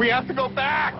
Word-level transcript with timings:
We 0.00 0.08
have 0.08 0.26
to 0.28 0.32
go 0.32 0.48
back! 0.48 0.94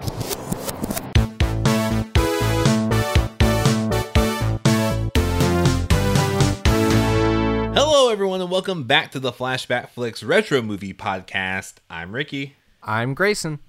Hello, 7.72 8.10
everyone, 8.10 8.42
and 8.42 8.50
welcome 8.50 8.84
back 8.84 9.10
to 9.12 9.18
the 9.18 9.32
Flashback 9.32 9.88
Flicks 9.88 10.22
Retro 10.22 10.60
Movie 10.60 10.92
Podcast. 10.92 11.76
I'm 11.88 12.14
Ricky. 12.14 12.56
I'm 12.82 13.14
Grayson. 13.14 13.60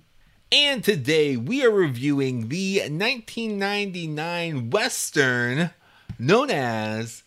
And 0.51 0.83
today 0.83 1.37
we 1.37 1.63
are 1.63 1.71
reviewing 1.71 2.49
the 2.49 2.79
1999 2.79 4.69
Western 4.69 5.69
known 6.19 6.51
as 6.51 7.23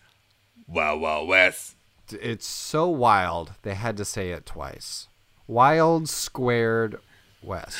Wow 0.68 0.98
Wow 0.98 1.24
West. 1.24 1.74
It's 2.12 2.46
so 2.46 2.86
wild, 2.86 3.54
they 3.62 3.72
had 3.72 3.96
to 3.96 4.04
say 4.04 4.32
it 4.32 4.44
twice. 4.44 5.08
Wild 5.46 6.10
Squared 6.10 6.98
West. 7.44 7.78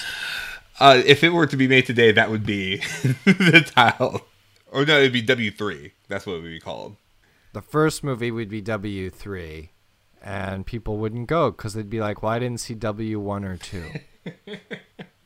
Uh, 0.81 1.03
if 1.07 1.23
it 1.23 1.31
were 1.31 1.46
to 1.46 1.57
be 1.57 1.69
made 1.69 1.87
today, 1.87 2.13
that 2.13 2.31
would 2.31 2.45
be 2.45 2.77
the 3.25 3.64
title. 3.75 4.23
Or 4.71 4.85
no, 4.85 4.99
it'd 4.99 5.13
be 5.13 5.23
W3. 5.23 5.93
That's 6.09 6.27
what 6.27 6.35
it 6.35 6.43
would 6.43 6.50
be 6.50 6.61
called. 6.61 6.96
The 7.53 7.63
first 7.63 8.03
movie 8.03 8.32
would 8.32 8.49
be 8.49 8.61
W3, 8.61 9.68
and 10.21 10.67
people 10.67 10.99
wouldn't 10.99 11.29
go 11.29 11.53
because 11.53 11.75
they'd 11.75 11.89
be 11.89 12.00
like, 12.00 12.23
well, 12.23 12.32
I 12.32 12.40
didn't 12.40 12.59
see 12.61 12.75
W1 12.75 13.45
or 13.45 13.57
2. 13.57 13.85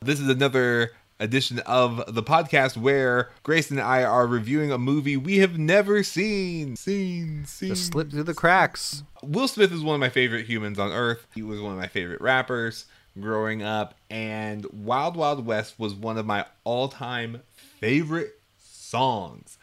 This 0.01 0.21
is 0.21 0.29
another 0.29 0.91
edition 1.19 1.59
of 1.59 2.01
the 2.07 2.23
podcast 2.23 2.77
where 2.77 3.31
Grace 3.43 3.69
and 3.69 3.81
I 3.81 4.03
are 4.03 4.25
reviewing 4.25 4.71
a 4.71 4.77
movie 4.77 5.17
we 5.17 5.39
have 5.39 5.57
never 5.57 6.03
seen. 6.03 6.77
Seen, 6.77 7.45
seen. 7.45 7.69
Just 7.69 7.87
slip 7.87 8.09
through 8.09 8.23
the 8.23 8.33
cracks. 8.33 9.03
Will 9.21 9.49
Smith 9.49 9.73
is 9.73 9.81
one 9.83 9.95
of 9.95 9.99
my 9.99 10.07
favorite 10.09 10.45
humans 10.45 10.79
on 10.79 10.93
earth. 10.93 11.27
He 11.35 11.41
was 11.41 11.59
one 11.59 11.73
of 11.73 11.77
my 11.77 11.87
favorite 11.87 12.21
rappers 12.21 12.85
growing 13.19 13.63
up, 13.63 13.95
and 14.09 14.65
Wild 14.71 15.15
Wild 15.15 15.45
West 15.45 15.79
was 15.79 15.93
one 15.93 16.17
of 16.17 16.25
my 16.25 16.45
all 16.63 16.87
time 16.87 17.41
favorite 17.55 18.39
songs. 18.57 19.57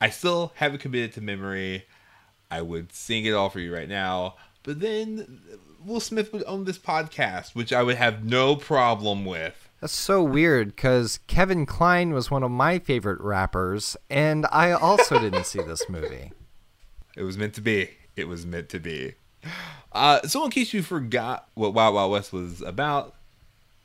I 0.00 0.10
still 0.10 0.52
have 0.56 0.74
it 0.74 0.80
committed 0.80 1.12
to 1.14 1.20
memory. 1.20 1.86
I 2.50 2.62
would 2.62 2.92
sing 2.92 3.24
it 3.24 3.32
all 3.32 3.48
for 3.48 3.60
you 3.60 3.74
right 3.74 3.88
now, 3.88 4.34
but 4.62 4.80
then 4.80 5.40
Will 5.84 6.00
Smith 6.00 6.32
would 6.32 6.44
own 6.46 6.64
this 6.64 6.78
podcast, 6.78 7.54
which 7.54 7.72
I 7.72 7.82
would 7.82 7.96
have 7.96 8.24
no 8.24 8.56
problem 8.56 9.24
with. 9.24 9.68
That's 9.80 9.92
so 9.92 10.22
weird 10.22 10.76
because 10.76 11.18
Kevin 11.26 11.66
Kline 11.66 12.12
was 12.12 12.30
one 12.30 12.42
of 12.42 12.50
my 12.50 12.78
favorite 12.78 13.20
rappers, 13.20 13.96
and 14.08 14.46
I 14.52 14.70
also 14.72 15.18
didn't 15.18 15.46
see 15.46 15.60
this 15.62 15.88
movie. 15.88 16.32
It 17.14 17.24
was 17.24 17.36
meant 17.36 17.52
to 17.56 17.60
be. 17.60 17.90
It 18.16 18.26
was 18.26 18.46
meant 18.46 18.70
to 18.70 18.80
be. 18.80 19.16
Uh, 19.92 20.22
so, 20.22 20.44
in 20.44 20.50
case 20.50 20.72
you 20.72 20.82
forgot 20.82 21.48
what 21.54 21.74
Wild 21.74 21.94
Wild 21.94 22.12
West 22.12 22.32
was 22.32 22.62
about, 22.62 23.14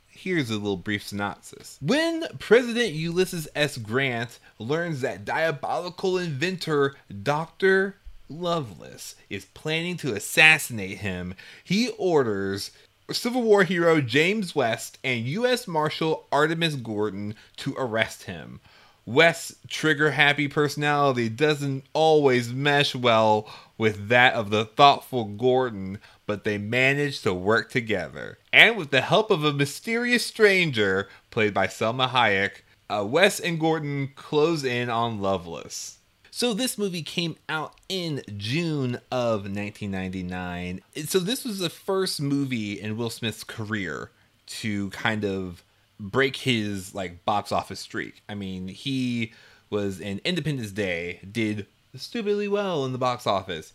here's 0.07 0.49
a 0.49 0.53
little 0.53 0.77
brief 0.77 1.05
synopsis. 1.05 1.77
When 1.81 2.25
President 2.39 2.93
Ulysses 2.93 3.47
S. 3.55 3.77
Grant 3.77 4.39
learns 4.57 5.01
that 5.01 5.25
diabolical 5.25 6.17
inventor 6.17 6.95
Dr. 7.23 7.95
Loveless 8.29 9.15
is 9.29 9.45
planning 9.53 9.97
to 9.97 10.13
assassinate 10.13 10.99
him, 10.99 11.35
he 11.63 11.89
orders 11.97 12.71
Civil 13.11 13.43
War 13.43 13.63
hero 13.63 14.01
James 14.01 14.53
West 14.53 14.97
and 15.03 15.25
U.S. 15.25 15.67
Marshal 15.67 16.25
Artemus 16.31 16.81
Gordon 16.81 17.35
to 17.57 17.73
arrest 17.77 18.23
him. 18.23 18.59
West's 19.07 19.55
trigger 19.69 20.11
happy 20.11 20.49
personality 20.49 21.29
doesn't 21.29 21.85
always 21.93 22.51
mesh 22.51 22.93
well 22.93 23.49
with 23.77 24.09
that 24.09 24.33
of 24.33 24.49
the 24.49 24.65
thoughtful 24.65 25.23
Gordon, 25.23 25.99
but 26.25 26.43
they 26.43 26.57
manage 26.57 27.21
to 27.21 27.33
work 27.33 27.71
together. 27.71 28.37
And 28.51 28.75
with 28.75 28.91
the 28.91 28.99
help 28.99 29.31
of 29.31 29.45
a 29.45 29.53
mysterious 29.53 30.25
stranger, 30.25 31.07
played 31.31 31.53
by 31.53 31.67
Salma 31.67 32.09
Hayek, 32.09 32.63
uh, 32.89 33.05
West 33.05 33.39
and 33.39 33.57
Gordon 33.57 34.11
close 34.17 34.65
in 34.65 34.89
on 34.89 35.21
Loveless. 35.21 35.99
So 36.29 36.53
this 36.53 36.77
movie 36.77 37.01
came 37.01 37.37
out 37.47 37.75
in 37.87 38.23
June 38.35 38.95
of 39.09 39.43
1999. 39.45 40.81
So 41.05 41.19
this 41.19 41.45
was 41.45 41.59
the 41.59 41.69
first 41.69 42.21
movie 42.21 42.73
in 42.73 42.97
Will 42.97 43.09
Smith's 43.09 43.45
career 43.45 44.11
to 44.47 44.89
kind 44.89 45.23
of 45.23 45.63
break 45.99 46.35
his 46.35 46.93
like 46.93 47.25
box 47.25 47.51
office 47.51 47.79
streak. 47.79 48.21
I 48.29 48.35
mean, 48.35 48.67
he 48.67 49.33
was 49.69 49.99
in 49.99 50.21
Independence 50.23 50.71
Day, 50.71 51.19
did 51.29 51.65
stupidly 51.95 52.47
well 52.47 52.85
in 52.85 52.91
the 52.91 52.97
box 52.97 53.27
office. 53.27 53.73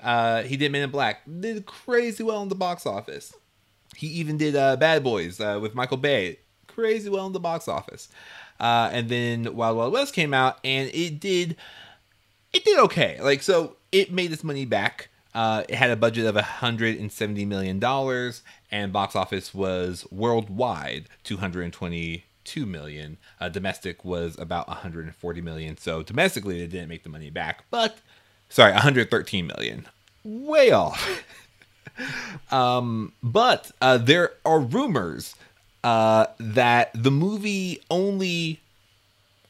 Uh, 0.00 0.42
he 0.42 0.56
did 0.56 0.72
Men 0.72 0.82
in 0.82 0.90
Black, 0.90 1.22
did 1.40 1.66
crazy 1.66 2.22
well 2.22 2.42
in 2.42 2.48
the 2.48 2.54
box 2.54 2.86
office. 2.86 3.34
He 3.96 4.08
even 4.08 4.36
did 4.36 4.54
uh, 4.54 4.76
Bad 4.76 5.02
Boys 5.02 5.40
uh, 5.40 5.58
with 5.60 5.74
Michael 5.74 5.96
Bay, 5.96 6.38
crazy 6.66 7.08
well 7.08 7.26
in 7.26 7.32
the 7.32 7.40
box 7.40 7.66
office. 7.66 8.08
Uh, 8.60 8.90
and 8.92 9.08
then 9.08 9.54
Wild 9.54 9.76
Wild 9.76 9.92
West 9.92 10.14
came 10.14 10.34
out, 10.34 10.58
and 10.64 10.90
it 10.94 11.20
did 11.20 11.56
it 12.52 12.64
did 12.64 12.78
okay. 12.80 13.18
Like 13.20 13.42
so, 13.42 13.76
it 13.92 14.12
made 14.12 14.32
its 14.32 14.44
money 14.44 14.64
back. 14.64 15.08
Uh, 15.34 15.64
it 15.68 15.74
had 15.74 15.90
a 15.90 15.96
budget 15.96 16.24
of 16.26 16.34
170 16.34 17.44
million 17.44 17.78
dollars, 17.78 18.42
and 18.76 18.92
box 18.92 19.16
office 19.16 19.54
was 19.54 20.06
worldwide 20.10 21.06
222 21.24 22.66
million. 22.66 23.16
Uh, 23.40 23.48
domestic 23.48 24.04
was 24.04 24.38
about 24.38 24.68
140 24.68 25.40
million. 25.40 25.78
So 25.78 26.02
domestically, 26.02 26.60
they 26.60 26.66
didn't 26.66 26.90
make 26.90 27.02
the 27.02 27.08
money 27.08 27.30
back, 27.30 27.64
but 27.70 27.96
sorry, 28.50 28.72
113 28.72 29.46
million. 29.46 29.86
Way 30.24 30.72
off. 30.72 31.24
um, 32.52 33.14
but 33.22 33.70
uh, 33.80 33.96
there 33.96 34.32
are 34.44 34.60
rumors 34.60 35.36
uh, 35.82 36.26
that 36.38 36.90
the 36.94 37.10
movie 37.10 37.80
only 37.90 38.60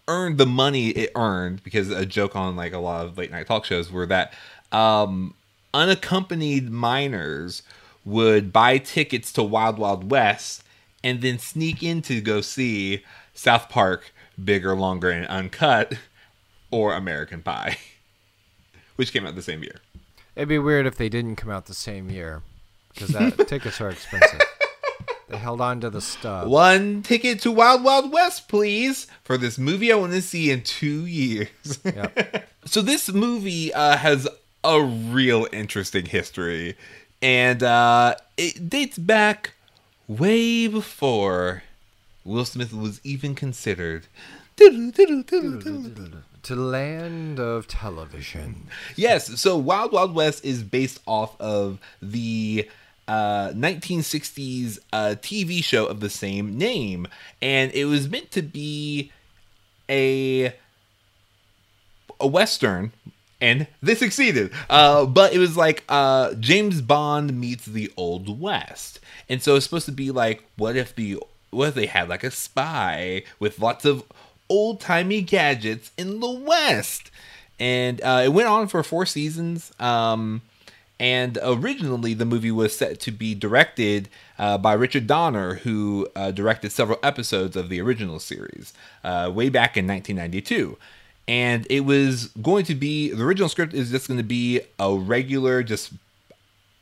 earned 0.07 0.39
the 0.39 0.47
money 0.47 0.91
it 0.91 1.11
earned 1.17 1.65
because 1.65 1.91
a 1.91 2.07
joke 2.07 2.37
on 2.37 2.55
like 2.55 2.73
a 2.73 2.79
lot 2.79 3.05
of 3.05 3.19
late 3.19 3.33
night 3.33 3.49
talk 3.49 3.65
shows 3.65 3.91
were 3.91 4.07
that 4.07 4.33
um, 4.71 5.35
unaccompanied 5.75 6.71
minors 6.71 7.65
would 8.07 8.53
buy 8.53 8.79
tickets 8.79 9.31
to 9.33 9.43
Wild 9.43 9.79
Wild 9.79 10.11
West 10.11 10.63
and 11.05 11.21
then 11.21 11.39
sneak 11.39 11.83
in 11.83 12.01
to 12.03 12.23
go 12.23 12.41
see 12.41 13.05
South 13.35 13.69
Park, 13.69 14.15
Bigger, 14.43 14.75
Longer, 14.75 15.11
and 15.11 15.27
Uncut, 15.27 15.95
or 16.71 16.95
American 16.95 17.43
Pie, 17.43 17.77
which 18.97 19.13
came 19.13 19.27
out 19.27 19.35
the 19.35 19.43
same 19.43 19.63
year. 19.63 19.81
It'd 20.37 20.49
be 20.49 20.59
weird 20.59 20.87
if 20.87 20.97
they 20.97 21.09
didn't 21.09 21.37
come 21.37 21.51
out 21.51 21.67
the 21.67 21.75
same 21.75 22.09
year 22.09 22.43
because 22.95 23.09
that 23.11 23.49
tickets 23.49 23.81
are 23.81 23.91
expensive. 23.91 24.41
They 25.29 25.39
held 25.39 25.61
on 25.61 25.81
to 25.81 25.91
the 25.91 26.01
stuff. 26.01 26.47
One 26.47 27.03
ticket 27.03 27.41
to 27.41 27.51
Wild 27.51 27.83
Wild 27.83 28.13
West, 28.13 28.49
please, 28.49 29.09
for 29.25 29.37
this 29.37 29.59
movie 29.59 29.93
I 29.93 29.97
want 29.97 30.13
to 30.13 30.23
see 30.23 30.51
in 30.53 30.63
two 30.63 31.05
years. 31.05 31.81
Yep. 31.85 32.49
so 32.65 32.81
this 32.81 33.13
movie 33.13 33.75
uh, 33.75 33.97
has 33.97 34.29
a 34.63 34.81
real 34.83 35.49
interesting 35.53 36.07
history, 36.07 36.77
and 37.23 37.63
uh, 37.63 38.15
it 38.37 38.69
dates 38.69 38.99
back 38.99 39.55
way 40.09 40.67
before 40.67 41.63
Will 42.25 42.45
Smith 42.45 42.73
was 42.73 43.01
even 43.05 43.35
considered. 43.35 44.07
To 46.43 46.55
land 46.55 47.41
of 47.41 47.67
television. 47.67 48.69
Yes, 48.95 49.41
so 49.41 49.57
Wild 49.57 49.93
Wild 49.93 50.15
West 50.15 50.45
is 50.45 50.63
based 50.63 51.01
off 51.07 51.39
of 51.41 51.79
the 52.01 52.69
uh, 53.09 53.51
1960s 53.51 54.79
uh, 54.93 55.15
TV 55.21 55.63
show 55.63 55.87
of 55.87 56.01
the 56.01 56.11
same 56.11 56.57
name, 56.57 57.07
and 57.43 57.73
it 57.73 57.85
was 57.87 58.09
meant 58.09 58.31
to 58.33 58.43
be 58.43 59.13
a 59.89 60.55
a 62.19 62.27
western, 62.27 62.93
and 63.41 63.67
they 63.83 63.95
succeeded. 63.95 64.53
Uh, 64.71 65.07
but 65.07 65.33
it 65.33 65.39
was 65.39 65.57
like 65.57 65.85
uh, 65.89 66.35
James 66.35 66.81
Bond 66.81 67.39
meets 67.39 67.67
the 67.67 67.93
Old 67.97 68.41
West, 68.41 69.01
and 69.29 69.43
so 69.43 69.57
it's 69.57 69.65
supposed 69.65 69.87
to 69.87 69.93
be 69.93 70.11
like, 70.11 70.45
what 70.57 70.77
if 70.77 70.95
the 70.95 71.19
what 71.51 71.69
if 71.69 71.75
they 71.75 71.87
had 71.87 72.09
like 72.09 72.25
a 72.25 72.31
spy 72.31 73.23
with 73.39 73.61
lots 73.61 73.85
of 73.85 74.05
old 74.49 74.81
timey 74.81 75.23
gadgets 75.23 75.91
in 75.97 76.21
the 76.21 76.31
West? 76.31 77.11
And 77.59 78.03
uh, 78.03 78.23
it 78.25 78.29
went 78.33 78.49
on 78.49 78.69
for 78.69 78.83
four 78.83 79.07
seasons. 79.07 79.73
Um, 79.81 80.43
and 80.99 81.39
originally, 81.43 82.15
the 82.15 82.25
movie 82.25 82.51
was 82.51 82.77
set 82.77 83.01
to 83.01 83.11
be 83.11 83.35
directed 83.35 84.09
uh, 84.39 84.57
by 84.59 84.73
Richard 84.73 85.07
Donner, 85.07 85.57
who 85.57 86.09
uh, 86.17 86.31
directed 86.31 86.73
several 86.73 86.99
episodes 87.03 87.55
of 87.55 87.69
the 87.69 87.81
original 87.81 88.19
series 88.19 88.73
uh, 89.05 89.31
way 89.33 89.49
back 89.49 89.77
in 89.77 89.87
1992. 89.87 90.79
And 91.29 91.67
it 91.69 91.81
was 91.81 92.27
going 92.41 92.65
to 92.67 92.75
be 92.75 93.11
the 93.11 93.25
original 93.25 93.49
script 93.49 93.75
is 93.75 93.91
just 93.91 94.07
going 94.09 94.19
to 94.19 94.25
be 94.25 94.61
a 94.79 94.95
regular, 94.95 95.63
just 95.63 95.93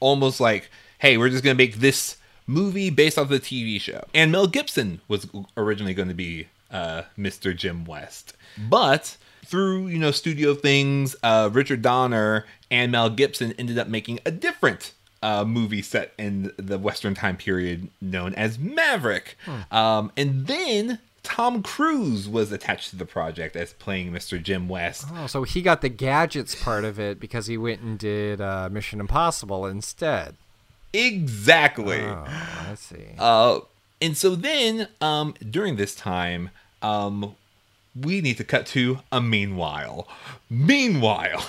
almost 0.01 0.41
like, 0.41 0.71
hey, 0.99 1.17
we're 1.17 1.31
just 1.31 1.43
going 1.43 1.57
to 1.57 1.63
make 1.63 1.77
this 1.77 2.17
movie 2.47 2.91
based 2.91 3.19
off 3.19 3.29
the 3.29 3.41
TV 3.41 3.81
show. 3.81 4.05
And 4.13 4.31
Mel 4.31 4.47
Gibson 4.47 5.01
was 5.09 5.27
originally 5.57 5.95
going 5.95 6.09
to 6.09 6.15
be 6.15 6.49
uh, 6.71 7.03
Mr. 7.19 7.57
Jim 7.57 7.85
West. 7.85 8.35
But 8.59 9.17
through 9.47 9.89
you 9.89 9.99
know 9.99 10.11
studio 10.11 10.55
things, 10.55 11.17
uh, 11.23 11.49
Richard 11.53 11.83
Donner 11.83 12.45
and 12.71 12.93
Mel 12.93 13.11
Gibson 13.11 13.53
ended 13.59 13.79
up 13.79 13.89
making 13.89 14.21
a 14.27 14.31
different 14.31 14.93
uh, 15.23 15.45
movie 15.45 15.83
set 15.83 16.13
in 16.19 16.53
the 16.59 16.79
Western 16.79 17.15
time 17.15 17.37
period 17.37 17.89
known 18.01 18.35
as 18.35 18.59
Maverick. 18.59 19.37
Um, 19.71 20.13
and 20.17 20.47
then 20.47 20.99
Tom 21.25 21.63
Cruise 21.63 22.29
was 22.29 22.53
attached 22.53 22.91
to 22.91 22.97
the 22.97 23.07
project 23.07 23.57
as 23.57 23.73
playing 23.73 24.13
Mr. 24.13 24.41
Jim 24.41 24.69
West. 24.69 25.07
Oh, 25.15 25.27
so 25.27 25.43
he 25.43 25.63
got 25.63 25.81
the 25.81 25.89
gadgets 25.89 26.55
part 26.55 26.85
of 26.85 27.01
it 27.01 27.19
because 27.19 27.49
he 27.49 27.59
went 27.59 27.81
and 27.81 27.99
did 27.99 28.41
uh, 28.41 28.69
Mission 28.71 29.01
Impossible 29.01 29.67
instead. 29.67 30.37
Exactly. 30.93 32.03
Oh, 32.03 32.25
I 32.29 32.75
see. 32.77 33.07
Uh, 33.19 33.61
and 34.01 34.17
so 34.17 34.37
then, 34.37 34.87
um, 35.01 35.35
during 35.51 35.77
this 35.77 35.95
time, 35.97 36.51
um, 36.83 37.35
we 37.99 38.21
need 38.21 38.37
to 38.37 38.45
cut 38.45 38.67
to 38.67 39.01
a 39.11 39.21
meanwhile. 39.21 40.07
Meanwhile, 40.51 41.45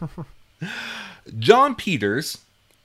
Jon 1.38 1.74
Peters 1.74 2.38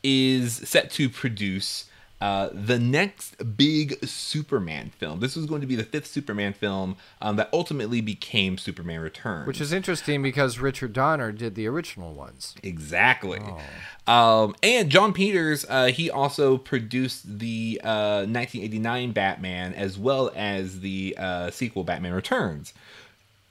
is 0.03 0.53
set 0.53 0.91
to 0.91 1.09
produce 1.09 1.85
uh, 2.25 2.49
the 2.51 2.79
next 2.79 3.55
big 3.55 4.03
Superman 4.03 4.89
film. 4.97 5.19
This 5.19 5.35
was 5.35 5.45
going 5.45 5.61
to 5.61 5.67
be 5.67 5.75
the 5.75 5.83
fifth 5.83 6.07
Superman 6.07 6.53
film 6.53 6.97
um, 7.21 7.35
that 7.35 7.49
ultimately 7.53 8.01
became 8.01 8.57
Superman 8.57 9.01
Returns. 9.01 9.45
Which 9.45 9.61
is 9.61 9.71
interesting 9.71 10.23
because 10.23 10.57
Richard 10.57 10.91
Donner 10.91 11.31
did 11.31 11.53
the 11.53 11.67
original 11.67 12.13
ones. 12.13 12.55
Exactly. 12.63 13.39
Um, 14.07 14.55
and 14.63 14.89
Jon 14.89 15.13
Peters, 15.13 15.67
uh, 15.69 15.85
he 15.85 16.09
also 16.09 16.57
produced 16.57 17.37
the 17.37 17.79
uh, 17.83 18.25
1989 18.25 19.11
Batman 19.11 19.75
as 19.75 19.95
well 19.99 20.31
as 20.35 20.79
the 20.79 21.15
uh, 21.19 21.51
sequel 21.51 21.83
Batman 21.83 22.13
Returns. 22.13 22.73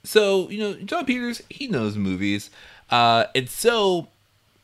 So, 0.03 0.49
you 0.49 0.59
know, 0.59 0.73
Jon 0.73 1.05
Peters, 1.05 1.41
he 1.49 1.67
knows 1.67 1.95
movies. 1.95 2.49
Uh, 2.89 3.27
and 3.33 3.47
so, 3.47 4.09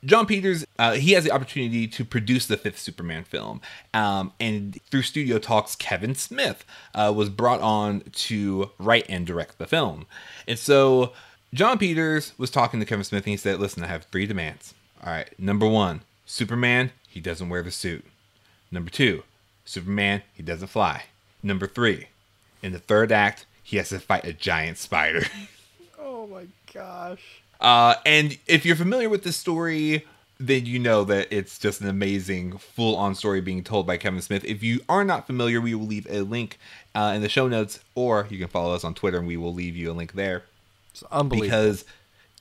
Jon 0.04 0.25
Peters, 0.25 0.66
uh, 0.81 0.94
he 0.94 1.12
has 1.12 1.24
the 1.24 1.30
opportunity 1.30 1.88
to 1.88 2.04
produce 2.04 2.48
the 2.48 2.57
fifth 2.57 2.80
Superman 2.80 3.24
film. 3.24 3.62
Um, 3.94 4.33
and 4.39 4.80
through 4.89 5.04
studio 5.04 5.38
talks, 5.38 5.75
Kevin 5.75 6.16
Smith 6.16 6.66
uh, 6.95 7.13
was 7.16 7.30
brought 7.30 7.62
on 7.62 8.01
to 8.13 8.72
write 8.80 9.06
and 9.07 9.28
direct 9.28 9.60
the 9.60 9.68
film. 9.68 10.07
And 10.48 10.57
so, 10.57 11.13
Jon 11.54 11.78
Peters 11.78 12.33
was 12.39 12.50
talking 12.50 12.80
to 12.80 12.86
Kevin 12.88 13.04
Smith 13.04 13.25
and 13.25 13.30
he 13.30 13.38
said, 13.38 13.60
Listen, 13.60 13.83
I 13.83 13.88
have 13.88 14.06
three 14.06 14.25
demands. 14.25 14.74
All 15.06 15.13
right, 15.13 15.30
number 15.38 15.68
one, 15.68 16.01
Superman, 16.25 16.89
he 17.07 17.19
doesn't 17.19 17.50
wear 17.50 17.62
the 17.62 17.69
suit. 17.69 18.04
Number 18.72 18.89
two, 18.89 19.22
Superman, 19.66 20.24
he 20.33 20.42
doesn't 20.42 20.69
fly. 20.69 21.04
Number 21.44 21.68
three, 21.68 22.07
in 22.63 22.72
the 22.72 22.80
third 22.80 23.12
act, 23.12 23.45
he 23.62 23.78
has 23.78 23.89
to 23.89 24.00
fight 24.00 24.25
a 24.25 24.33
giant 24.33 24.80
spider. 24.80 25.25
Oh 26.04 26.28
my 26.28 26.45
gosh. 26.72 27.42
Uh, 27.60 27.95
and 28.06 28.38
if 28.45 28.63
you're 28.63 28.75
familiar 28.75 29.10
with 29.10 29.24
this 29.24 29.38
story, 29.38 30.06
then 30.48 30.66
you 30.66 30.80
know 30.80 31.04
that 31.06 31.28
it's 31.32 31.60
just 31.60 31.82
an 31.82 31.88
amazing 31.88 32.58
full 32.58 32.96
on 32.96 33.16
story 33.16 33.42
being 33.42 33.64
told 33.64 33.86
by 33.86 33.98
Kevin 33.98 34.22
Smith. 34.22 34.44
If 34.46 34.64
you 34.64 34.82
are 34.90 35.04
not 35.04 35.28
familiar, 35.28 35.62
we 35.62 35.76
will 35.76 35.86
leave 35.86 36.08
a 36.10 36.22
link 36.22 36.58
uh, 36.96 37.14
in 37.16 37.22
the 37.22 37.30
show 37.30 37.48
notes, 37.48 37.80
or 37.96 38.28
you 38.30 38.38
can 38.38 38.48
follow 38.48 38.74
us 38.74 38.84
on 38.84 38.94
Twitter 38.94 39.18
and 39.20 39.28
we 39.28 39.38
will 39.38 39.54
leave 39.54 39.76
you 39.76 39.92
a 39.92 39.94
link 39.94 40.14
there 40.14 40.44
It's 40.92 41.04
unbelievable. 41.12 41.46
because 41.48 41.86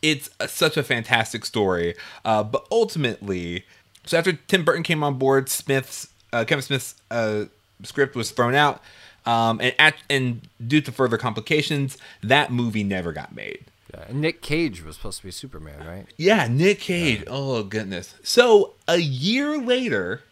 it's 0.03 0.31
a, 0.41 0.49
such 0.49 0.77
a 0.77 0.83
fantastic 0.83 1.45
story. 1.45 1.95
Uh, 2.25 2.43
but 2.43 2.67
ultimately, 2.73 3.65
so 4.07 4.17
after 4.19 4.33
Tim 4.33 4.65
Burton 4.65 4.83
came 4.83 5.05
on 5.05 5.19
board, 5.19 5.49
Smith's 5.49 6.09
uh, 6.33 6.45
Kevin 6.47 6.63
Smith's 6.63 6.95
uh, 7.11 7.45
script 7.83 8.15
was 8.15 8.31
thrown 8.31 8.55
out, 8.55 8.83
um, 9.27 9.61
and 9.61 9.75
at, 9.79 9.97
and 10.09 10.43
due 10.67 10.81
to 10.81 10.93
further 10.93 11.19
complications, 11.19 11.99
that 12.23 12.51
movie 12.53 12.85
never 12.85 13.13
got 13.13 13.35
made. 13.35 13.65
Yeah, 13.93 14.05
and 14.09 14.21
Nick 14.21 14.41
Cage 14.41 14.85
was 14.85 14.97
supposed 14.97 15.19
to 15.19 15.25
be 15.25 15.31
Superman, 15.31 15.87
right? 15.87 16.07
Yeah, 16.17 16.47
Nick 16.49 16.81
Cage. 16.81 17.25
Oh 17.27 17.63
goodness. 17.63 18.15
So 18.23 18.75
a 18.87 18.99
year 18.99 19.59
later, 19.59 20.23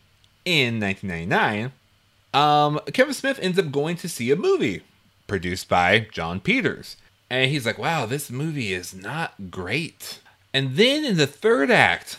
in 0.44 0.81
1999, 0.81 1.72
um, 2.34 2.81
Kevin 2.93 3.14
Smith 3.14 3.38
ends 3.40 3.58
up 3.58 3.72
going 3.72 3.96
to 3.96 4.08
see 4.08 4.31
a 4.31 4.37
movie 4.37 4.82
produced 5.26 5.69
by 5.69 6.06
Jon 6.12 6.40
Peters, 6.40 6.96
and 7.28 7.50
he's 7.50 7.66
like, 7.66 7.78
"Wow, 7.78 8.06
this 8.06 8.31
movie 8.31 8.72
is 8.72 8.94
not 8.94 9.50
great." 9.50 10.20
And 10.55 10.76
then 10.76 11.05
in 11.05 11.16
the 11.16 11.26
third 11.26 11.70
act, 11.70 12.19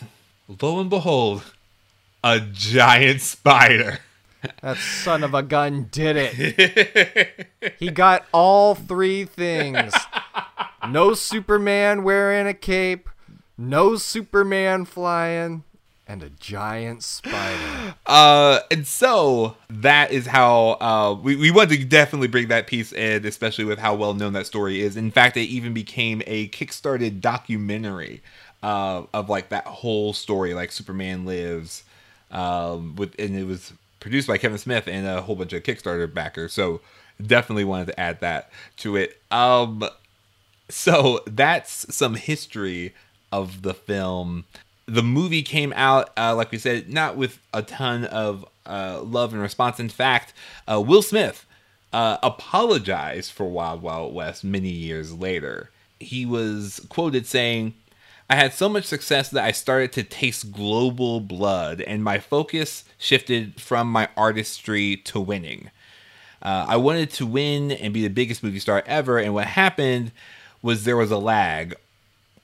lo 0.60 0.78
and 0.78 0.90
behold, 0.90 1.42
a 2.22 2.40
giant 2.40 3.20
spider. 3.22 4.00
That 4.62 4.78
son 4.78 5.22
of 5.22 5.34
a 5.34 5.42
gun 5.42 5.88
did 5.90 6.16
it. 6.16 7.50
he 7.78 7.90
got 7.90 8.24
all 8.32 8.74
three 8.74 9.24
things. 9.24 9.92
No 10.88 11.14
Superman 11.14 12.02
wearing 12.02 12.46
a 12.46 12.54
cape, 12.54 13.08
no 13.58 13.96
Superman 13.96 14.84
flying, 14.84 15.64
and 16.10 16.22
a 16.22 16.30
giant 16.30 17.02
spider. 17.02 17.94
Uh, 18.06 18.58
and 18.72 18.88
so 18.88 19.54
that 19.68 20.10
is 20.10 20.26
how 20.26 20.70
uh, 20.80 21.16
we, 21.22 21.36
we 21.36 21.52
want 21.52 21.70
to 21.70 21.84
definitely 21.84 22.26
bring 22.26 22.48
that 22.48 22.66
piece 22.66 22.92
in, 22.92 23.24
especially 23.24 23.64
with 23.64 23.78
how 23.78 23.94
well 23.94 24.14
known 24.14 24.32
that 24.32 24.46
story 24.46 24.80
is. 24.80 24.96
In 24.96 25.12
fact, 25.12 25.36
it 25.36 25.42
even 25.42 25.72
became 25.72 26.20
a 26.26 26.48
kickstarted 26.48 27.20
documentary 27.20 28.20
uh, 28.64 29.04
of 29.14 29.28
like 29.28 29.50
that 29.50 29.64
whole 29.66 30.12
story, 30.12 30.54
like 30.54 30.72
Superman 30.72 31.24
Lives, 31.24 31.84
um, 32.32 32.96
with 32.96 33.14
and 33.16 33.36
it 33.36 33.44
was 33.44 33.72
produced 34.00 34.26
by 34.26 34.38
Kevin 34.38 34.58
Smith 34.58 34.88
and 34.88 35.06
a 35.06 35.22
whole 35.22 35.36
bunch 35.36 35.52
of 35.52 35.62
Kickstarter 35.62 36.12
backers. 36.12 36.52
So 36.52 36.80
definitely 37.24 37.64
wanted 37.64 37.86
to 37.88 38.00
add 38.00 38.20
that 38.20 38.50
to 38.78 38.96
it. 38.96 39.20
Um, 39.30 39.84
so 40.70 41.20
that's 41.26 41.94
some 41.94 42.14
history 42.14 42.94
of 43.30 43.62
the 43.62 43.74
film. 43.74 44.44
The 44.86 45.02
movie 45.02 45.42
came 45.42 45.72
out, 45.76 46.10
uh, 46.16 46.34
like 46.34 46.50
we 46.50 46.58
said, 46.58 46.92
not 46.92 47.16
with 47.16 47.38
a 47.52 47.62
ton 47.62 48.04
of 48.04 48.44
uh, 48.66 49.00
love 49.02 49.32
and 49.32 49.42
response. 49.42 49.78
In 49.78 49.88
fact, 49.88 50.32
uh, 50.66 50.80
Will 50.80 51.02
Smith 51.02 51.46
uh, 51.92 52.18
apologized 52.22 53.32
for 53.32 53.48
Wild 53.48 53.82
Wild 53.82 54.14
West 54.14 54.44
many 54.44 54.70
years 54.70 55.12
later. 55.12 55.70
He 55.98 56.24
was 56.24 56.80
quoted 56.88 57.26
saying, 57.26 57.74
I 58.28 58.36
had 58.36 58.52
so 58.54 58.68
much 58.68 58.84
success 58.84 59.28
that 59.30 59.44
I 59.44 59.50
started 59.50 59.92
to 59.92 60.04
taste 60.04 60.52
global 60.52 61.20
blood, 61.20 61.80
and 61.80 62.04
my 62.04 62.20
focus 62.20 62.84
shifted 62.96 63.60
from 63.60 63.90
my 63.90 64.08
artistry 64.16 64.96
to 64.98 65.20
winning. 65.20 65.70
Uh, 66.40 66.64
I 66.68 66.76
wanted 66.76 67.10
to 67.10 67.26
win 67.26 67.72
and 67.72 67.92
be 67.92 68.02
the 68.02 68.08
biggest 68.08 68.42
movie 68.42 68.60
star 68.60 68.84
ever, 68.86 69.18
and 69.18 69.34
what 69.34 69.46
happened 69.46 70.12
was 70.62 70.84
there 70.84 70.96
was 70.96 71.10
a 71.10 71.18
lag. 71.18 71.74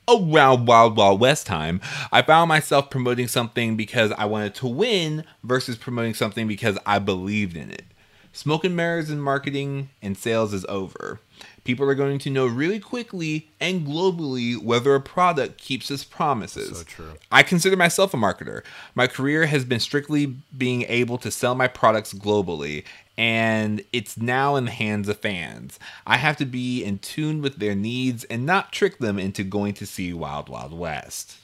Around 0.09 0.67
Wild 0.67 0.97
Wild 0.97 1.21
West 1.21 1.47
time, 1.47 1.81
I 2.13 2.23
found 2.23 2.49
myself 2.49 2.91
promoting 2.91 3.27
something 3.27 3.77
because 3.77 4.13
I 4.13 4.25
wanted 4.27 4.55
to 4.57 4.69
win 4.69 5.25
versus 5.43 5.77
promoting 5.77 6.15
something 6.15 6.47
because 6.47 6.79
I 6.87 7.01
believed 7.01 7.57
in 7.57 7.73
it. 7.73 7.85
Smoke 8.33 8.65
and 8.65 8.77
mirrors 8.77 9.11
in 9.11 9.21
marketing 9.21 9.89
and 10.03 10.17
sales 10.17 10.53
is 10.53 10.65
over. 10.67 11.21
People 11.67 11.91
are 11.91 11.97
going 11.97 12.21
to 12.21 12.31
know 12.31 12.47
really 12.47 12.79
quickly 12.79 13.49
and 13.59 13.85
globally 13.85 14.57
whether 14.57 14.95
a 14.95 15.01
product 15.01 15.59
keeps 15.59 15.91
its 15.91 16.05
promises. 16.05 16.79
So 16.79 16.85
true. 16.85 17.15
I 17.33 17.43
consider 17.43 17.77
myself 17.77 18.15
a 18.15 18.17
marketer. 18.17 18.63
My 18.95 19.09
career 19.09 19.47
has 19.47 19.65
been 19.65 19.81
strictly 19.81 20.27
being 20.57 20.83
able 20.83 21.19
to 21.19 21.29
sell 21.29 21.57
my 21.57 21.67
products 21.67 22.15
globally, 22.15 22.85
and 23.19 23.83
it's 23.93 24.17
now 24.17 24.55
in 24.55 24.67
the 24.67 24.71
hands 24.71 25.09
of 25.09 25.19
fans. 25.19 25.81
I 26.07 26.19
have 26.19 26.37
to 26.37 26.45
be 26.45 26.85
in 26.85 27.01
tune 27.01 27.43
with 27.43 27.57
their 27.57 27.75
needs 27.75 28.23
and 28.25 28.47
not 28.47 28.71
trick 28.71 28.99
them 28.99 29.19
into 29.19 29.43
going 29.43 29.75
to 29.75 29.87
see 29.87 30.13
Wild 30.13 30.49
Wild 30.49 30.73
West. 30.73 31.39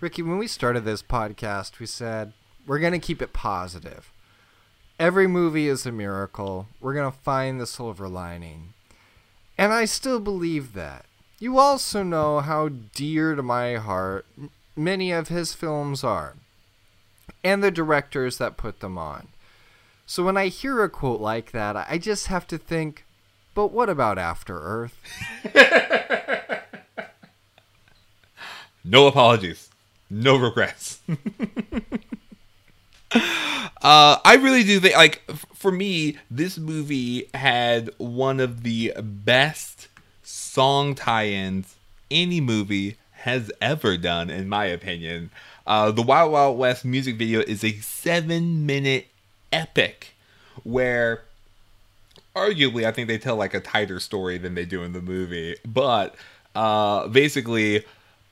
Ricky, 0.00 0.22
when 0.22 0.38
we 0.38 0.48
started 0.48 0.84
this 0.84 1.02
podcast, 1.02 1.78
we 1.78 1.86
said 1.86 2.32
we're 2.66 2.80
going 2.80 2.92
to 2.92 2.98
keep 2.98 3.22
it 3.22 3.32
positive. 3.32 4.10
Every 4.98 5.28
movie 5.28 5.68
is 5.68 5.86
a 5.86 5.92
miracle. 5.92 6.66
We're 6.80 6.94
going 6.94 7.10
to 7.10 7.16
find 7.16 7.60
the 7.60 7.68
silver 7.68 8.08
lining. 8.08 8.72
And 9.58 9.72
I 9.72 9.84
still 9.84 10.20
believe 10.20 10.74
that. 10.74 11.06
You 11.38 11.58
also 11.58 12.02
know 12.02 12.40
how 12.40 12.68
dear 12.68 13.34
to 13.34 13.42
my 13.42 13.74
heart 13.74 14.26
many 14.74 15.12
of 15.12 15.28
his 15.28 15.52
films 15.52 16.02
are, 16.02 16.34
and 17.44 17.62
the 17.62 17.70
directors 17.70 18.38
that 18.38 18.56
put 18.56 18.80
them 18.80 18.96
on. 18.96 19.28
So 20.06 20.24
when 20.24 20.36
I 20.36 20.48
hear 20.48 20.82
a 20.82 20.88
quote 20.88 21.20
like 21.20 21.52
that, 21.52 21.76
I 21.76 21.98
just 21.98 22.28
have 22.28 22.46
to 22.48 22.58
think, 22.58 23.04
but 23.54 23.68
what 23.72 23.88
about 23.88 24.18
After 24.18 24.58
Earth? 24.58 24.96
No 28.88 29.08
apologies, 29.08 29.68
no 30.08 30.36
regrets. 30.36 31.00
uh, 33.86 34.18
I 34.24 34.34
really 34.34 34.64
do 34.64 34.80
think, 34.80 34.96
like, 34.96 35.22
for 35.54 35.70
me, 35.70 36.18
this 36.28 36.58
movie 36.58 37.28
had 37.34 37.88
one 37.98 38.40
of 38.40 38.64
the 38.64 38.92
best 39.00 39.86
song 40.24 40.96
tie-ins 40.96 41.76
any 42.10 42.40
movie 42.40 42.96
has 43.18 43.52
ever 43.60 43.96
done, 43.96 44.28
in 44.28 44.48
my 44.48 44.64
opinion. 44.64 45.30
Uh, 45.68 45.92
the 45.92 46.02
Wild 46.02 46.32
Wild 46.32 46.58
West 46.58 46.84
music 46.84 47.16
video 47.16 47.42
is 47.42 47.62
a 47.62 47.74
seven-minute 47.78 49.06
epic 49.52 50.14
where 50.64 51.22
arguably 52.34 52.84
I 52.84 52.90
think 52.90 53.06
they 53.06 53.18
tell 53.18 53.36
like 53.36 53.54
a 53.54 53.60
tighter 53.60 54.00
story 54.00 54.36
than 54.36 54.56
they 54.56 54.64
do 54.64 54.82
in 54.82 54.94
the 54.94 55.00
movie. 55.00 55.54
But 55.64 56.16
uh 56.56 57.06
basically 57.06 57.84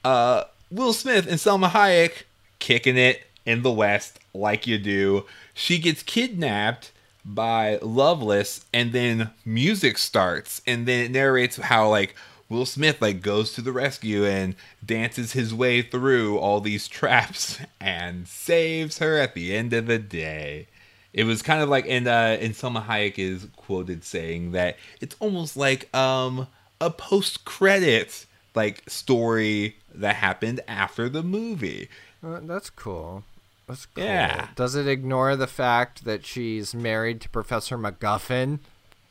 uh 0.04 0.44
Will 0.70 0.92
Smith 0.92 1.28
and 1.28 1.38
Salma 1.38 1.70
Hayek 1.70 2.24
kicking 2.58 2.96
it, 2.96 3.22
in 3.46 3.62
the 3.62 3.70
West, 3.70 4.18
like 4.32 4.66
you 4.66 4.78
do. 4.78 5.24
She 5.54 5.78
gets 5.78 6.02
kidnapped 6.02 6.92
by 7.24 7.78
Loveless, 7.80 8.66
and 8.72 8.92
then 8.92 9.30
music 9.44 9.96
starts, 9.96 10.60
and 10.66 10.86
then 10.86 11.06
it 11.06 11.10
narrates 11.12 11.56
how 11.56 11.88
like 11.88 12.14
Will 12.48 12.66
Smith 12.66 13.00
like 13.00 13.22
goes 13.22 13.52
to 13.54 13.62
the 13.62 13.72
rescue 13.72 14.24
and 14.24 14.54
dances 14.84 15.32
his 15.32 15.54
way 15.54 15.80
through 15.80 16.38
all 16.38 16.60
these 16.60 16.88
traps 16.88 17.58
and 17.80 18.28
saves 18.28 18.98
her 18.98 19.18
at 19.18 19.34
the 19.34 19.54
end 19.54 19.72
of 19.72 19.86
the 19.86 19.98
day. 19.98 20.66
It 21.12 21.24
was 21.24 21.42
kind 21.42 21.62
of 21.62 21.68
like 21.68 21.86
and 21.88 22.06
uh 22.08 22.36
and 22.40 22.54
Salma 22.54 22.84
Hayek 22.84 23.18
is 23.18 23.46
quoted 23.56 24.04
saying 24.04 24.50
that 24.52 24.76
it's 25.00 25.16
almost 25.20 25.56
like 25.56 25.94
um 25.94 26.48
a 26.80 26.90
post 26.90 27.44
credit 27.44 28.26
like 28.54 28.82
story 28.88 29.76
that 29.94 30.16
happened 30.16 30.60
after 30.66 31.08
the 31.08 31.22
movie. 31.22 31.88
Uh, 32.22 32.40
that's 32.42 32.70
cool. 32.70 33.24
That's 33.66 33.86
cool. 33.86 34.04
Yeah. 34.04 34.48
Does 34.56 34.74
it 34.74 34.86
ignore 34.86 35.36
the 35.36 35.46
fact 35.46 36.04
that 36.04 36.26
she's 36.26 36.74
married 36.74 37.20
to 37.22 37.28
Professor 37.30 37.78
MacGuffin? 37.78 38.58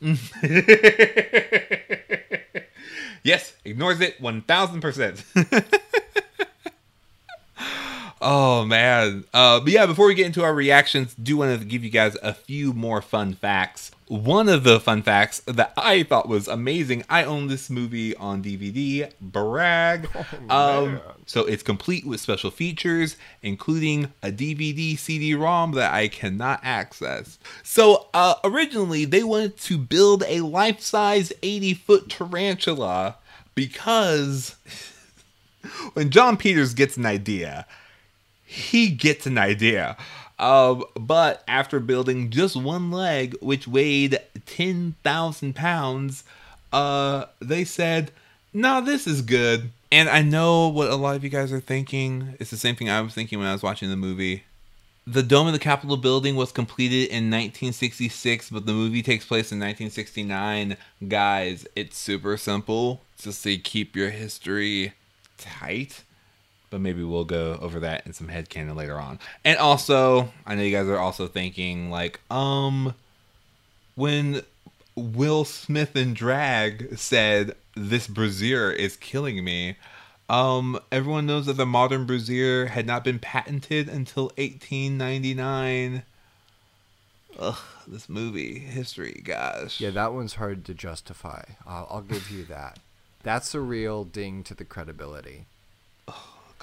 yes, 3.22 3.54
ignores 3.64 4.00
it 4.00 4.20
1000%. 4.20 6.03
oh, 8.24 8.64
man. 8.64 9.24
Uh, 9.32 9.60
but 9.60 9.72
yeah, 9.72 9.86
before 9.86 10.06
we 10.06 10.14
get 10.14 10.26
into 10.26 10.42
our 10.42 10.54
reactions, 10.54 11.14
do 11.14 11.36
want 11.36 11.58
to 11.60 11.64
give 11.64 11.84
you 11.84 11.90
guys 11.90 12.16
a 12.22 12.34
few 12.34 12.72
more 12.72 13.00
fun 13.00 13.34
facts. 13.34 13.90
One 14.06 14.50
of 14.50 14.64
the 14.64 14.80
fun 14.80 15.02
facts 15.02 15.40
that 15.46 15.72
I 15.78 16.02
thought 16.02 16.28
was 16.28 16.46
amazing, 16.46 17.04
I 17.08 17.24
own 17.24 17.46
this 17.46 17.70
movie 17.70 18.14
on 18.16 18.42
DVD. 18.42 19.10
Brag. 19.20 20.08
um, 20.50 21.00
so 21.26 21.46
it's 21.46 21.62
complete 21.62 22.06
with 22.06 22.20
special 22.20 22.50
features, 22.50 23.16
including 23.42 24.12
a 24.22 24.30
DVD 24.30 24.98
CD 24.98 25.34
ROM 25.34 25.72
that 25.72 25.92
I 25.92 26.08
cannot 26.08 26.60
access. 26.62 27.38
So 27.62 28.08
uh, 28.12 28.34
originally, 28.44 29.04
they 29.04 29.22
wanted 29.22 29.56
to 29.58 29.78
build 29.78 30.22
a 30.26 30.40
life 30.40 30.80
size 30.80 31.32
80 31.42 31.74
foot 31.74 32.10
tarantula 32.10 33.16
because 33.54 34.56
when 35.94 36.10
Jon 36.10 36.36
Peters 36.36 36.74
gets 36.74 36.96
an 36.96 37.06
idea, 37.06 37.66
he 38.44 38.88
gets 38.88 39.26
an 39.26 39.38
idea. 39.38 39.96
Um, 40.38 40.84
but 40.98 41.44
after 41.46 41.80
building 41.80 42.30
just 42.30 42.56
one 42.56 42.90
leg, 42.90 43.36
which 43.40 43.68
weighed 43.68 44.18
10,000 44.46 45.54
pounds, 45.54 46.24
uh, 46.72 47.26
they 47.40 47.64
said, 47.64 48.10
nah, 48.52 48.80
this 48.80 49.06
is 49.06 49.22
good. 49.22 49.70
And 49.92 50.08
I 50.08 50.22
know 50.22 50.68
what 50.68 50.90
a 50.90 50.96
lot 50.96 51.14
of 51.14 51.22
you 51.22 51.30
guys 51.30 51.52
are 51.52 51.60
thinking. 51.60 52.34
It's 52.40 52.50
the 52.50 52.56
same 52.56 52.74
thing 52.74 52.90
I 52.90 53.00
was 53.00 53.14
thinking 53.14 53.38
when 53.38 53.46
I 53.46 53.52
was 53.52 53.62
watching 53.62 53.90
the 53.90 53.96
movie. 53.96 54.44
The 55.06 55.22
Dome 55.22 55.46
of 55.46 55.52
the 55.52 55.58
Capitol 55.58 55.98
building 55.98 56.34
was 56.34 56.50
completed 56.50 57.10
in 57.10 57.30
1966, 57.30 58.50
but 58.50 58.64
the 58.66 58.72
movie 58.72 59.02
takes 59.02 59.26
place 59.26 59.52
in 59.52 59.58
1969. 59.58 60.76
Guys, 61.06 61.66
it's 61.76 61.98
super 61.98 62.36
simple. 62.38 63.02
Just 63.18 63.42
say 63.42 63.58
keep 63.58 63.94
your 63.94 64.10
history 64.10 64.94
tight 65.36 66.02
but 66.74 66.80
maybe 66.80 67.04
we'll 67.04 67.24
go 67.24 67.56
over 67.62 67.78
that 67.78 68.04
in 68.04 68.12
some 68.12 68.26
headcanon 68.26 68.74
later 68.74 68.98
on. 68.98 69.20
And 69.44 69.58
also, 69.58 70.32
I 70.44 70.56
know 70.56 70.62
you 70.64 70.76
guys 70.76 70.88
are 70.88 70.98
also 70.98 71.28
thinking 71.28 71.88
like, 71.88 72.18
um, 72.32 72.94
when 73.94 74.42
Will 74.96 75.44
Smith 75.44 75.94
and 75.94 76.16
Drag 76.16 76.98
said 76.98 77.54
this 77.76 78.08
brazier 78.08 78.72
is 78.72 78.96
killing 78.96 79.44
me, 79.44 79.76
um, 80.28 80.80
everyone 80.90 81.26
knows 81.26 81.46
that 81.46 81.52
the 81.52 81.64
modern 81.64 82.06
brazier 82.06 82.66
had 82.66 82.88
not 82.88 83.04
been 83.04 83.20
patented 83.20 83.88
until 83.88 84.32
1899. 84.36 86.02
Ugh, 87.38 87.58
this 87.86 88.08
movie 88.08 88.58
history, 88.58 89.22
gosh. 89.24 89.80
Yeah, 89.80 89.90
that 89.90 90.12
one's 90.12 90.34
hard 90.34 90.64
to 90.64 90.74
justify. 90.74 91.44
I'll 91.64 92.02
give 92.02 92.32
you 92.32 92.44
that. 92.46 92.80
That's 93.22 93.54
a 93.54 93.60
real 93.60 94.02
ding 94.02 94.42
to 94.42 94.54
the 94.54 94.64
credibility. 94.64 95.46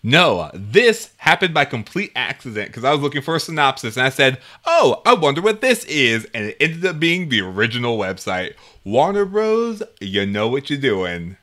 No, 0.09 0.53
this 0.55 1.11
happened 1.17 1.53
by 1.53 1.65
complete 1.65 2.13
accident 2.15 2.69
because 2.69 2.85
I 2.85 2.93
was 2.93 3.01
looking 3.01 3.23
for 3.23 3.35
a 3.35 3.41
synopsis 3.41 3.97
and 3.97 4.07
I 4.07 4.11
said, 4.11 4.39
Oh, 4.65 5.03
I 5.05 5.15
wonder 5.15 5.43
what 5.43 5.61
this 5.61 5.83
is. 5.87 6.29
And 6.33 6.45
it 6.47 6.57
ended 6.61 6.87
up 6.87 7.01
being 7.01 7.29
the 7.29 7.41
original 7.41 7.99
website. 7.99 8.55
Warner 8.85 9.25
Bros., 9.25 9.83
you 10.01 10.25
know 10.25 10.47
what 10.47 10.71
you're 10.71 10.79
doing. 10.79 11.39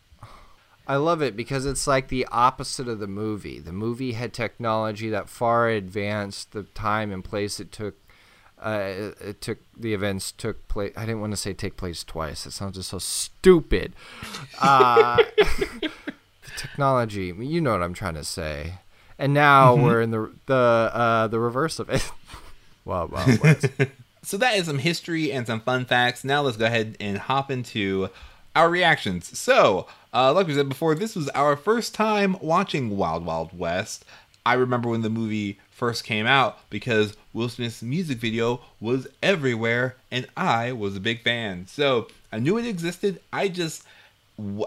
I 0.87 0.95
love 0.95 1.21
it 1.21 1.35
because 1.35 1.65
it's 1.65 1.87
like 1.87 2.07
the 2.07 2.25
opposite 2.31 2.87
of 2.87 2.99
the 2.99 3.07
movie. 3.07 3.59
The 3.59 3.73
movie 3.73 4.13
had 4.13 4.31
technology 4.31 5.09
that 5.09 5.27
far 5.27 5.67
advanced 5.67 6.53
the 6.53 6.63
time 6.63 7.11
and 7.11 7.21
place 7.21 7.59
it 7.59 7.69
took. 7.69 7.95
Uh, 8.61 9.11
it, 9.19 9.41
took 9.41 9.57
the 9.77 9.93
events 9.93 10.31
took 10.31 10.65
place. 10.69 10.93
I 10.95 11.01
didn't 11.01 11.19
want 11.19 11.33
to 11.33 11.37
say 11.37 11.51
take 11.51 11.75
place 11.75 12.01
twice. 12.01 12.45
It 12.45 12.51
sounds 12.51 12.77
just 12.77 12.91
so 12.91 12.99
stupid. 12.99 13.91
Uh, 14.61 15.21
technology, 16.57 17.33
you 17.37 17.61
know 17.61 17.71
what 17.71 17.83
I'm 17.83 17.93
trying 17.93 18.15
to 18.15 18.23
say. 18.23 18.75
And 19.19 19.33
now 19.33 19.75
we're 19.75 20.01
in 20.01 20.11
the 20.11 20.31
the 20.47 20.91
uh, 20.93 21.27
the 21.27 21.39
reverse 21.39 21.79
of 21.79 21.89
it. 21.89 22.09
wow, 22.85 23.05
wow, 23.05 23.25
West. 23.43 23.67
So 24.25 24.37
that 24.37 24.55
is 24.55 24.67
some 24.67 24.79
history 24.79 25.33
and 25.33 25.45
some 25.45 25.59
fun 25.59 25.83
facts. 25.83 26.23
Now 26.23 26.43
let's 26.43 26.55
go 26.55 26.65
ahead 26.65 26.95
and 27.01 27.17
hop 27.17 27.51
into 27.51 28.09
our 28.55 28.69
reactions. 28.69 29.37
So, 29.37 29.85
uh, 30.13 30.31
like 30.31 30.47
we 30.47 30.53
said 30.53 30.69
before, 30.69 30.95
this 30.95 31.13
was 31.13 31.27
our 31.29 31.57
first 31.57 31.93
time 31.93 32.37
watching 32.41 32.95
Wild 32.95 33.25
Wild 33.25 33.57
West. 33.57 34.05
I 34.45 34.53
remember 34.53 34.89
when 34.89 35.01
the 35.01 35.09
movie 35.09 35.59
first 35.71 36.03
came 36.05 36.25
out 36.25 36.57
because 36.69 37.17
Will 37.33 37.49
Smith's 37.49 37.81
music 37.81 38.17
video 38.17 38.61
was 38.79 39.07
everywhere, 39.21 39.97
and 40.11 40.27
I 40.37 40.71
was 40.71 40.95
a 40.95 41.01
big 41.01 41.21
fan. 41.21 41.67
So 41.67 42.07
I 42.31 42.39
knew 42.39 42.57
it 42.57 42.65
existed. 42.65 43.19
I 43.31 43.49
just, 43.49 43.83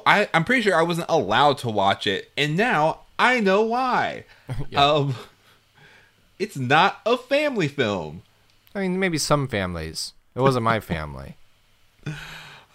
I, 0.06 0.28
I'm 0.32 0.44
pretty 0.44 0.62
sure 0.62 0.74
I 0.74 0.82
wasn't 0.82 1.08
allowed 1.08 1.58
to 1.58 1.68
watch 1.68 2.06
it, 2.06 2.30
and 2.36 2.56
now 2.56 3.00
I 3.18 3.40
know 3.40 3.62
why. 3.62 4.24
Um, 4.76 5.16
it's 6.38 6.56
not 6.56 7.00
a 7.04 7.16
family 7.16 7.66
film. 7.66 8.22
I 8.74 8.80
mean, 8.80 9.00
maybe 9.00 9.18
some 9.18 9.48
families. 9.48 10.12
It 10.36 10.40
wasn't 10.40 10.64
my 10.64 10.80
family. 10.80 11.36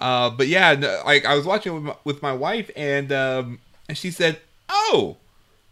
Uh, 0.01 0.31
but 0.31 0.47
yeah, 0.47 0.73
no, 0.73 0.99
like 1.05 1.25
I 1.25 1.35
was 1.35 1.45
watching 1.45 1.75
with 1.75 1.83
my, 1.83 1.95
with 2.03 2.21
my 2.23 2.33
wife, 2.33 2.71
and 2.75 3.11
um, 3.11 3.59
and 3.87 3.95
she 3.95 4.09
said, 4.09 4.39
"Oh, 4.67 5.17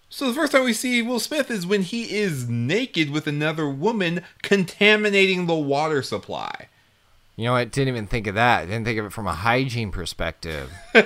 so 0.08 0.28
the 0.28 0.36
first 0.36 0.52
time 0.52 0.64
we 0.66 0.74
see 0.74 1.02
Will 1.02 1.20
Smith 1.20 1.50
is 1.50 1.66
when 1.66 1.82
he 1.82 2.16
is 2.16 2.48
naked 2.48 3.10
with 3.10 3.26
another 3.26 3.68
woman, 3.68 4.22
contaminating 4.44 5.48
the 5.48 5.56
water 5.56 6.04
supply." 6.04 6.68
You 7.40 7.46
know, 7.46 7.56
I 7.56 7.64
didn't 7.64 7.88
even 7.88 8.06
think 8.06 8.28
of 8.28 8.36
that. 8.36 8.64
I 8.64 8.66
didn't 8.66 8.84
think 8.84 9.00
of 9.00 9.06
it 9.06 9.14
from 9.14 9.26
a 9.26 9.34
hygiene 9.34 9.92
perspective. 9.92 10.72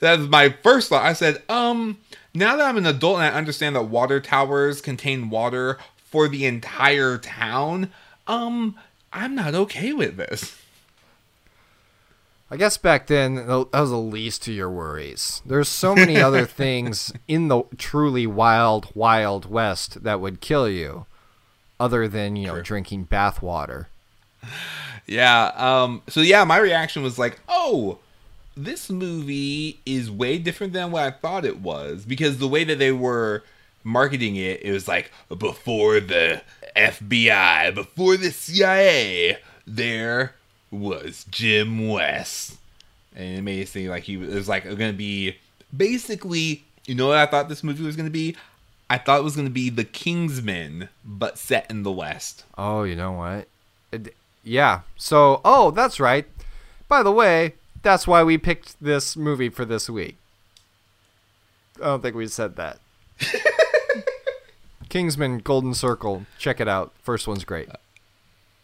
That 0.00 0.18
was 0.18 0.28
my 0.28 0.48
first 0.48 0.88
thought. 0.88 1.04
I 1.04 1.12
said, 1.12 1.42
um, 1.48 1.98
now 2.34 2.56
that 2.56 2.66
I'm 2.66 2.76
an 2.76 2.86
adult 2.86 3.18
and 3.18 3.24
I 3.24 3.38
understand 3.38 3.76
that 3.76 3.84
water 3.84 4.20
towers 4.20 4.80
contain 4.80 5.30
water 5.30 5.78
for 5.96 6.26
the 6.26 6.44
entire 6.44 7.18
town, 7.18 7.92
um, 8.26 8.74
I'm 9.12 9.36
not 9.36 9.54
okay 9.54 9.92
with 9.92 10.16
this. 10.16 10.60
I 12.50 12.56
guess 12.56 12.76
back 12.76 13.06
then 13.06 13.36
that 13.36 13.68
was 13.72 13.90
the 13.90 13.96
least 13.96 14.48
of 14.48 14.54
your 14.54 14.70
worries. 14.70 15.40
There's 15.46 15.68
so 15.68 15.94
many 15.94 16.16
other 16.16 16.46
things 16.46 17.12
in 17.28 17.46
the 17.46 17.62
truly 17.78 18.26
wild, 18.26 18.88
wild 18.96 19.48
west 19.48 20.02
that 20.02 20.20
would 20.20 20.40
kill 20.40 20.68
you. 20.68 21.06
other 21.78 22.08
than 22.08 22.34
you 22.34 22.48
know 22.48 22.54
True. 22.54 22.62
drinking 22.62 23.04
bath 23.04 23.40
water. 23.40 23.88
Yeah. 25.06 25.52
Um. 25.56 26.02
So 26.08 26.20
yeah, 26.20 26.44
my 26.44 26.58
reaction 26.58 27.02
was 27.02 27.18
like, 27.18 27.40
"Oh, 27.48 27.98
this 28.56 28.90
movie 28.90 29.80
is 29.84 30.10
way 30.10 30.38
different 30.38 30.72
than 30.72 30.90
what 30.90 31.02
I 31.02 31.10
thought 31.10 31.44
it 31.44 31.60
was." 31.60 32.04
Because 32.04 32.38
the 32.38 32.48
way 32.48 32.64
that 32.64 32.78
they 32.78 32.92
were 32.92 33.42
marketing 33.84 34.36
it, 34.36 34.62
it 34.62 34.72
was 34.72 34.86
like 34.88 35.10
before 35.28 36.00
the 36.00 36.42
FBI, 36.76 37.74
before 37.74 38.16
the 38.16 38.30
CIA, 38.30 39.38
there 39.66 40.34
was 40.70 41.24
Jim 41.30 41.88
West, 41.88 42.56
and 43.14 43.38
it 43.38 43.42
made 43.42 43.60
it 43.60 43.68
seem 43.68 43.90
like 43.90 44.04
he 44.04 44.16
was, 44.16 44.34
was 44.34 44.48
like 44.48 44.64
going 44.64 44.92
to 44.92 44.92
be 44.92 45.36
basically. 45.76 46.64
You 46.84 46.96
know 46.96 47.06
what 47.06 47.18
I 47.18 47.26
thought 47.26 47.48
this 47.48 47.62
movie 47.62 47.84
was 47.84 47.94
going 47.94 48.08
to 48.08 48.12
be? 48.12 48.36
I 48.90 48.98
thought 48.98 49.20
it 49.20 49.22
was 49.24 49.36
going 49.36 49.46
to 49.46 49.52
be 49.52 49.70
the 49.70 49.84
Kingsman, 49.84 50.88
but 51.04 51.38
set 51.38 51.70
in 51.70 51.84
the 51.84 51.92
West. 51.92 52.44
Oh, 52.58 52.82
you 52.82 52.96
know 52.96 53.12
what? 53.12 53.46
It- 54.44 54.50
yeah. 54.50 54.80
So, 54.96 55.40
oh, 55.44 55.70
that's 55.70 56.00
right. 56.00 56.26
By 56.88 57.02
the 57.02 57.12
way, 57.12 57.54
that's 57.82 58.06
why 58.06 58.22
we 58.22 58.38
picked 58.38 58.82
this 58.82 59.16
movie 59.16 59.48
for 59.48 59.64
this 59.64 59.88
week. 59.90 60.16
I 61.80 61.84
don't 61.86 62.02
think 62.02 62.14
we 62.14 62.26
said 62.28 62.56
that. 62.56 62.78
Kingsman 64.88 65.38
Golden 65.38 65.74
Circle. 65.74 66.26
Check 66.38 66.60
it 66.60 66.68
out. 66.68 66.92
First 67.02 67.26
one's 67.26 67.44
great. 67.44 67.68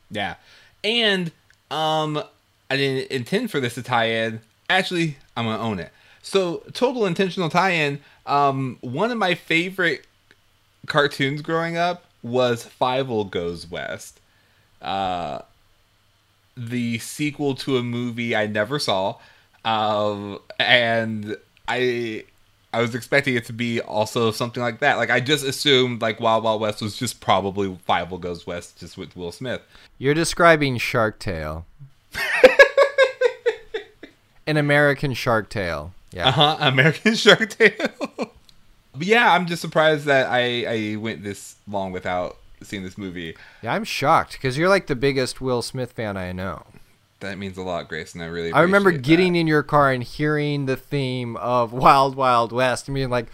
Yeah. 0.10 0.36
And 0.84 1.32
um 1.72 2.22
I 2.70 2.78
didn't 2.78 3.12
intend 3.12 3.52
for 3.52 3.60
this 3.60 3.76
to 3.76 3.84
tie 3.84 4.06
in. 4.10 4.42
Actually, 4.70 5.18
I'm 5.36 5.46
gonna 5.46 5.62
own 5.62 5.80
it. 5.80 5.92
So 6.22 6.58
total 6.74 7.06
intentional 7.06 7.50
tie-in. 7.50 8.00
Um 8.26 8.78
one 8.82 9.12
of 9.12 9.18
my 9.18 9.36
favorite 9.36 10.06
cartoons 10.86 11.42
growing 11.42 11.78
up 11.78 12.06
was 12.22 12.66
Fievel 12.80 13.30
Goes 13.30 13.70
West. 13.70 14.20
Uh 14.82 15.40
the 16.68 17.00
sequel 17.00 17.56
to 17.56 17.78
a 17.78 17.84
movie 17.84 18.36
I 18.36 18.48
never 18.48 18.80
saw. 18.80 19.16
Um 19.64 20.40
and 20.60 21.38
I 21.68 22.26
I 22.72 22.82
was 22.82 22.94
expecting 22.94 23.36
it 23.36 23.46
to 23.46 23.54
be 23.54 23.82
also 23.82 24.32
something 24.32 24.62
like 24.62 24.80
that. 24.80 24.98
Like 24.98 25.10
I 25.10 25.20
just 25.20 25.44
assumed 25.44 26.02
like 26.02 26.20
Wild 26.20 26.44
Wild 26.44 26.62
West 26.62 26.82
was 26.82 26.98
just 26.98 27.20
probably 27.20 27.70
Fievel 27.88 28.20
Goes 28.20 28.46
West 28.46 28.80
just 28.80 28.98
with 28.98 29.16
Will 29.16 29.32
Smith. 29.32 29.62
You're 29.98 30.14
describing 30.14 30.78
Shark 30.78 31.20
Tale. 31.20 31.66
An 34.48 34.58
American 34.58 35.14
Shark 35.14 35.50
Tale. 35.50 35.94
Yeah. 36.12 36.28
Uh 36.28 36.32
huh. 36.32 36.58
American 36.60 37.16
Shark 37.16 37.50
Tale. 37.50 37.90
but 38.18 39.08
yeah, 39.08 39.34
I'm 39.34 39.48
just 39.48 39.62
surprised 39.62 40.06
that 40.06 40.28
I 40.30 40.66
I 40.66 40.96
went 40.98 41.24
this 41.24 41.56
long 41.68 41.92
without 41.92 42.38
seeing 42.62 42.84
this 42.84 42.98
movie. 42.98 43.36
Yeah, 43.62 43.74
I'm 43.74 43.84
shocked 43.84 44.34
because 44.34 44.58
you're 44.58 44.70
like 44.70 44.88
the 44.88 44.96
biggest 44.96 45.42
Will 45.42 45.62
Smith 45.62 45.94
fan 45.94 46.18
I 46.18 46.32
know. 46.32 46.66
That 47.20 47.38
means 47.38 47.58
a 47.58 47.64
lot, 47.64 47.90
Grace, 47.90 48.14
and 48.14 48.24
I 48.24 48.28
really. 48.28 48.52
I 48.52 48.62
remember 48.62 48.92
getting 48.92 49.34
that. 49.34 49.40
in 49.40 49.48
your 49.48 49.64
car 49.64 49.92
and 49.92 50.04
hearing 50.04 50.66
the 50.66 50.78
theme 50.78 51.36
of 51.38 51.74
Wild 51.74 52.16
Wild 52.16 52.52
West 52.52 52.88
and 52.88 52.96
being 52.96 53.10
like, 53.10 53.28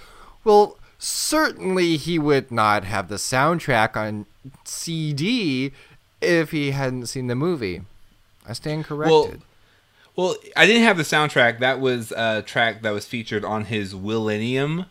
well, 0.44 0.78
certainly 0.98 1.98
he 1.98 2.18
would 2.18 2.52
not 2.52 2.84
have 2.84 3.10
the 3.10 3.16
soundtrack 3.16 3.96
on 3.96 4.26
CD 4.64 5.72
if 6.22 6.52
he 6.52 6.72
hadn't 6.72 7.08
seen 7.08 7.28
the 7.28 7.36
movie. 7.36 7.82
I 8.48 8.54
stand 8.54 8.86
corrected. 8.86 9.42
Well, 10.16 10.36
I 10.56 10.66
didn't 10.66 10.84
have 10.84 10.98
the 10.98 11.04
soundtrack. 11.04 11.60
That 11.60 11.80
was 11.80 12.12
a 12.14 12.42
track 12.42 12.82
that 12.84 12.92
was 12.92 13.06
featured 13.06 13.44
on 13.44 13.66
his 13.66 13.94
Millennium 13.94 14.86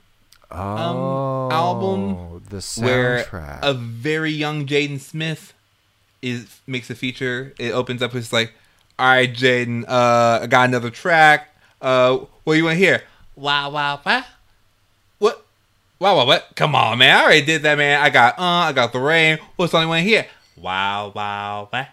oh, 0.51 1.49
album 1.51 2.43
the 2.49 2.61
where 2.83 3.25
soundtrack. 3.25 3.59
a 3.63 3.75
very 3.75 4.31
young 4.31 4.67
Jaden 4.67 5.01
Smith 5.01 5.53
is 6.23 6.61
makes 6.67 6.91
a 6.91 6.95
feature. 6.95 7.55
It 7.59 7.73
opens 7.73 8.03
up 8.03 8.15
with 8.15 8.33
like, 8.33 8.53
"All 8.99 9.07
right, 9.07 9.33
Jaden, 9.33 9.85
uh, 9.89 10.41
I 10.43 10.47
got 10.47 10.69
another 10.69 10.91
track. 10.91 11.49
Uh, 11.81 12.19
what 12.45 12.55
do 12.55 12.59
you 12.59 12.65
want 12.65 12.75
to 12.75 12.79
hear? 12.79 13.03
Wow, 13.37 13.71
wow, 13.71 14.01
wow. 14.05 14.25
What? 15.19 15.45
Wow, 15.99 16.17
wow, 16.17 16.27
what? 16.27 16.51
Come 16.57 16.75
on, 16.75 16.99
man. 16.99 17.17
I 17.17 17.23
already 17.23 17.45
did 17.47 17.63
that, 17.63 17.79
man. 17.79 18.01
I 18.01 18.11
got 18.11 18.39
uh, 18.39 18.43
I 18.43 18.73
got 18.73 18.93
the 18.93 19.01
rain. 19.01 19.39
What's 19.57 19.73
the 19.73 19.79
only 19.79 19.89
one 19.89 20.03
here? 20.03 20.27
Wow, 20.57 21.13
wow, 21.15 21.69
wow. 21.73 21.87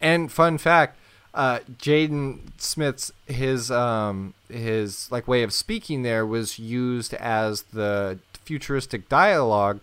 And 0.00 0.30
fun 0.30 0.58
fact, 0.58 0.97
uh, 1.34 1.60
Jaden 1.78 2.40
Smith's 2.58 3.12
his 3.26 3.70
um 3.70 4.34
his 4.48 5.10
like 5.12 5.28
way 5.28 5.42
of 5.42 5.52
speaking 5.52 6.02
there 6.02 6.26
was 6.26 6.58
used 6.58 7.14
as 7.14 7.62
the 7.72 8.18
futuristic 8.44 9.08
dialogue 9.08 9.80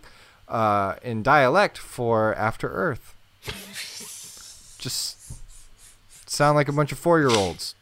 uh, 0.48 0.96
in 1.02 1.22
dialect 1.22 1.78
for 1.78 2.34
After 2.34 2.68
Earth. 2.70 3.14
Just 4.78 5.38
sound 6.28 6.56
like 6.56 6.68
a 6.68 6.72
bunch 6.72 6.92
of 6.92 6.98
four 6.98 7.18
year 7.18 7.30
olds. 7.30 7.74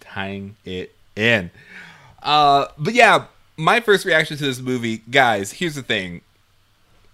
tying 0.00 0.56
it 0.64 0.94
in. 1.14 1.50
Uh, 2.22 2.66
but 2.76 2.94
yeah, 2.94 3.26
my 3.56 3.80
first 3.80 4.04
reaction 4.04 4.36
to 4.36 4.44
this 4.44 4.60
movie, 4.60 4.98
guys. 5.10 5.52
Here's 5.52 5.74
the 5.76 5.82
thing: 5.82 6.20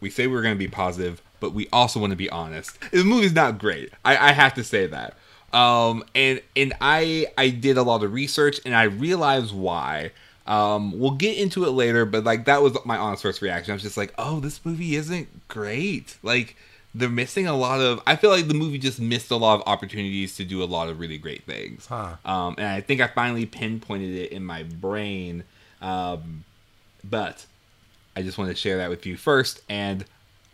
we 0.00 0.10
say 0.10 0.26
we're 0.26 0.42
going 0.42 0.54
to 0.54 0.58
be 0.58 0.68
positive, 0.68 1.22
but 1.40 1.52
we 1.52 1.68
also 1.72 2.00
want 2.00 2.10
to 2.10 2.16
be 2.16 2.30
honest. 2.30 2.78
The 2.90 3.04
movie's 3.04 3.32
not 3.34 3.58
great. 3.58 3.90
I, 4.04 4.30
I 4.30 4.32
have 4.32 4.54
to 4.54 4.64
say 4.64 4.86
that. 4.86 5.14
Um, 5.52 6.04
and 6.14 6.40
and 6.56 6.72
I 6.80 7.26
I 7.36 7.50
did 7.50 7.76
a 7.76 7.82
lot 7.82 8.02
of 8.02 8.12
research, 8.12 8.60
and 8.64 8.74
I 8.74 8.84
realized 8.84 9.54
why. 9.54 10.12
Um, 10.46 10.98
we'll 10.98 11.12
get 11.12 11.38
into 11.38 11.64
it 11.64 11.70
later, 11.70 12.04
but 12.04 12.24
like 12.24 12.46
that 12.46 12.62
was 12.62 12.76
my 12.84 12.96
honest 12.96 13.22
first 13.22 13.42
reaction. 13.42 13.72
I 13.72 13.74
was 13.74 13.82
just 13.82 13.96
like, 13.96 14.12
oh, 14.18 14.40
this 14.40 14.64
movie 14.64 14.96
isn't 14.96 15.48
great. 15.48 16.16
Like 16.22 16.56
they're 16.94 17.08
missing 17.08 17.46
a 17.46 17.56
lot 17.56 17.80
of. 17.80 18.00
I 18.06 18.16
feel 18.16 18.30
like 18.30 18.48
the 18.48 18.54
movie 18.54 18.78
just 18.78 19.00
missed 19.00 19.30
a 19.30 19.36
lot 19.36 19.60
of 19.60 19.62
opportunities 19.66 20.36
to 20.36 20.44
do 20.44 20.62
a 20.62 20.66
lot 20.66 20.88
of 20.88 20.98
really 20.98 21.18
great 21.18 21.44
things. 21.44 21.86
Huh. 21.86 22.16
Um, 22.24 22.56
and 22.58 22.66
I 22.66 22.80
think 22.80 23.00
I 23.00 23.06
finally 23.06 23.46
pinpointed 23.46 24.14
it 24.16 24.32
in 24.32 24.44
my 24.44 24.64
brain. 24.64 25.44
Um, 25.80 26.44
but 27.04 27.46
I 28.16 28.22
just 28.22 28.38
want 28.38 28.50
to 28.50 28.56
share 28.56 28.78
that 28.78 28.90
with 28.90 29.06
you 29.06 29.16
first, 29.16 29.62
and 29.68 30.04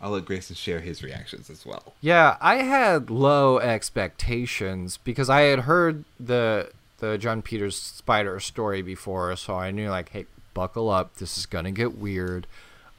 I'll 0.01 0.11
let 0.11 0.25
Grayson 0.25 0.55
share 0.55 0.79
his 0.79 1.03
reactions 1.03 1.49
as 1.49 1.65
well. 1.65 1.93
Yeah, 1.99 2.37
I 2.39 2.55
had 2.57 3.09
low 3.09 3.59
expectations 3.59 4.97
because 4.97 5.29
I 5.29 5.41
had 5.41 5.59
heard 5.59 6.05
the 6.19 6.71
the 6.99 7.17
Jon 7.17 7.41
Peters 7.41 7.77
spider 7.77 8.39
story 8.39 8.81
before, 8.81 9.35
so 9.35 9.55
I 9.55 9.71
knew 9.71 9.89
like, 9.89 10.09
hey, 10.09 10.25
buckle 10.53 10.89
up, 10.89 11.15
this 11.15 11.37
is 11.37 11.45
gonna 11.45 11.71
get 11.71 11.97
weird. 11.97 12.47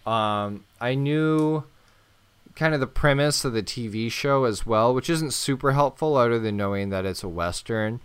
Um, 0.06 0.64
I 0.80 0.94
knew 0.94 1.64
kind 2.54 2.74
of 2.74 2.80
the 2.80 2.86
premise 2.86 3.44
of 3.44 3.52
the 3.52 3.62
TV 3.62 4.10
show 4.10 4.44
as 4.44 4.66
well, 4.66 4.94
which 4.94 5.08
isn't 5.08 5.32
super 5.32 5.72
helpful 5.72 6.16
other 6.16 6.38
than 6.38 6.56
knowing 6.56 6.90
that 6.90 7.06
it's 7.06 7.22
a 7.22 7.28
western. 7.28 8.00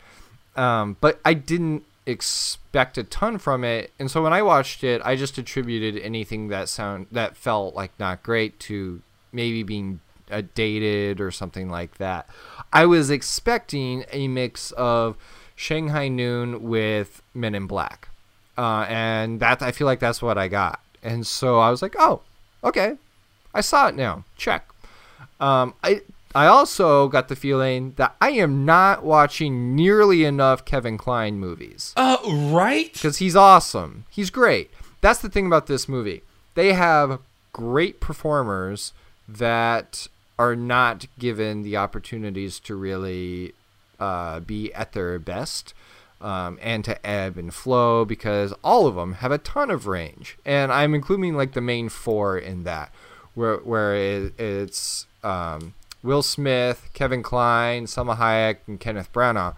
Um, 0.56 0.96
but 1.02 1.20
I 1.26 1.34
didn't 1.34 1.84
expect 2.06 2.98
a 2.98 3.04
ton 3.04 3.38
from 3.38 3.64
it, 3.64 3.92
and 4.00 4.10
so 4.10 4.22
when 4.24 4.34
I 4.34 4.42
watched 4.42 4.84
it, 4.84 5.02
I 5.04 5.16
just 5.16 5.38
attributed 5.38 6.02
anything 6.02 6.50
that 6.50 6.70
sound 6.70 7.08
that 7.12 7.36
felt 7.36 7.76
like 7.76 7.92
not 8.00 8.24
great 8.24 8.60
to 8.62 9.02
maybe 9.32 9.64
being 9.64 10.00
uh, 10.32 10.44
dated 10.54 11.20
or 11.20 11.32
something 11.32 11.70
like 11.70 11.98
that. 11.98 12.28
I 12.72 12.86
was 12.86 13.10
expecting 13.10 14.06
a 14.12 14.28
mix 14.28 14.72
of 14.72 15.18
Shanghai 15.56 16.08
Noon 16.08 16.64
with 16.64 17.22
Men 17.34 17.56
in 17.56 17.68
Black, 17.68 18.10
uh, 18.58 18.86
and 18.88 19.40
that 19.40 19.62
I 19.62 19.72
feel 19.72 19.86
like 19.86 20.00
that's 20.00 20.22
what 20.22 20.38
I 20.38 20.48
got. 20.48 20.80
And 21.04 21.26
so 21.26 21.60
I 21.60 21.70
was 21.70 21.82
like, 21.82 21.96
oh, 22.00 22.22
okay, 22.64 22.98
I 23.54 23.62
saw 23.62 23.88
it 23.88 23.96
now. 23.96 24.26
Check. 24.38 24.68
Um, 25.40 25.74
I 25.84 26.02
I 26.36 26.48
also 26.48 27.08
got 27.08 27.30
the 27.30 27.36
feeling 27.36 27.94
that 27.96 28.16
I 28.20 28.32
am 28.32 28.66
not 28.66 29.04
watching 29.04 29.76
nearly 29.76 30.26
enough 30.26 30.66
Kevin 30.66 30.98
Kline 30.98 31.40
movies 31.40 31.94
Uh, 31.96 32.18
right? 32.26 32.92
because 32.94 33.18
he's 33.18 33.36
awesome. 33.36 34.06
He's 34.10 34.30
great. 34.30 34.70
That's 35.02 35.20
the 35.20 35.30
thing 35.30 35.46
about 35.48 35.68
this 35.68 35.88
movie. 35.88 36.24
They 36.56 36.74
have 36.74 37.20
great 37.54 38.00
performers 38.02 38.92
that 39.28 40.08
are 40.38 40.56
not 40.56 41.06
given 41.18 41.62
the 41.64 41.78
opportunities 41.78 42.60
to 42.60 42.76
really 42.76 43.54
uh, 44.00 44.42
be 44.42 44.74
at 44.74 44.92
their 44.92 45.18
best 45.20 45.74
um, 46.22 46.58
and 46.62 46.84
to 46.84 47.06
ebb 47.08 47.38
and 47.38 47.54
flow 47.54 48.04
because 48.04 48.54
all 48.64 48.88
of 48.88 48.96
them 48.96 49.14
have 49.14 49.32
a 49.32 49.38
ton 49.38 49.70
of 49.72 49.88
range. 49.88 50.38
And 50.46 50.72
I'm 50.72 50.94
including 50.94 51.36
like 51.38 51.54
the 51.54 51.62
main 51.62 51.88
four 51.88 52.38
in 52.38 52.64
that, 52.66 52.92
where 53.36 53.58
where 53.58 53.96
it, 53.96 54.40
it's 54.40 55.08
um, 55.24 55.74
Will 56.06 56.22
Smith, 56.22 56.90
Kevin 56.94 57.24
Kline, 57.24 57.86
Salma 57.86 58.18
Hayek, 58.18 58.58
and 58.68 58.80
Kenneth 58.80 59.12
Branagh. 59.12 59.56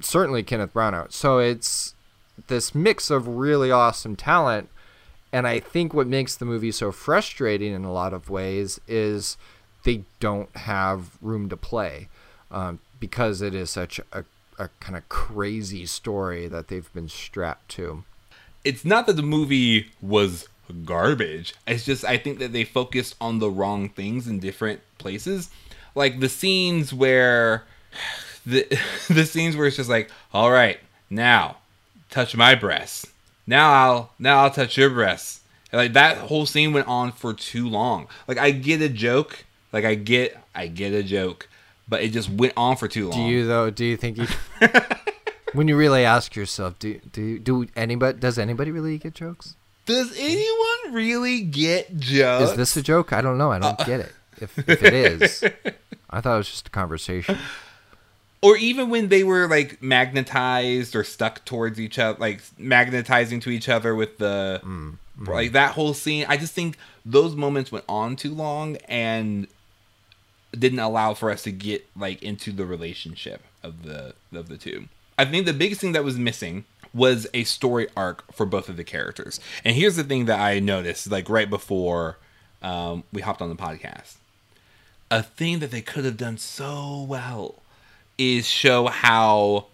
certainly 0.00 0.42
Kenneth 0.42 0.72
Branagh. 0.72 1.12
So 1.12 1.38
it's 1.38 1.94
this 2.48 2.74
mix 2.74 3.10
of 3.10 3.28
really 3.28 3.70
awesome 3.70 4.16
talent, 4.16 4.68
and 5.32 5.46
I 5.46 5.60
think 5.60 5.94
what 5.94 6.06
makes 6.06 6.34
the 6.34 6.44
movie 6.44 6.72
so 6.72 6.90
frustrating 6.90 7.72
in 7.72 7.84
a 7.84 7.92
lot 7.92 8.12
of 8.12 8.30
ways 8.30 8.80
is 8.88 9.36
they 9.84 10.04
don't 10.18 10.54
have 10.56 11.10
room 11.20 11.48
to 11.50 11.56
play 11.56 12.08
um, 12.50 12.78
because 12.98 13.42
it 13.42 13.54
is 13.54 13.70
such 13.70 14.00
a, 14.12 14.24
a 14.58 14.68
kind 14.80 14.96
of 14.96 15.08
crazy 15.08 15.86
story 15.86 16.48
that 16.48 16.68
they've 16.68 16.92
been 16.92 17.08
strapped 17.08 17.68
to. 17.70 18.04
It's 18.64 18.84
not 18.84 19.06
that 19.06 19.16
the 19.16 19.22
movie 19.22 19.90
was 20.00 20.48
garbage. 20.84 21.54
It's 21.66 21.84
just 21.84 22.04
I 22.04 22.16
think 22.16 22.38
that 22.38 22.52
they 22.52 22.64
focused 22.64 23.16
on 23.20 23.38
the 23.38 23.50
wrong 23.50 23.88
things 23.88 24.26
in 24.26 24.38
different 24.38 24.80
places. 24.98 25.50
Like 25.94 26.20
the 26.20 26.28
scenes 26.28 26.92
where 26.92 27.64
the 28.46 28.66
the 29.08 29.26
scenes 29.26 29.56
where 29.56 29.66
it's 29.66 29.76
just 29.76 29.90
like, 29.90 30.10
all 30.32 30.50
right, 30.50 30.78
now 31.10 31.56
touch 32.10 32.36
my 32.36 32.54
breasts. 32.54 33.06
Now 33.46 33.72
I'll 33.72 34.12
now 34.18 34.42
I'll 34.42 34.50
touch 34.50 34.76
your 34.76 34.90
breasts. 34.90 35.40
And 35.70 35.80
like 35.80 35.94
that 35.94 36.18
whole 36.18 36.46
scene 36.46 36.72
went 36.72 36.86
on 36.86 37.12
for 37.12 37.32
too 37.32 37.68
long. 37.68 38.08
Like 38.28 38.38
I 38.38 38.50
get 38.50 38.80
a 38.82 38.88
joke, 38.88 39.44
like 39.72 39.84
I 39.84 39.94
get 39.94 40.38
I 40.54 40.66
get 40.66 40.92
a 40.92 41.02
joke, 41.02 41.48
but 41.88 42.02
it 42.02 42.12
just 42.12 42.30
went 42.30 42.52
on 42.56 42.76
for 42.76 42.88
too 42.88 43.08
long. 43.08 43.18
Do 43.18 43.24
you 43.24 43.46
though? 43.46 43.70
Do 43.70 43.84
you 43.84 43.96
think 43.96 44.18
you? 44.18 44.26
when 45.52 45.68
you 45.68 45.76
really 45.76 46.04
ask 46.04 46.36
yourself, 46.36 46.78
do 46.78 47.00
do 47.12 47.38
do 47.38 47.66
anybody 47.74 48.18
does 48.18 48.38
anybody 48.38 48.70
really 48.70 48.98
get 48.98 49.14
jokes? 49.14 49.56
Does 49.84 50.16
anyone 50.16 50.92
really 50.94 51.40
get 51.40 51.98
jokes? 51.98 52.52
Is 52.52 52.56
this 52.56 52.76
a 52.76 52.82
joke? 52.82 53.12
I 53.12 53.20
don't 53.20 53.36
know. 53.36 53.50
I 53.50 53.58
don't 53.58 53.80
uh, 53.80 53.84
get 53.84 54.00
it. 54.00 54.12
If, 54.42 54.58
if 54.58 54.82
it 54.82 54.94
is, 54.94 55.44
I 56.10 56.20
thought 56.20 56.34
it 56.34 56.38
was 56.38 56.50
just 56.50 56.68
a 56.68 56.70
conversation. 56.70 57.38
Or 58.44 58.56
even 58.56 58.90
when 58.90 59.06
they 59.06 59.22
were 59.22 59.46
like 59.46 59.80
magnetized 59.80 60.96
or 60.96 61.04
stuck 61.04 61.44
towards 61.44 61.78
each 61.78 61.96
other, 61.96 62.18
like 62.18 62.42
magnetizing 62.58 63.38
to 63.38 63.50
each 63.50 63.68
other 63.68 63.94
with 63.94 64.18
the 64.18 64.60
mm, 64.64 64.98
mm. 65.16 65.28
like 65.28 65.52
that 65.52 65.74
whole 65.74 65.94
scene. 65.94 66.26
I 66.28 66.38
just 66.38 66.52
think 66.52 66.76
those 67.06 67.36
moments 67.36 67.70
went 67.70 67.84
on 67.88 68.16
too 68.16 68.34
long 68.34 68.78
and 68.88 69.46
didn't 70.58 70.80
allow 70.80 71.14
for 71.14 71.30
us 71.30 71.44
to 71.44 71.52
get 71.52 71.86
like 71.94 72.20
into 72.20 72.50
the 72.50 72.66
relationship 72.66 73.42
of 73.62 73.84
the 73.84 74.14
of 74.32 74.48
the 74.48 74.56
two. 74.56 74.88
I 75.16 75.24
think 75.24 75.46
the 75.46 75.52
biggest 75.52 75.80
thing 75.80 75.92
that 75.92 76.02
was 76.02 76.18
missing 76.18 76.64
was 76.92 77.28
a 77.32 77.44
story 77.44 77.86
arc 77.96 78.24
for 78.34 78.44
both 78.44 78.68
of 78.68 78.76
the 78.76 78.82
characters. 78.82 79.38
And 79.64 79.76
here's 79.76 79.94
the 79.94 80.04
thing 80.04 80.24
that 80.24 80.40
I 80.40 80.58
noticed, 80.58 81.10
like 81.10 81.30
right 81.30 81.48
before 81.48 82.18
um, 82.60 83.04
we 83.12 83.22
hopped 83.22 83.40
on 83.40 83.48
the 83.48 83.54
podcast. 83.54 84.16
A 85.12 85.22
thing 85.22 85.58
that 85.58 85.70
they 85.70 85.82
could 85.82 86.04
have 86.04 86.16
done 86.16 86.38
so 86.38 87.04
well 87.06 87.56
is 88.16 88.48
show 88.48 88.86
how 88.86 89.66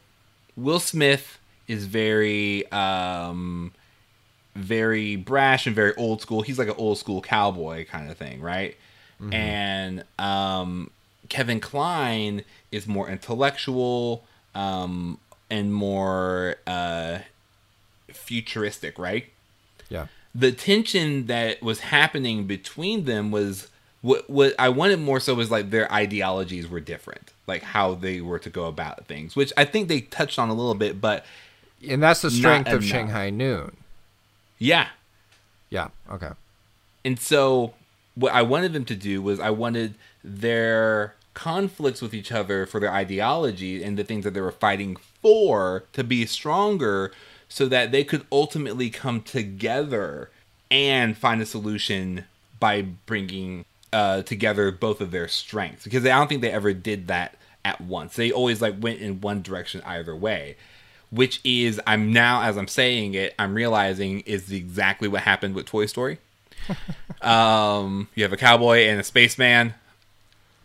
Will 0.56 0.80
Smith 0.80 1.38
is 1.68 1.84
very, 1.84 2.70
um, 2.72 3.72
very 4.56 5.14
brash 5.14 5.66
and 5.66 5.76
very 5.76 5.94
old 5.94 6.20
school. 6.20 6.42
He's 6.42 6.58
like 6.58 6.68
an 6.68 6.74
old 6.76 6.98
school 6.98 7.22
cowboy 7.22 7.86
kind 7.86 8.10
of 8.10 8.16
thing, 8.16 8.40
right? 8.40 8.76
Mm-hmm. 9.20 9.32
And 9.32 10.04
um, 10.18 10.90
Kevin 11.28 11.60
Kline 11.60 12.42
is 12.72 12.86
more 12.88 13.08
intellectual, 13.08 14.24
um, 14.56 15.18
and 15.50 15.72
more 15.72 16.56
uh, 16.66 17.20
futuristic, 18.08 18.98
right? 18.98 19.26
Yeah. 19.88 20.08
The 20.34 20.52
tension 20.52 21.26
that 21.26 21.62
was 21.62 21.80
happening 21.80 22.46
between 22.46 23.04
them 23.04 23.30
was 23.30 23.68
what 24.00 24.28
what 24.30 24.54
I 24.58 24.68
wanted 24.68 25.00
more 25.00 25.20
so 25.20 25.34
was 25.34 25.50
like 25.50 25.70
their 25.70 25.92
ideologies 25.92 26.68
were 26.68 26.80
different, 26.80 27.32
like 27.46 27.62
how 27.62 27.94
they 27.94 28.20
were 28.20 28.38
to 28.38 28.50
go 28.50 28.66
about 28.66 29.06
things, 29.06 29.34
which 29.34 29.52
I 29.56 29.64
think 29.64 29.88
they 29.88 30.02
touched 30.02 30.38
on 30.38 30.48
a 30.48 30.54
little 30.54 30.74
bit, 30.74 31.00
but 31.00 31.24
and 31.86 32.02
that's 32.02 32.22
the 32.22 32.30
strength 32.30 32.70
of 32.70 32.84
Shanghai 32.84 33.30
Noon. 33.30 33.76
Yeah. 34.58 34.88
Yeah. 35.70 35.88
Okay. 36.10 36.30
And 37.04 37.18
so 37.18 37.74
what 38.14 38.32
I 38.32 38.42
wanted 38.42 38.72
them 38.72 38.84
to 38.86 38.96
do 38.96 39.22
was 39.22 39.38
I 39.38 39.50
wanted 39.50 39.94
their 40.24 41.14
conflicts 41.34 42.02
with 42.02 42.12
each 42.12 42.32
other 42.32 42.66
for 42.66 42.80
their 42.80 42.90
ideology 42.90 43.82
and 43.84 43.96
the 43.96 44.02
things 44.02 44.24
that 44.24 44.34
they 44.34 44.40
were 44.40 44.50
fighting 44.50 44.96
for 45.22 45.84
to 45.92 46.02
be 46.02 46.26
stronger 46.26 47.12
so 47.48 47.66
that 47.66 47.92
they 47.92 48.02
could 48.02 48.26
ultimately 48.32 48.90
come 48.90 49.22
together 49.22 50.30
and 50.70 51.16
find 51.16 51.40
a 51.40 51.46
solution 51.46 52.24
by 52.58 52.82
bringing 52.82 53.64
uh, 53.92 54.22
together 54.22 54.70
both 54.70 55.00
of 55.00 55.10
their 55.10 55.28
strengths 55.28 55.84
because 55.84 56.04
I 56.04 56.10
don't 56.10 56.28
think 56.28 56.42
they 56.42 56.50
ever 56.50 56.72
did 56.72 57.08
that 57.08 57.36
at 57.64 57.80
once. 57.80 58.16
They 58.16 58.30
always 58.30 58.60
like 58.60 58.76
went 58.80 59.00
in 59.00 59.20
one 59.20 59.42
direction 59.42 59.82
either 59.84 60.14
way, 60.14 60.56
which 61.10 61.40
is 61.44 61.80
I'm 61.86 62.12
now 62.12 62.42
as 62.42 62.56
I'm 62.56 62.68
saying 62.68 63.14
it, 63.14 63.34
I'm 63.38 63.54
realizing 63.54 64.20
is 64.20 64.52
exactly 64.52 65.08
what 65.08 65.22
happened 65.22 65.54
with 65.54 65.66
Toy 65.66 65.86
Story. 65.86 66.18
um, 67.22 68.08
you 68.14 68.22
have 68.24 68.32
a 68.32 68.36
cowboy 68.36 68.86
and 68.86 69.00
a 69.00 69.04
spaceman. 69.04 69.74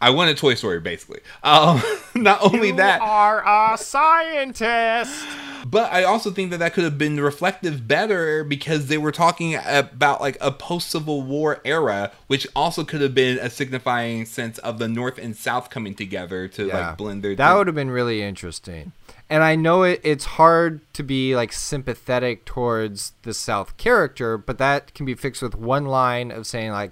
I 0.01 0.09
wanted 0.09 0.37
Toy 0.37 0.55
Story 0.55 0.79
basically. 0.79 1.21
Um, 1.43 1.81
not 2.15 2.41
only 2.43 2.71
that 2.71 2.71
you 2.71 2.75
that, 2.77 3.01
are 3.01 3.73
a 3.73 3.77
scientist. 3.77 5.25
But 5.73 5.91
I 5.91 6.03
also 6.03 6.29
think 6.29 6.51
that 6.51 6.57
that 6.59 6.75
could 6.75 6.83
have 6.83 6.99
been 6.99 7.19
reflective 7.19 7.87
better 7.87 8.43
because 8.43 8.89
they 8.89 8.97
were 8.99 9.11
talking 9.11 9.55
about 9.55 10.21
like 10.21 10.37
a 10.39 10.51
post 10.51 10.91
Civil 10.91 11.23
War 11.23 11.61
era, 11.65 12.11
which 12.27 12.45
also 12.55 12.83
could 12.83 13.01
have 13.01 13.15
been 13.15 13.39
a 13.39 13.49
signifying 13.49 14.27
sense 14.27 14.59
of 14.59 14.77
the 14.77 14.87
North 14.87 15.17
and 15.17 15.35
South 15.35 15.71
coming 15.71 15.95
together 15.95 16.47
to 16.49 16.67
yeah. 16.67 16.89
like 16.89 16.97
blend 16.97 17.23
their. 17.23 17.35
That 17.35 17.55
would 17.55 17.65
have 17.65 17.75
been 17.75 17.89
really 17.89 18.21
interesting. 18.21 18.91
And 19.31 19.41
I 19.41 19.55
know 19.55 19.81
it, 19.81 19.99
it's 20.03 20.25
hard 20.25 20.81
to 20.93 21.01
be 21.01 21.35
like 21.35 21.51
sympathetic 21.51 22.45
towards 22.45 23.13
the 23.23 23.33
South 23.33 23.75
character, 23.77 24.37
but 24.37 24.59
that 24.59 24.93
can 24.93 25.07
be 25.07 25.15
fixed 25.15 25.41
with 25.41 25.55
one 25.55 25.85
line 25.85 26.29
of 26.29 26.45
saying 26.45 26.69
like 26.69 26.91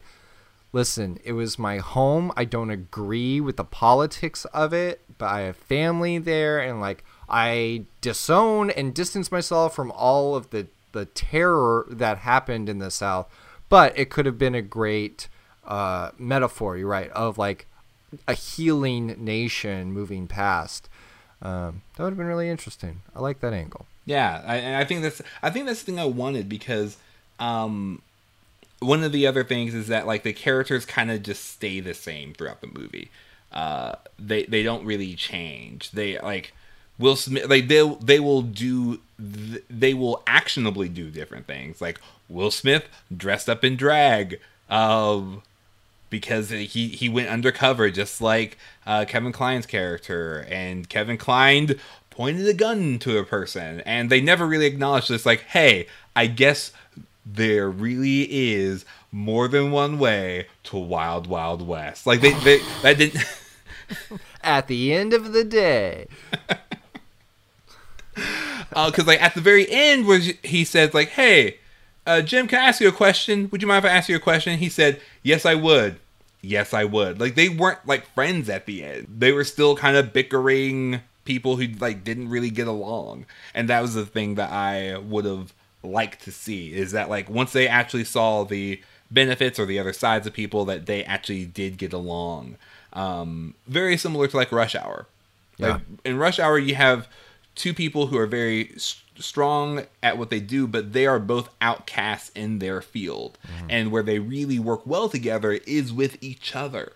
listen, 0.73 1.19
it 1.23 1.33
was 1.33 1.59
my 1.59 1.77
home. 1.77 2.31
I 2.35 2.45
don't 2.45 2.71
agree 2.71 3.39
with 3.39 3.57
the 3.57 3.63
politics 3.63 4.45
of 4.45 4.73
it, 4.73 5.01
but 5.19 5.27
I 5.27 5.41
have 5.41 5.57
family 5.57 6.17
there 6.17 6.59
and 6.59 6.81
like 6.81 7.03
I 7.31 7.85
disown 8.01 8.69
and 8.69 8.93
distance 8.93 9.31
myself 9.31 9.73
from 9.73 9.91
all 9.91 10.35
of 10.35 10.49
the 10.49 10.67
the 10.91 11.05
terror 11.05 11.87
that 11.89 12.19
happened 12.19 12.67
in 12.67 12.79
the 12.79 12.91
South. 12.91 13.27
But 13.69 13.97
it 13.97 14.09
could 14.09 14.25
have 14.25 14.37
been 14.37 14.53
a 14.53 14.61
great 14.61 15.29
uh, 15.65 16.11
metaphor, 16.17 16.75
you're 16.75 16.89
right, 16.89 17.09
of 17.11 17.37
like 17.37 17.65
a 18.27 18.33
healing 18.33 19.15
nation 19.17 19.93
moving 19.93 20.27
past. 20.27 20.89
Um, 21.41 21.81
that 21.95 22.03
would 22.03 22.09
have 22.09 22.17
been 22.17 22.27
really 22.27 22.49
interesting. 22.49 23.01
I 23.15 23.21
like 23.21 23.39
that 23.39 23.53
angle. 23.53 23.85
Yeah, 24.05 24.43
I, 24.45 24.81
I 24.81 24.85
think 24.85 25.01
that's 25.01 25.21
I 25.41 25.49
think 25.49 25.65
that's 25.65 25.79
the 25.79 25.85
thing 25.85 25.99
I 25.99 26.05
wanted 26.05 26.49
because 26.49 26.97
um, 27.39 28.01
one 28.79 29.03
of 29.03 29.13
the 29.13 29.25
other 29.25 29.45
things 29.45 29.73
is 29.73 29.87
that 29.87 30.05
like 30.05 30.23
the 30.23 30.33
characters 30.33 30.85
kind 30.85 31.09
of 31.09 31.23
just 31.23 31.45
stay 31.45 31.79
the 31.79 31.93
same 31.93 32.33
throughout 32.33 32.59
the 32.59 32.67
movie. 32.67 33.09
Uh, 33.53 33.95
they 34.19 34.43
they 34.43 34.63
don't 34.63 34.85
really 34.85 35.15
change. 35.15 35.91
They 35.91 36.19
like 36.19 36.53
Will 37.01 37.15
Smith 37.15 37.49
like 37.49 37.67
they 37.67 37.97
they 38.01 38.19
will 38.19 38.41
do 38.41 38.99
they 39.19 39.93
will 39.93 40.23
actionably 40.27 40.87
do 40.87 41.09
different 41.09 41.47
things. 41.47 41.81
Like 41.81 41.99
Will 42.29 42.51
Smith 42.51 42.85
dressed 43.15 43.49
up 43.49 43.63
in 43.63 43.75
drag, 43.75 44.39
um, 44.69 45.41
because 46.09 46.49
he 46.49 46.87
he 46.87 47.09
went 47.09 47.29
undercover 47.29 47.89
just 47.89 48.21
like 48.21 48.57
uh, 48.85 49.05
Kevin 49.07 49.31
Kline's 49.31 49.65
character, 49.65 50.45
and 50.49 50.87
Kevin 50.87 51.17
Kline 51.17 51.75
pointed 52.09 52.47
a 52.47 52.53
gun 52.53 52.99
to 52.99 53.17
a 53.17 53.23
person, 53.23 53.81
and 53.81 54.09
they 54.09 54.21
never 54.21 54.45
really 54.45 54.67
acknowledged 54.67 55.09
this. 55.09 55.25
Like, 55.25 55.41
hey, 55.41 55.87
I 56.15 56.27
guess 56.27 56.71
there 57.25 57.69
really 57.69 58.27
is 58.53 58.85
more 59.11 59.47
than 59.47 59.71
one 59.71 59.99
way 59.99 60.47
to 60.63 60.77
Wild 60.77 61.27
Wild 61.27 61.67
West. 61.67 62.07
Like 62.07 62.21
they, 62.21 62.33
they 62.43 62.59
that 62.83 62.97
didn't. 62.97 63.23
at 64.43 64.67
the 64.67 64.93
end 64.93 65.13
of 65.13 65.33
the 65.33 65.43
day. 65.43 66.07
Because 68.69 68.99
uh, 68.99 69.07
like 69.07 69.21
at 69.21 69.33
the 69.33 69.41
very 69.41 69.69
end, 69.69 70.07
where 70.07 70.19
he 70.19 70.63
says 70.63 70.93
like, 70.93 71.09
"Hey, 71.09 71.57
uh, 72.05 72.21
Jim, 72.21 72.47
can 72.47 72.59
I 72.59 72.67
ask 72.67 72.81
you 72.81 72.87
a 72.87 72.93
question? 72.93 73.49
Would 73.51 73.61
you 73.61 73.67
mind 73.67 73.85
if 73.85 73.91
I 73.91 73.95
ask 73.95 74.09
you 74.09 74.15
a 74.15 74.19
question?" 74.19 74.59
He 74.59 74.69
said, 74.69 75.01
"Yes, 75.23 75.45
I 75.45 75.55
would." 75.55 75.99
Yes, 76.43 76.73
I 76.73 76.85
would. 76.85 77.19
Like 77.19 77.35
they 77.35 77.49
weren't 77.49 77.85
like 77.85 78.05
friends 78.13 78.49
at 78.49 78.65
the 78.65 78.83
end. 78.83 79.07
They 79.19 79.31
were 79.31 79.43
still 79.43 79.75
kind 79.75 79.95
of 79.95 80.11
bickering 80.11 81.01
people 81.23 81.57
who 81.57 81.67
like 81.79 82.03
didn't 82.03 82.29
really 82.29 82.49
get 82.49 82.67
along, 82.67 83.25
and 83.53 83.69
that 83.69 83.81
was 83.81 83.93
the 83.93 84.05
thing 84.05 84.35
that 84.35 84.51
I 84.51 84.97
would 84.97 85.25
have 85.25 85.53
liked 85.83 86.23
to 86.23 86.31
see 86.31 86.73
is 86.73 86.91
that 86.91 87.09
like 87.09 87.29
once 87.29 87.53
they 87.53 87.67
actually 87.67 88.03
saw 88.03 88.43
the 88.43 88.81
benefits 89.09 89.59
or 89.59 89.65
the 89.65 89.79
other 89.79 89.93
sides 89.93 90.27
of 90.27 90.33
people 90.33 90.65
that 90.65 90.85
they 90.85 91.03
actually 91.03 91.45
did 91.45 91.77
get 91.77 91.91
along 91.91 92.55
um, 92.93 93.55
very 93.67 93.97
similar 93.97 94.27
to 94.27 94.37
like 94.37 94.51
rush 94.51 94.75
hour 94.75 95.07
yeah. 95.57 95.73
like 95.73 95.81
in 96.05 96.17
rush 96.17 96.39
hour 96.39 96.57
you 96.57 96.75
have 96.75 97.07
two 97.55 97.73
people 97.73 98.07
who 98.07 98.17
are 98.17 98.27
very 98.27 98.71
s- 98.75 99.01
strong 99.17 99.85
at 100.01 100.17
what 100.17 100.29
they 100.29 100.39
do 100.39 100.67
but 100.67 100.93
they 100.93 101.05
are 101.05 101.19
both 101.19 101.49
outcasts 101.61 102.29
in 102.29 102.59
their 102.59 102.81
field 102.81 103.37
mm-hmm. 103.45 103.67
and 103.69 103.91
where 103.91 104.03
they 104.03 104.19
really 104.19 104.59
work 104.59 104.85
well 104.85 105.09
together 105.09 105.53
is 105.67 105.93
with 105.93 106.17
each 106.21 106.55
other 106.55 106.93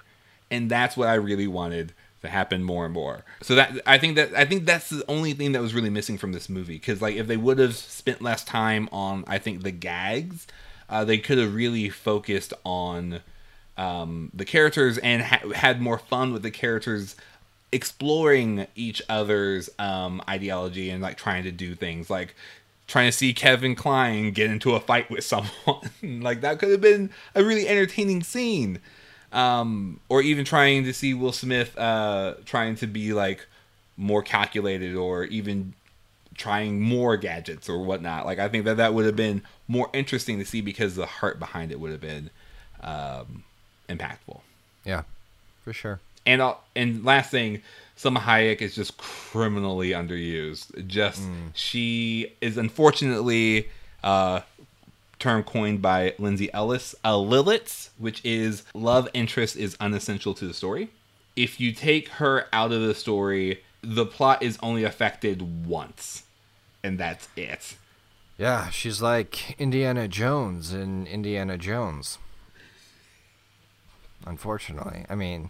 and 0.50 0.70
that's 0.70 0.98
what 0.98 1.08
i 1.08 1.13
really 1.13 1.48
wanted 1.48 1.94
to 2.26 2.32
happen 2.32 2.63
more 2.63 2.86
and 2.86 2.94
more. 2.94 3.24
So 3.41 3.56
that 3.56 3.80
I 3.86 3.98
think 3.98 4.15
that 4.18 4.36
I 4.36 4.46
think 4.46 4.65
that's 4.65 4.89
the 4.89 5.06
only 5.08 5.34
thing 5.34 5.54
that 5.54 5.62
was 5.62 5.74
really 5.74 5.89
missing 5.89 6.18
from 6.18 6.34
this 6.34 6.50
movie 6.50 6.76
because 6.76 7.02
like 7.02 7.15
if 7.15 7.28
they 7.28 7.38
would 7.38 7.60
have 7.60 7.76
spent 7.76 8.22
less 8.22 8.44
time 8.44 8.89
on 8.91 9.24
I 9.28 9.38
think 9.38 9.63
the 9.63 9.72
gags, 9.72 10.48
uh, 10.89 11.06
they 11.06 11.18
could 11.18 11.38
have 11.38 11.56
really 11.56 11.89
focused 11.89 12.54
on 12.65 13.22
um, 13.78 14.32
the 14.34 14.46
characters 14.46 14.98
and 15.00 15.24
ha- 15.24 15.52
had 15.54 15.82
more 15.82 15.98
fun 15.98 16.34
with 16.34 16.44
the 16.44 16.52
characters 16.52 17.15
exploring 17.76 18.66
each 18.74 19.02
other's 19.10 19.70
um, 19.78 20.22
ideology 20.30 20.90
and 20.90 21.04
like 21.04 21.18
trying 21.18 21.44
to 21.44 21.52
do 21.52 21.76
things 21.76 22.10
like 22.10 22.34
trying 22.88 23.10
to 23.10 23.12
see 23.12 23.34
Kevin 23.34 23.76
Kline 23.76 24.32
get 24.32 24.50
into 24.50 24.76
a 24.76 24.80
fight 24.80 25.12
with 25.12 25.24
someone. 25.26 25.92
like 26.02 26.40
that 26.40 26.58
could 26.58 26.72
have 26.72 26.80
been 26.80 27.10
a 27.36 27.44
really 27.44 27.68
entertaining 27.68 28.24
scene. 28.24 28.80
Um, 29.34 30.00
or 30.08 30.22
even 30.22 30.46
trying 30.46 30.86
to 30.86 30.94
see 30.94 31.14
Will 31.14 31.34
Smith 31.34 31.78
uh, 31.78 32.36
trying 32.46 32.76
to 32.78 32.88
be 32.88 33.12
like 33.12 33.46
more 33.98 34.22
calculated 34.22 34.96
or 34.96 35.26
even 35.26 35.74
trying 36.36 36.80
more 36.80 37.18
gadgets 37.18 37.68
or 37.68 37.80
whatnot. 37.80 38.26
Like 38.26 38.40
I 38.40 38.48
think 38.48 38.64
that 38.64 38.78
that 38.78 38.94
would 38.94 39.06
have 39.06 39.18
been 39.18 39.42
more 39.68 39.90
interesting 39.92 40.40
to 40.40 40.46
see 40.46 40.62
because 40.62 40.96
the 40.96 41.06
heart 41.06 41.38
behind 41.38 41.74
it 41.74 41.82
would 41.82 41.92
have 41.92 42.00
been 42.00 42.30
um, 42.82 43.44
impactful. 43.90 44.40
Yeah, 44.86 45.02
for 45.66 45.74
sure. 45.74 46.00
And 46.26 46.42
uh, 46.42 46.56
and 46.76 47.04
last 47.06 47.32
thing, 47.32 47.62
Salma 47.98 48.18
Hayek 48.20 48.62
is 48.62 48.76
just 48.76 48.98
criminally 48.98 49.90
underused. 49.90 50.88
Just 50.88 51.22
she 51.54 52.34
is 52.42 52.58
unfortunately 52.58 53.70
uh, 54.04 54.42
term 55.20 55.44
coined 55.44 55.82
by 55.82 56.14
Lindsay 56.18 56.52
Ellis, 56.54 56.96
a 57.04 57.18
Lilith, 57.18 57.92
which 57.98 58.24
is 58.26 58.64
love 58.74 59.08
interest 59.14 59.56
is 59.56 59.78
unessential 59.80 60.34
to 60.36 60.48
the 60.48 60.54
story. 60.54 60.90
If 61.36 61.60
you 61.60 61.74
take 61.74 62.10
her 62.10 62.48
out 62.54 62.72
of 62.72 62.82
the 62.82 62.96
story, 62.96 63.62
the 63.82 64.06
plot 64.06 64.42
is 64.42 64.58
only 64.64 64.84
affected 64.84 65.66
once, 65.68 66.24
and 66.84 66.98
that's 66.98 67.28
it. 67.36 67.76
Yeah, 68.38 68.70
she's 68.70 69.02
like 69.02 69.60
Indiana 69.60 70.08
Jones 70.08 70.74
in 70.74 71.08
Indiana 71.08 71.58
Jones. 71.58 72.18
Unfortunately, 74.26 75.06
I 75.10 75.16
mean, 75.16 75.50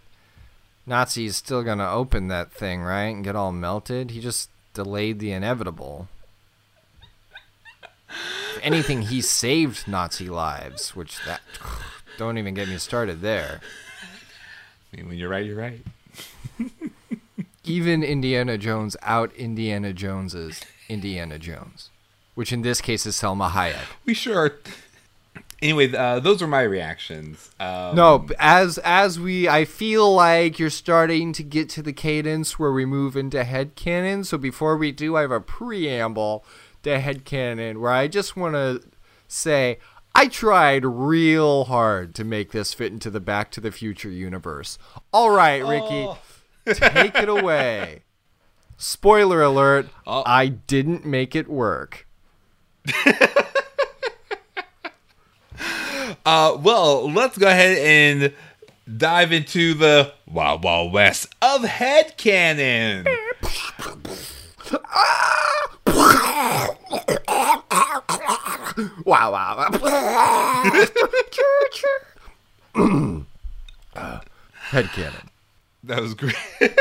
Nazi's 0.86 1.36
still 1.36 1.62
gonna 1.62 1.90
open 1.90 2.28
that 2.28 2.52
thing, 2.52 2.82
right, 2.82 3.06
and 3.14 3.24
get 3.24 3.36
all 3.36 3.52
melted. 3.52 4.12
He 4.12 4.20
just 4.20 4.50
delayed 4.72 5.18
the 5.18 5.32
inevitable. 5.32 6.08
If 8.08 8.60
anything, 8.62 9.02
he 9.02 9.20
saved 9.20 9.88
Nazi 9.88 10.28
lives, 10.28 10.94
which 10.94 11.18
that 11.24 11.40
don't 12.18 12.38
even 12.38 12.54
get 12.54 12.68
me 12.68 12.78
started 12.78 13.20
there. 13.20 13.60
I 14.92 14.96
mean, 14.96 15.08
when 15.08 15.18
you're 15.18 15.28
right, 15.28 15.44
you're 15.44 15.56
right. 15.56 15.80
Even 17.64 18.04
Indiana 18.04 18.56
Jones 18.56 18.96
out 19.02 19.34
Indiana 19.34 19.92
Joneses 19.92 20.62
Indiana 20.88 21.38
Jones, 21.38 21.90
which 22.36 22.52
in 22.52 22.62
this 22.62 22.80
case 22.80 23.06
is 23.06 23.16
Salma 23.16 23.50
Hayek. 23.50 23.86
We 24.04 24.14
sure 24.14 24.38
are. 24.38 24.58
Anyway, 25.62 25.90
uh, 25.94 26.20
those 26.20 26.42
were 26.42 26.46
my 26.48 26.60
reactions. 26.62 27.50
Um, 27.58 27.96
No, 27.96 28.26
as 28.38 28.78
as 28.84 29.18
we, 29.18 29.48
I 29.48 29.64
feel 29.64 30.12
like 30.14 30.58
you're 30.58 30.68
starting 30.68 31.32
to 31.32 31.42
get 31.42 31.68
to 31.70 31.82
the 31.82 31.94
cadence 31.94 32.58
where 32.58 32.72
we 32.72 32.84
move 32.84 33.16
into 33.16 33.42
headcanon. 33.42 34.26
So 34.26 34.36
before 34.36 34.76
we 34.76 34.92
do, 34.92 35.16
I 35.16 35.22
have 35.22 35.30
a 35.30 35.40
preamble 35.40 36.44
to 36.82 36.98
headcanon 37.00 37.80
where 37.80 37.90
I 37.90 38.06
just 38.06 38.36
want 38.36 38.54
to 38.54 38.82
say 39.28 39.78
I 40.14 40.28
tried 40.28 40.84
real 40.84 41.64
hard 41.64 42.14
to 42.16 42.24
make 42.24 42.52
this 42.52 42.74
fit 42.74 42.92
into 42.92 43.08
the 43.10 43.20
Back 43.20 43.50
to 43.52 43.60
the 43.60 43.72
Future 43.72 44.10
universe. 44.10 44.78
All 45.12 45.30
right, 45.30 45.64
Ricky, 45.64 46.06
Oh. 46.06 46.18
take 46.66 47.14
it 47.16 47.28
away. 47.38 48.02
Spoiler 48.76 49.40
alert: 49.42 49.88
Oh. 50.06 50.22
I 50.26 50.48
didn't 50.48 51.06
make 51.06 51.34
it 51.34 51.48
work. 51.48 52.06
Uh, 56.26 56.58
well, 56.60 57.08
let's 57.08 57.38
go 57.38 57.46
ahead 57.46 57.78
and 57.78 58.34
dive 58.98 59.30
into 59.30 59.74
the 59.74 60.12
Wild 60.26 60.64
Wild 60.64 60.92
West 60.92 61.32
of 61.40 61.62
headcanon. 61.62 63.06
Wow, 69.04 69.32
wow. 69.32 69.68
Headcanon. 74.70 75.28
That 75.84 76.02
was 76.02 76.14
great. 76.14 76.34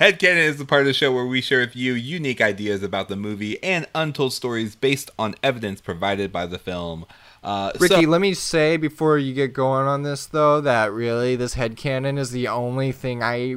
Headcanon 0.00 0.48
is 0.48 0.56
the 0.56 0.64
part 0.64 0.80
of 0.80 0.86
the 0.86 0.94
show 0.94 1.12
where 1.12 1.26
we 1.26 1.42
share 1.42 1.60
with 1.60 1.76
you 1.76 1.92
unique 1.92 2.40
ideas 2.40 2.82
about 2.82 3.08
the 3.08 3.16
movie 3.16 3.62
and 3.62 3.86
untold 3.94 4.32
stories 4.32 4.74
based 4.74 5.10
on 5.18 5.34
evidence 5.42 5.82
provided 5.82 6.32
by 6.32 6.46
the 6.46 6.58
film. 6.58 7.04
Uh, 7.44 7.72
Ricky, 7.78 8.02
so- 8.04 8.08
let 8.08 8.22
me 8.22 8.32
say 8.32 8.78
before 8.78 9.18
you 9.18 9.34
get 9.34 9.52
going 9.52 9.86
on 9.86 10.02
this 10.02 10.24
though 10.26 10.62
that 10.62 10.92
really 10.92 11.36
this 11.36 11.54
head 11.54 11.76
headcanon 11.76 12.18
is 12.18 12.30
the 12.30 12.48
only 12.48 12.90
thing 12.90 13.22
I 13.22 13.56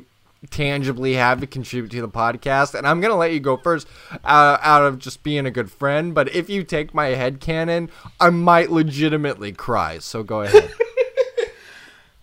tangibly 0.50 1.14
have 1.14 1.40
to 1.40 1.48
contribute 1.48 1.92
to 1.92 2.02
the 2.02 2.10
podcast 2.10 2.76
and 2.76 2.86
I'm 2.86 3.00
going 3.02 3.12
to 3.12 3.18
let 3.18 3.32
you 3.32 3.40
go 3.40 3.58
first 3.58 3.88
uh, 4.24 4.58
out 4.62 4.84
of 4.84 5.00
just 5.00 5.24
being 5.24 5.46
a 5.46 5.52
good 5.52 5.72
friend, 5.72 6.14
but 6.14 6.34
if 6.36 6.50
you 6.50 6.64
take 6.64 6.94
my 6.94 7.08
head 7.08 7.40
headcanon, 7.40 7.90
I 8.20 8.30
might 8.30 8.70
legitimately 8.70 9.54
cry. 9.54 10.00
So 10.00 10.22
go 10.24 10.42
ahead. 10.42 10.72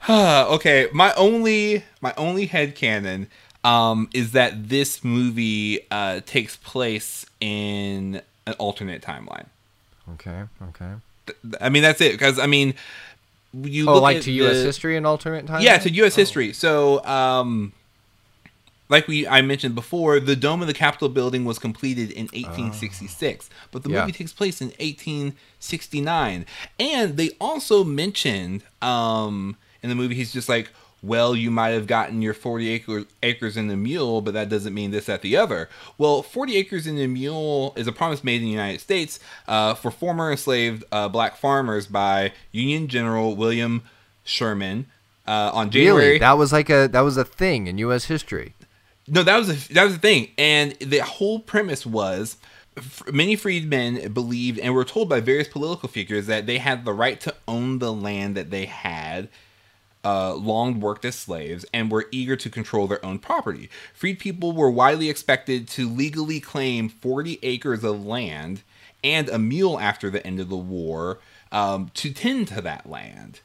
Okay, 0.09 0.89
my 0.93 1.15
only 1.15 1.83
my 2.03 2.13
only 2.19 2.47
headcanon 2.47 3.27
um 3.65 4.11
is 4.13 4.33
that 4.33 4.69
this 4.69 5.03
movie 5.03 5.81
uh 5.91 6.21
takes 6.27 6.57
place 6.57 7.25
in 7.41 8.21
an 8.47 8.53
alternate 8.59 9.01
timeline. 9.01 9.47
okay, 10.13 10.43
okay. 10.69 10.93
I 11.61 11.69
mean 11.69 11.83
that's 11.83 12.01
it 12.01 12.13
because 12.13 12.39
I 12.39 12.47
mean 12.47 12.75
you 13.53 13.89
Oh, 13.89 13.95
look 13.95 14.03
like 14.03 14.21
to 14.23 14.33
US 14.33 14.59
the- 14.59 14.65
history 14.65 14.97
and 14.97 15.07
alternate 15.07 15.47
time? 15.47 15.63
Yeah, 15.63 15.79
to 15.79 15.89
U.S. 15.91 16.17
history. 16.17 16.53
So, 16.53 17.05
um, 17.05 17.73
like 18.89 19.07
we 19.09 19.27
I 19.29 19.43
mentioned 19.43 19.75
before, 19.77 20.19
the 20.21 20.35
dome 20.37 20.61
of 20.61 20.67
the 20.67 20.75
Capitol 20.75 21.09
building 21.09 21.45
was 21.45 21.59
completed 21.61 22.11
in 22.11 22.25
1866, 22.33 23.49
but 23.71 23.83
the 23.85 23.91
Yeah. 23.91 24.01
movie 24.01 24.13
takes 24.13 24.33
place 24.33 24.61
in 24.61 24.73
1869. 24.81 26.47
And 26.79 27.17
they 27.17 27.31
also 27.41 27.85
mentioned 27.85 28.63
um, 28.83 29.57
in 29.83 29.89
the 29.89 29.95
movie, 29.95 30.15
he's 30.15 30.33
just 30.33 30.49
like, 30.49 30.71
well, 31.07 31.37
you 31.37 31.51
might 31.51 31.71
have 31.71 31.87
gotten 31.87 32.23
your 32.23 32.35
40 32.35 32.69
acre, 32.71 33.05
acres 33.23 33.57
in 33.57 33.69
the 33.69 33.77
mule, 33.77 34.21
but 34.21 34.35
that 34.35 34.49
doesn't 34.49 34.75
mean 34.75 34.91
this, 34.91 35.07
that, 35.07 35.23
the 35.23 35.37
other. 35.37 35.69
Well, 35.99 36.23
40 36.23 36.57
acres 36.57 36.87
in 36.87 36.97
the 36.97 37.07
mule 37.07 37.73
is 37.77 37.87
a 37.87 37.93
promise 37.93 38.25
made 38.25 38.37
in 38.37 38.47
the 38.47 38.51
United 38.51 38.81
States 38.81 39.21
uh, 39.47 39.75
for 39.75 39.91
former 39.91 40.31
enslaved 40.31 40.85
uh, 40.91 41.09
black 41.09 41.37
farmers 41.37 41.87
by 41.87 42.33
Union 42.53 42.89
General 42.89 43.37
William 43.37 43.83
Sherman 44.25 44.87
uh, 45.27 45.51
on 45.53 45.71
January. 45.71 46.07
Really? 46.07 46.19
That 46.19 46.39
was 46.39 46.53
like 46.53 46.71
a 46.71 46.89
that 46.89 47.01
was 47.01 47.17
a 47.17 47.25
thing 47.25 47.67
in 47.67 47.79
US 47.79 48.05
history. 48.05 48.55
No, 49.07 49.23
that 49.23 49.37
was 49.37 49.51
a, 49.51 49.75
that 49.75 49.85
was 49.85 49.95
the 49.95 49.99
thing, 49.99 50.31
and 50.39 50.73
the 50.81 51.01
whole 51.01 51.39
premise 51.39 51.85
was 51.85 52.39
many 53.13 53.37
freedmen 53.37 54.13
believed 54.13 54.59
and 54.59 54.75
were 54.75 54.85
told 54.85 55.09
by 55.09 55.21
various 55.21 55.49
political 55.49 55.89
figures 55.89 56.27
that 56.27 56.47
they 56.47 56.59
had 56.59 56.85
the 56.85 56.93
right 56.93 57.21
to 57.21 57.35
own 57.47 57.79
the 57.79 57.93
land 57.93 58.37
that 58.37 58.51
they 58.51 58.67
had. 58.67 59.29
Uh, 60.05 60.35
long 60.35 60.81
worked 60.81 61.05
as 61.05 61.15
slaves 61.15 61.65
and 61.73 61.91
were 61.91 62.07
eager 62.11 62.37
to 62.37 62.51
control 62.51 62.87
their 62.87 63.03
own 63.05 63.19
property. 63.19 63.71
Freed 63.95 64.19
people 64.19 64.53
were 64.53 64.71
widely 64.71 65.09
expected 65.09 65.67
to 65.67 65.89
legally 65.89 66.41
claim 66.41 66.91
40 66.91 67.39
acres 67.43 67.83
of 67.83 68.05
land 68.05 68.63
and 69.03 69.29
a 69.29 69.39
mule 69.39 69.79
after 69.81 70.11
the 70.11 70.27
end 70.27 70.41
of 70.41 70.49
the 70.49 70.57
war 70.57 71.21
um, 71.53 71.91
to 71.95 72.13
tend 72.13 72.49
to 72.49 72.61
that 72.61 72.89
land. 72.89 73.41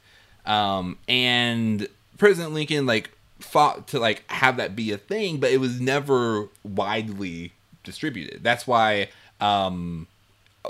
Um, 0.45 0.97
and 1.07 1.87
President 2.17 2.53
Lincoln 2.53 2.85
like 2.85 3.11
fought 3.39 3.87
to 3.89 3.99
like 3.99 4.23
have 4.29 4.57
that 4.57 4.75
be 4.75 4.91
a 4.91 4.97
thing, 4.97 5.37
but 5.37 5.51
it 5.51 5.59
was 5.59 5.79
never 5.79 6.49
widely 6.63 7.53
distributed. 7.83 8.43
That's 8.43 8.67
why 8.67 9.09
um, 9.39 10.07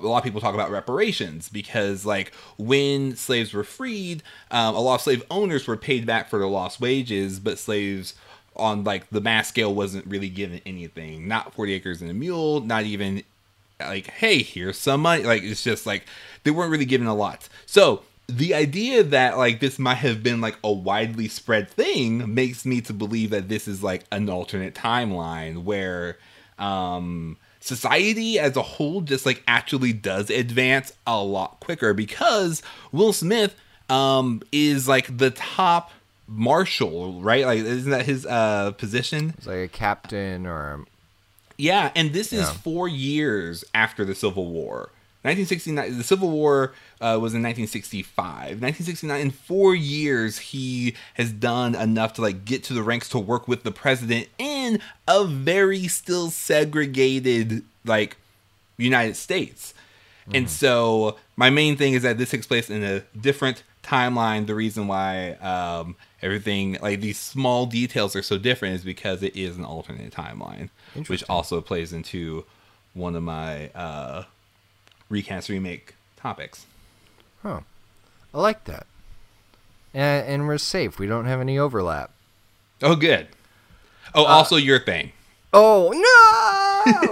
a 0.03 0.07
lot 0.07 0.17
of 0.17 0.23
people 0.23 0.41
talk 0.41 0.53
about 0.53 0.71
reparations 0.71 1.49
because 1.49 2.05
like 2.05 2.33
when 2.57 3.15
slaves 3.15 3.53
were 3.53 3.63
freed, 3.63 4.23
um, 4.51 4.75
a 4.75 4.79
lot 4.79 4.95
of 4.95 5.01
slave 5.01 5.23
owners 5.29 5.67
were 5.67 5.77
paid 5.77 6.05
back 6.05 6.29
for 6.29 6.39
their 6.39 6.47
lost 6.47 6.79
wages, 6.79 7.39
but 7.39 7.59
slaves 7.59 8.13
on 8.55 8.83
like 8.83 9.09
the 9.09 9.21
mass 9.21 9.47
scale 9.47 9.73
wasn't 9.73 10.05
really 10.05 10.29
given 10.29 10.61
anything. 10.65 11.27
Not 11.27 11.53
40 11.53 11.73
acres 11.73 12.01
and 12.01 12.11
a 12.11 12.13
mule, 12.13 12.61
not 12.61 12.83
even 12.83 13.23
like 13.79 14.07
hey 14.07 14.43
here's 14.43 14.77
some 14.77 15.01
money 15.01 15.23
like 15.23 15.41
it's 15.41 15.63
just 15.63 15.85
like 15.85 16.05
they 16.43 16.51
weren't 16.51 16.71
really 16.71 16.85
given 16.85 17.07
a 17.07 17.15
lot 17.15 17.47
so 17.65 18.03
the 18.27 18.53
idea 18.53 19.03
that 19.03 19.37
like 19.37 19.59
this 19.59 19.79
might 19.79 19.95
have 19.95 20.21
been 20.21 20.41
like 20.41 20.57
a 20.63 20.71
widely 20.71 21.27
spread 21.27 21.69
thing 21.69 22.33
makes 22.33 22.65
me 22.65 22.81
to 22.81 22.93
believe 22.93 23.31
that 23.31 23.49
this 23.49 23.67
is 23.67 23.81
like 23.81 24.03
an 24.11 24.29
alternate 24.29 24.75
timeline 24.75 25.63
where 25.63 26.17
um 26.59 27.37
society 27.59 28.39
as 28.39 28.55
a 28.55 28.61
whole 28.61 29.01
just 29.01 29.25
like 29.25 29.43
actually 29.47 29.93
does 29.93 30.29
advance 30.29 30.93
a 31.05 31.21
lot 31.21 31.59
quicker 31.59 31.93
because 31.93 32.61
will 32.91 33.11
smith 33.11 33.53
um 33.89 34.41
is 34.51 34.87
like 34.87 35.17
the 35.17 35.31
top 35.31 35.91
marshal, 36.29 37.19
right? 37.21 37.45
Like, 37.45 37.59
isn't 37.59 37.91
that 37.91 38.05
his 38.05 38.25
uh, 38.25 38.71
position? 38.71 39.33
It's 39.37 39.47
like 39.47 39.57
a 39.57 39.67
captain 39.67 40.45
or 40.45 40.85
Yeah, 41.57 41.91
and 41.95 42.13
this 42.13 42.31
is 42.31 42.49
four 42.49 42.87
years 42.87 43.65
after 43.73 44.05
the 44.05 44.15
Civil 44.15 44.45
War. 44.45 44.89
1969. 45.21 45.97
The 45.97 46.03
Civil 46.03 46.29
War 46.29 46.73
uh, 47.01 47.19
was 47.19 47.33
in 47.33 47.43
1965. 47.43 48.61
1969. 48.61 49.19
In 49.19 49.31
four 49.31 49.75
years, 49.75 50.37
he 50.37 50.95
has 51.15 51.31
done 51.31 51.75
enough 51.75 52.13
to 52.13 52.21
like 52.21 52.45
get 52.45 52.63
to 52.65 52.73
the 52.73 52.83
ranks 52.83 53.09
to 53.09 53.19
work 53.19 53.47
with 53.47 53.63
the 53.63 53.71
president 53.71 54.27
in 54.37 54.79
a 55.07 55.25
very 55.25 55.87
still 55.87 56.29
segregated 56.29 57.63
like 57.85 58.17
United 58.77 59.15
States. 59.15 59.73
And 60.31 60.49
so 60.49 61.17
my 61.35 61.49
main 61.49 61.75
thing 61.75 61.93
is 61.93 62.03
that 62.03 62.17
this 62.17 62.29
takes 62.29 62.45
place 62.45 62.69
in 62.69 62.83
a 62.83 62.99
different 63.19 63.63
timeline. 63.83 64.45
The 64.45 64.55
reason 64.55 64.87
why 64.87 65.31
um, 65.33 65.95
everything 66.21 66.77
like 66.81 67.01
these 67.01 67.19
small 67.19 67.65
details 67.65 68.15
are 68.15 68.21
so 68.21 68.37
different 68.37 68.75
is 68.75 68.83
because 68.83 69.23
it 69.23 69.35
is 69.35 69.57
an 69.57 69.65
alternate 69.65 70.13
timeline, 70.13 70.69
which 71.07 71.23
also 71.29 71.61
plays 71.61 71.93
into 71.93 72.45
one 72.93 73.15
of 73.15 73.23
my 73.23 73.69
uh, 73.69 74.23
recast 75.09 75.49
remake 75.49 75.95
topics. 76.17 76.65
Huh. 77.43 77.61
I 78.33 78.39
like 78.39 78.65
that. 78.65 78.85
And, 79.93 80.27
and 80.27 80.47
we're 80.47 80.57
safe. 80.57 80.99
We 80.99 81.07
don't 81.07 81.25
have 81.25 81.41
any 81.41 81.57
overlap. 81.57 82.11
Oh, 82.81 82.95
good. 82.95 83.27
Oh, 84.13 84.25
also 84.25 84.55
your 84.55 84.79
thing. 84.79 85.11
Oh 85.51 85.91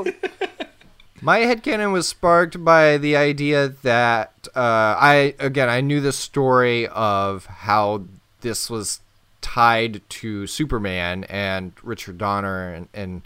no! 0.04 0.12
My 1.22 1.40
headcanon 1.40 1.92
was 1.92 2.08
sparked 2.08 2.64
by 2.64 2.98
the 2.98 3.16
idea 3.16 3.70
that 3.82 4.48
uh, 4.56 4.96
I 5.00 5.34
again 5.40 5.70
I 5.70 5.82
knew 5.82 6.00
the 6.00 6.12
story 6.12 6.88
of 6.88 7.46
how 7.48 8.04
this 8.42 8.70
was 8.70 9.02
tied 9.42 10.08
to 10.10 10.46
Superman 10.46 11.24
and 11.26 11.74
Richard 11.82 12.20
Donner 12.20 12.72
and, 12.72 12.88
and 12.94 13.22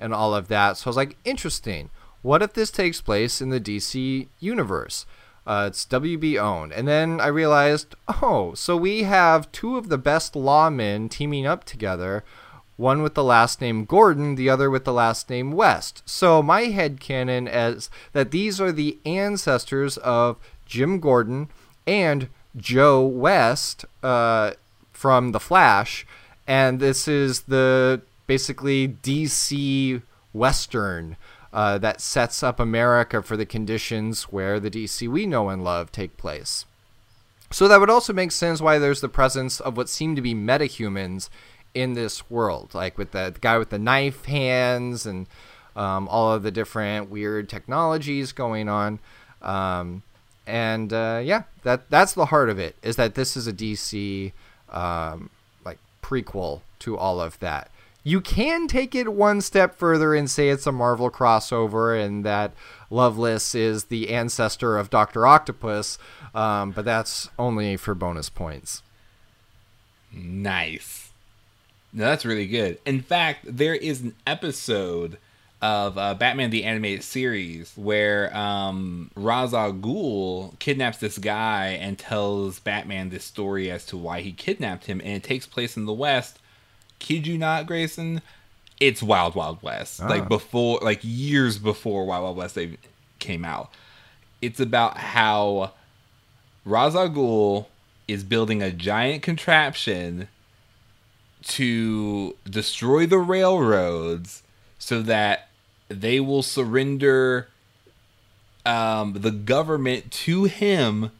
and 0.00 0.12
all 0.12 0.34
of 0.34 0.48
that. 0.48 0.76
So 0.76 0.88
I 0.88 0.90
was 0.90 0.96
like, 0.96 1.16
interesting. 1.24 1.90
What 2.26 2.42
if 2.42 2.54
this 2.54 2.72
takes 2.72 3.00
place 3.00 3.40
in 3.40 3.50
the 3.50 3.60
DC 3.60 4.26
universe? 4.40 5.06
Uh, 5.46 5.66
it's 5.68 5.86
WB 5.86 6.36
owned. 6.36 6.72
And 6.72 6.88
then 6.88 7.20
I 7.20 7.28
realized, 7.28 7.94
oh, 8.20 8.52
so 8.54 8.76
we 8.76 9.04
have 9.04 9.52
two 9.52 9.76
of 9.76 9.88
the 9.88 9.96
best 9.96 10.34
lawmen 10.34 11.08
teaming 11.08 11.46
up 11.46 11.62
together, 11.62 12.24
one 12.76 13.00
with 13.00 13.14
the 13.14 13.22
last 13.22 13.60
name 13.60 13.84
Gordon, 13.84 14.34
the 14.34 14.50
other 14.50 14.68
with 14.68 14.84
the 14.84 14.92
last 14.92 15.30
name 15.30 15.52
West. 15.52 16.02
So 16.04 16.42
my 16.42 16.62
head 16.62 16.98
headcanon 16.98 17.48
is 17.48 17.90
that 18.12 18.32
these 18.32 18.60
are 18.60 18.72
the 18.72 18.98
ancestors 19.06 19.96
of 19.98 20.36
Jim 20.64 20.98
Gordon 20.98 21.48
and 21.86 22.28
Joe 22.56 23.06
West 23.06 23.84
uh, 24.02 24.54
from 24.92 25.30
The 25.30 25.38
Flash. 25.38 26.04
And 26.44 26.80
this 26.80 27.06
is 27.06 27.42
the 27.42 28.02
basically 28.26 28.88
DC 28.88 30.02
Western 30.32 31.16
uh, 31.52 31.78
that 31.78 32.00
sets 32.00 32.42
up 32.42 32.60
America 32.60 33.22
for 33.22 33.36
the 33.36 33.46
conditions 33.46 34.24
where 34.24 34.60
the 34.60 34.70
DC 34.70 35.08
we 35.08 35.26
know 35.26 35.48
and 35.48 35.64
love 35.64 35.92
take 35.92 36.16
place. 36.16 36.64
So 37.50 37.68
that 37.68 37.80
would 37.80 37.90
also 37.90 38.12
make 38.12 38.32
sense 38.32 38.60
why 38.60 38.78
there's 38.78 39.00
the 39.00 39.08
presence 39.08 39.60
of 39.60 39.76
what 39.76 39.88
seem 39.88 40.16
to 40.16 40.22
be 40.22 40.34
metahumans 40.34 41.28
in 41.74 41.94
this 41.94 42.28
world, 42.30 42.74
like 42.74 42.98
with 42.98 43.12
the, 43.12 43.30
the 43.32 43.40
guy 43.40 43.58
with 43.58 43.70
the 43.70 43.78
knife 43.78 44.24
hands 44.24 45.06
and 45.06 45.26
um, 45.76 46.08
all 46.08 46.32
of 46.32 46.42
the 46.42 46.50
different 46.50 47.10
weird 47.10 47.48
technologies 47.48 48.32
going 48.32 48.68
on. 48.68 48.98
Um, 49.42 50.02
and 50.46 50.92
uh, 50.92 51.20
yeah, 51.22 51.42
that 51.62 51.88
that's 51.90 52.14
the 52.14 52.26
heart 52.26 52.48
of 52.48 52.58
it. 52.58 52.76
Is 52.82 52.96
that 52.96 53.14
this 53.14 53.36
is 53.36 53.46
a 53.46 53.52
DC 53.52 54.32
um, 54.70 55.30
like 55.64 55.78
prequel 56.02 56.62
to 56.80 56.96
all 56.96 57.20
of 57.20 57.38
that. 57.40 57.70
You 58.06 58.20
can 58.20 58.68
take 58.68 58.94
it 58.94 59.12
one 59.14 59.40
step 59.40 59.74
further 59.74 60.14
and 60.14 60.30
say 60.30 60.50
it's 60.50 60.64
a 60.64 60.70
Marvel 60.70 61.10
crossover 61.10 62.00
and 62.00 62.24
that 62.24 62.52
Loveless 62.88 63.52
is 63.52 63.86
the 63.86 64.10
ancestor 64.10 64.78
of 64.78 64.90
Doctor 64.90 65.26
Octopus, 65.26 65.98
um, 66.32 66.70
but 66.70 66.84
that's 66.84 67.30
only 67.36 67.76
for 67.76 67.96
bonus 67.96 68.28
points. 68.30 68.84
Nice. 70.12 71.10
No, 71.92 72.04
that's 72.04 72.24
really 72.24 72.46
good. 72.46 72.78
In 72.86 73.00
fact, 73.00 73.40
there 73.44 73.74
is 73.74 74.02
an 74.02 74.14
episode 74.24 75.18
of 75.60 75.98
uh, 75.98 76.14
Batman 76.14 76.50
the 76.50 76.62
Animated 76.62 77.02
Series 77.02 77.72
where 77.74 78.32
um, 78.36 79.10
Ra's 79.16 79.52
al 79.52 79.72
Ghul 79.72 80.56
kidnaps 80.60 80.98
this 80.98 81.18
guy 81.18 81.70
and 81.70 81.98
tells 81.98 82.60
Batman 82.60 83.10
this 83.10 83.24
story 83.24 83.68
as 83.68 83.84
to 83.86 83.96
why 83.96 84.20
he 84.20 84.30
kidnapped 84.30 84.86
him, 84.86 85.00
and 85.00 85.10
it 85.10 85.24
takes 85.24 85.44
place 85.44 85.76
in 85.76 85.86
the 85.86 85.92
West. 85.92 86.38
Kid 86.98 87.26
you 87.26 87.38
not, 87.38 87.66
Grayson? 87.66 88.22
It's 88.80 89.02
Wild 89.02 89.34
Wild 89.34 89.62
West, 89.62 90.00
Ah. 90.02 90.06
like 90.08 90.28
before, 90.28 90.80
like 90.82 91.00
years 91.02 91.58
before 91.58 92.04
Wild 92.06 92.24
Wild 92.24 92.36
West 92.36 92.54
they 92.54 92.76
came 93.18 93.44
out. 93.44 93.70
It's 94.42 94.60
about 94.60 94.98
how 94.98 95.72
Ra's 96.64 96.94
al 96.94 97.08
Ghul 97.08 97.66
is 98.06 98.22
building 98.22 98.62
a 98.62 98.70
giant 98.70 99.22
contraption 99.22 100.28
to 101.44 102.36
destroy 102.48 103.06
the 103.06 103.18
railroads 103.18 104.42
so 104.78 105.00
that 105.02 105.48
they 105.88 106.20
will 106.20 106.42
surrender 106.42 107.48
um, 108.64 109.14
the 109.14 109.30
government 109.30 110.10
to 110.10 110.44
him 110.44 111.12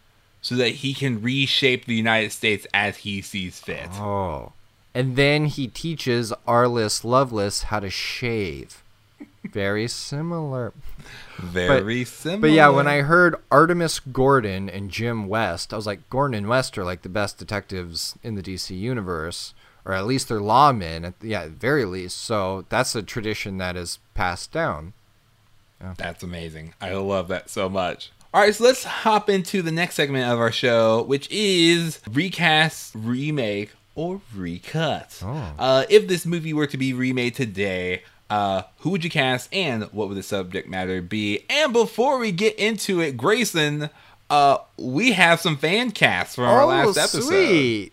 so 0.42 0.54
that 0.56 0.68
he 0.70 0.94
can 0.94 1.22
reshape 1.22 1.86
the 1.86 1.94
United 1.94 2.32
States 2.32 2.66
as 2.74 2.98
he 2.98 3.22
sees 3.22 3.58
fit. 3.60 3.88
Oh. 3.92 4.52
And 4.96 5.14
then 5.14 5.44
he 5.44 5.68
teaches 5.68 6.32
Arliss 6.48 7.04
Loveless 7.04 7.64
how 7.64 7.80
to 7.80 7.90
shave. 7.90 8.82
Very 9.44 9.88
similar. 9.88 10.72
Very 11.36 12.02
similar. 12.06 12.40
But 12.40 12.52
yeah, 12.52 12.70
when 12.70 12.86
I 12.86 13.02
heard 13.02 13.36
Artemus 13.50 14.00
Gordon 14.10 14.70
and 14.70 14.90
Jim 14.90 15.28
West, 15.28 15.74
I 15.74 15.76
was 15.76 15.84
like, 15.84 16.08
Gordon 16.08 16.34
and 16.38 16.48
West 16.48 16.78
are 16.78 16.84
like 16.84 17.02
the 17.02 17.10
best 17.10 17.36
detectives 17.36 18.16
in 18.22 18.36
the 18.36 18.42
DC 18.42 18.74
universe, 18.74 19.52
or 19.84 19.92
at 19.92 20.06
least 20.06 20.30
they're 20.30 20.40
lawmen, 20.40 21.04
at 21.08 21.14
yeah, 21.20 21.42
at 21.42 21.50
the 21.50 21.56
very 21.56 21.84
least. 21.84 22.16
So 22.16 22.64
that's 22.70 22.94
a 22.94 23.02
tradition 23.02 23.58
that 23.58 23.76
is 23.76 23.98
passed 24.14 24.50
down. 24.50 24.94
That's 25.98 26.22
amazing. 26.22 26.72
I 26.80 26.94
love 26.94 27.28
that 27.28 27.50
so 27.50 27.68
much. 27.68 28.12
All 28.32 28.40
right, 28.40 28.54
so 28.54 28.64
let's 28.64 28.84
hop 28.84 29.30
into 29.30 29.60
the 29.60 29.72
next 29.72 29.94
segment 29.94 30.30
of 30.30 30.38
our 30.38 30.52
show, 30.52 31.02
which 31.02 31.26
is 31.30 32.00
recast, 32.10 32.92
remake, 32.94 33.70
or 33.96 34.20
recut. 34.34 35.20
Oh. 35.24 35.54
Uh, 35.58 35.84
if 35.88 36.06
this 36.06 36.24
movie 36.24 36.52
were 36.52 36.68
to 36.68 36.76
be 36.76 36.92
remade 36.92 37.34
today, 37.34 38.02
uh, 38.30 38.62
who 38.78 38.90
would 38.90 39.02
you 39.02 39.10
cast, 39.10 39.52
and 39.52 39.84
what 39.92 40.08
would 40.08 40.16
the 40.16 40.22
subject 40.22 40.68
matter 40.68 41.02
be? 41.02 41.44
And 41.50 41.72
before 41.72 42.18
we 42.18 42.30
get 42.30 42.56
into 42.56 43.00
it, 43.00 43.16
Grayson, 43.16 43.90
uh, 44.30 44.58
we 44.76 45.12
have 45.12 45.40
some 45.40 45.56
fan 45.56 45.90
casts 45.90 46.36
from 46.36 46.44
our 46.44 46.62
oh, 46.62 46.66
last 46.66 46.96
episode. 46.96 47.22
sweet. 47.22 47.92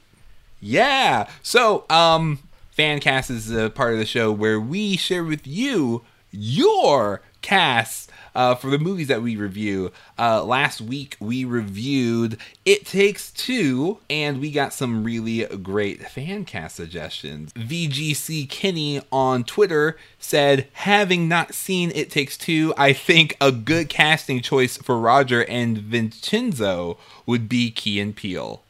Yeah. 0.60 1.30
So, 1.42 1.86
um, 1.90 2.40
Fancast 2.78 3.30
is 3.30 3.52
a 3.52 3.70
part 3.70 3.94
of 3.94 4.00
the 4.00 4.06
show 4.06 4.32
where 4.32 4.60
we 4.60 4.98
share 4.98 5.24
with 5.24 5.46
you 5.46 6.04
your 6.32 7.22
casts 7.42 8.08
uh, 8.36 8.56
for 8.56 8.70
the 8.70 8.80
movies 8.80 9.08
that 9.08 9.22
we 9.22 9.36
review. 9.36 9.92
Uh, 10.18 10.44
last 10.44 10.82
week 10.82 11.16
we 11.20 11.46
reviewed 11.46 12.38
It 12.66 12.86
Takes 12.86 13.32
Two, 13.32 14.00
and 14.10 14.40
we 14.42 14.52
got 14.52 14.74
some 14.74 15.04
really 15.04 15.46
great 15.58 16.02
fan 16.10 16.46
cast 16.46 16.76
suggestions. 16.76 17.54
VGC 17.54 18.50
Kenny 18.50 19.02
on 19.12 19.44
Twitter 19.44 19.98
said, 20.20 20.68
"Having 20.74 21.28
not 21.28 21.54
seen 21.54 21.92
It 21.94 22.10
Takes 22.10 22.38
Two, 22.38 22.74
I 22.78 22.94
think 22.94 23.36
a 23.40 23.52
good 23.52 23.90
casting 23.90 24.42
choice 24.42 24.78
for 24.78 24.98
Roger 24.98 25.44
and 25.46 25.78
Vincenzo 25.78 26.98
would 27.26 27.48
be 27.50 27.72
Key 27.72 28.00
and 28.00 28.16
Peele." 28.16 28.62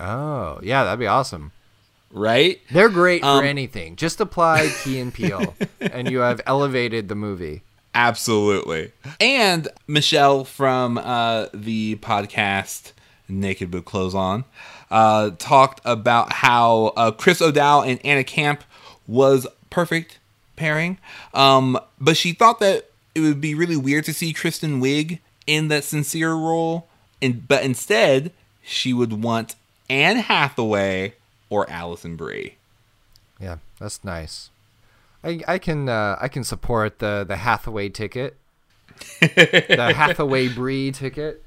Oh, 0.00 0.58
yeah, 0.62 0.82
that'd 0.84 0.98
be 0.98 1.06
awesome. 1.06 1.52
Right? 2.10 2.60
They're 2.70 2.88
great 2.88 3.22
Um, 3.24 3.40
for 3.40 3.44
anything. 3.46 3.96
Just 3.96 4.20
apply 4.20 4.72
Key 4.82 5.00
and 5.00 5.12
Peele, 5.12 5.54
and 5.80 6.10
you 6.10 6.18
have 6.20 6.40
elevated 6.46 7.08
the 7.08 7.14
movie. 7.14 7.62
Absolutely. 7.94 8.92
And 9.20 9.68
Michelle 9.86 10.44
from 10.44 10.98
uh, 10.98 11.46
the 11.54 11.96
podcast 11.96 12.92
Naked 13.28 13.72
with 13.72 13.84
Clothes 13.84 14.14
On 14.14 14.44
uh, 14.90 15.30
talked 15.38 15.80
about 15.84 16.32
how 16.32 16.92
uh, 16.96 17.10
Chris 17.12 17.40
O'Dowd 17.40 17.86
and 17.86 18.04
Anna 18.04 18.24
Camp 18.24 18.64
was 19.06 19.46
perfect 19.70 20.18
pairing. 20.56 20.98
Um, 21.32 21.78
but 22.00 22.16
she 22.16 22.32
thought 22.32 22.60
that 22.60 22.90
it 23.14 23.20
would 23.20 23.40
be 23.40 23.54
really 23.54 23.76
weird 23.76 24.04
to 24.06 24.12
see 24.12 24.32
Kristen 24.32 24.80
Wiig 24.80 25.20
in 25.46 25.68
that 25.68 25.84
sincere 25.84 26.34
role. 26.34 26.88
And, 27.22 27.46
but 27.46 27.62
instead, 27.62 28.32
she 28.62 28.92
would 28.92 29.22
want 29.22 29.54
Anne 29.88 30.16
Hathaway 30.16 31.14
or 31.48 31.68
Alison 31.70 32.16
Brie. 32.16 32.56
Yeah, 33.40 33.58
that's 33.78 34.02
nice. 34.04 34.50
I, 35.24 35.40
I 35.48 35.58
can 35.58 35.88
uh, 35.88 36.18
I 36.20 36.28
can 36.28 36.44
support 36.44 36.98
the 36.98 37.24
the 37.26 37.36
Hathaway 37.36 37.88
ticket, 37.88 38.36
the 39.20 39.92
Hathaway 39.96 40.48
Brie 40.48 40.92
ticket. 40.92 41.42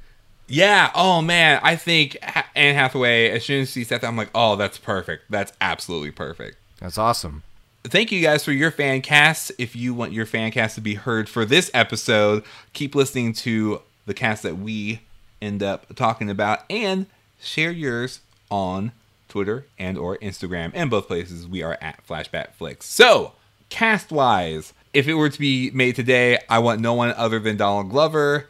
Yeah. 0.47 0.91
Oh 0.95 1.21
man, 1.21 1.59
I 1.61 1.75
think 1.75 2.17
Anne 2.55 2.75
Hathaway. 2.75 3.29
As 3.29 3.45
soon 3.45 3.61
as 3.63 3.71
she 3.71 3.83
said 3.83 4.01
that, 4.01 4.07
I'm 4.07 4.17
like, 4.17 4.31
oh, 4.33 4.55
that's 4.55 4.77
perfect. 4.77 5.29
That's 5.29 5.53
absolutely 5.61 6.11
perfect. 6.11 6.57
That's 6.79 6.97
awesome. 6.97 7.43
Thank 7.83 8.11
you 8.11 8.21
guys 8.21 8.43
for 8.43 8.51
your 8.51 8.71
fan 8.71 9.01
cast. 9.01 9.51
If 9.57 9.75
you 9.75 9.93
want 9.93 10.11
your 10.11 10.25
fan 10.25 10.51
cast 10.51 10.75
to 10.75 10.81
be 10.81 10.95
heard 10.95 11.29
for 11.29 11.45
this 11.45 11.71
episode, 11.73 12.43
keep 12.73 12.95
listening 12.95 13.33
to 13.33 13.81
the 14.05 14.13
cast 14.13 14.43
that 14.43 14.57
we 14.57 15.01
end 15.41 15.61
up 15.61 15.95
talking 15.95 16.29
about 16.29 16.63
and 16.69 17.05
share 17.39 17.71
yours 17.71 18.21
on 18.49 18.91
Twitter 19.29 19.65
and 19.77 19.97
or 19.97 20.17
Instagram. 20.17 20.71
And 20.73 20.89
both 20.89 21.07
places 21.07 21.47
we 21.47 21.61
are 21.61 21.77
at 21.81 22.05
Flashback 22.07 22.53
Flicks. 22.53 22.85
So, 22.87 23.33
cast 23.69 24.11
wise, 24.11 24.73
if 24.93 25.07
it 25.07 25.13
were 25.15 25.29
to 25.29 25.39
be 25.39 25.71
made 25.71 25.95
today, 25.95 26.39
I 26.49 26.59
want 26.59 26.81
no 26.81 26.93
one 26.93 27.11
other 27.11 27.39
than 27.39 27.57
Donald 27.57 27.89
Glover. 27.89 28.47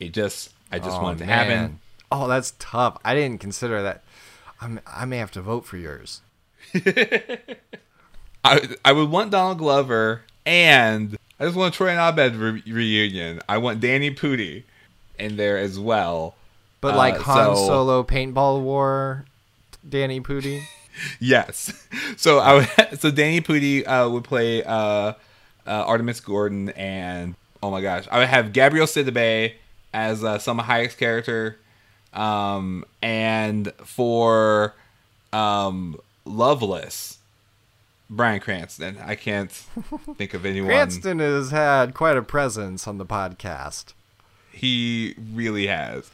It 0.00 0.12
just 0.12 0.50
I 0.72 0.78
just 0.78 0.98
Oh, 0.98 1.02
want 1.02 1.16
it 1.20 1.24
to 1.24 1.26
man. 1.26 1.46
happen. 1.48 1.80
Oh, 2.10 2.28
that's 2.28 2.54
tough. 2.58 2.98
I 3.04 3.14
didn't 3.14 3.40
consider 3.40 3.82
that. 3.82 4.02
I'm, 4.60 4.80
I 4.86 5.04
may 5.04 5.18
have 5.18 5.30
to 5.32 5.42
vote 5.42 5.64
for 5.66 5.76
yours. 5.76 6.20
I 8.44 8.68
I 8.84 8.92
would 8.92 9.10
want 9.10 9.30
Donald 9.30 9.58
Glover, 9.58 10.22
and 10.44 11.16
I 11.40 11.44
just 11.44 11.56
want 11.56 11.74
a 11.74 11.76
Troy 11.76 11.88
and 11.90 11.98
Abed 11.98 12.36
re- 12.36 12.62
reunion. 12.66 13.40
I 13.48 13.58
want 13.58 13.80
Danny 13.80 14.14
Pudi 14.14 14.62
in 15.18 15.36
there 15.36 15.58
as 15.58 15.78
well. 15.78 16.34
But 16.80 16.94
Uh, 16.94 16.98
like 16.98 17.16
Han 17.18 17.56
so- 17.56 17.66
Solo 17.66 18.02
paintball 18.04 18.60
war, 18.62 19.24
Danny 19.88 20.20
Pudi. 20.20 20.62
Yes. 21.20 21.72
So 22.16 22.38
I 22.38 22.54
would, 22.54 22.98
so 23.00 23.10
Danny 23.10 23.40
Pudi 23.40 23.86
uh, 23.86 24.08
would 24.10 24.24
play 24.24 24.62
uh, 24.62 25.12
uh, 25.66 25.86
Artemus 25.86 26.24
Gordon, 26.24 26.70
and 26.70 27.34
oh 27.62 27.70
my 27.70 27.80
gosh, 27.80 28.06
I 28.10 28.18
would 28.18 28.28
have 28.28 28.52
Gabrielle 28.52 28.86
Sidibe 28.86 29.54
as 29.92 30.22
uh, 30.24 30.38
Salma 30.38 30.62
Hayek's 30.62 30.94
character, 30.94 31.58
um, 32.12 32.84
and 33.02 33.72
for 33.84 34.74
um, 35.32 35.98
Loveless, 36.24 37.18
Bryan 38.08 38.40
Cranston. 38.40 38.98
I 39.04 39.14
can't 39.14 39.50
think 40.16 40.34
of 40.34 40.46
anyone. 40.46 40.70
Cranston 40.70 41.18
has 41.18 41.50
had 41.50 41.94
quite 41.94 42.16
a 42.16 42.22
presence 42.22 42.86
on 42.86 42.98
the 42.98 43.06
podcast. 43.06 43.92
He 44.52 45.14
really 45.32 45.66
has. 45.66 46.06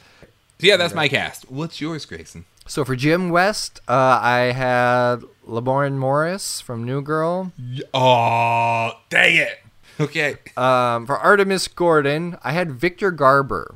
So 0.59 0.67
yeah, 0.69 0.77
that's 0.77 0.95
my 0.95 1.09
cast. 1.09 1.51
What's 1.51 1.81
yours, 1.81 2.05
Grayson? 2.05 2.45
So 2.67 2.85
for 2.85 2.97
Jim 2.97 3.29
West, 3.31 3.81
uh, 3.89 4.19
I 4.23 4.53
had 4.55 5.17
Lamorne 5.47 5.97
Morris 5.99 6.61
from 6.61 6.85
New 6.85 7.03
Girl. 7.03 7.53
Oh, 7.93 8.93
dang 9.11 9.37
it. 9.37 9.59
Okay. 10.01 10.37
Um, 10.57 11.07
for 11.07 11.19
Artemus 11.19 11.69
Gordon, 11.73 12.39
I 12.43 12.53
had 12.53 12.73
Victor 12.73 13.11
Garber 13.11 13.75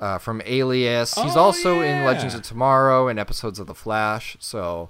uh, 0.00 0.18
from 0.18 0.42
Alias. 0.44 1.14
He's 1.14 1.36
Oh, 1.36 1.40
also 1.40 1.80
in. 1.80 2.04
Legends 2.04 2.34
of 2.34 2.42
Tomorrow 2.42 3.06
and 3.06 3.18
episodes 3.18 3.60
of 3.60 3.68
The 3.68 3.74
Flash, 3.74 4.36
so 4.40 4.88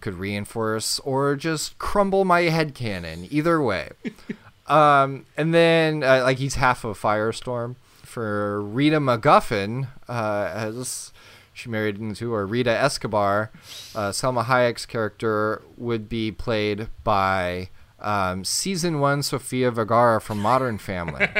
could 0.00 0.14
reinforce 0.14 1.00
or 1.00 1.34
just 1.34 1.76
crumble 1.78 2.24
my 2.24 2.42
headcanon. 2.42 3.26
Either 3.30 3.60
way. 3.60 3.90
um, 4.68 5.26
and 5.36 5.52
then, 5.52 6.04
uh, 6.04 6.22
like, 6.22 6.38
he's 6.38 6.54
half 6.54 6.84
of 6.84 6.98
Firestorm. 6.98 7.74
For 8.04 8.62
Rita 8.62 9.00
McGuffin, 9.00 9.88
uh, 10.08 10.50
as 10.54 11.12
she 11.54 11.68
married 11.70 11.98
into, 11.98 12.34
or 12.34 12.44
Rita 12.46 12.70
Escobar, 12.70 13.50
uh, 13.94 14.10
Salma 14.10 14.44
Hayek's 14.44 14.84
character 14.84 15.62
would 15.78 16.08
be 16.08 16.30
played 16.30 16.88
by 17.04 17.70
um, 18.00 18.44
season 18.44 19.00
one 19.00 19.22
Sofia 19.22 19.70
Vergara 19.70 20.20
from 20.20 20.38
Modern 20.40 20.76
Family. 20.78 21.26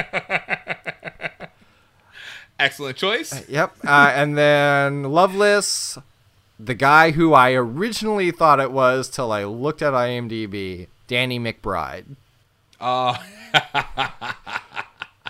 Excellent 2.59 2.97
choice. 2.97 3.47
Yep. 3.49 3.77
Uh, 3.85 4.13
and 4.15 4.39
then 4.39 5.03
Loveless, 5.05 5.99
the 6.59 6.75
guy 6.75 7.11
who 7.11 7.35
I 7.35 7.53
originally 7.53 8.31
thought 8.31 8.61
it 8.61 8.71
was 8.71 9.09
till 9.09 9.33
I 9.33 9.45
looked 9.45 9.83
at 9.83 9.93
IMDb, 9.93 10.87
Danny 11.09 11.39
McBride. 11.41 12.17
Uh, 12.81 13.17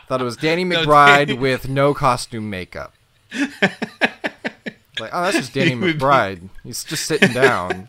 Thought 0.07 0.21
it 0.21 0.25
was 0.25 0.37
Danny 0.37 0.65
No, 0.65 0.85
McBride 0.85 1.29
Danny- 1.29 1.39
with 1.39 1.69
no 1.69 1.95
costume 1.95 2.51
makeup. 2.51 2.93
like, 5.05 5.15
oh, 5.15 5.23
that's 5.23 5.37
just 5.37 5.55
Danny 5.55 5.75
would 5.75 5.99
be- 5.99 6.05
McBride. 6.05 6.49
He's 6.63 6.85
just 6.85 7.07
sitting 7.07 7.33
down. 7.33 7.89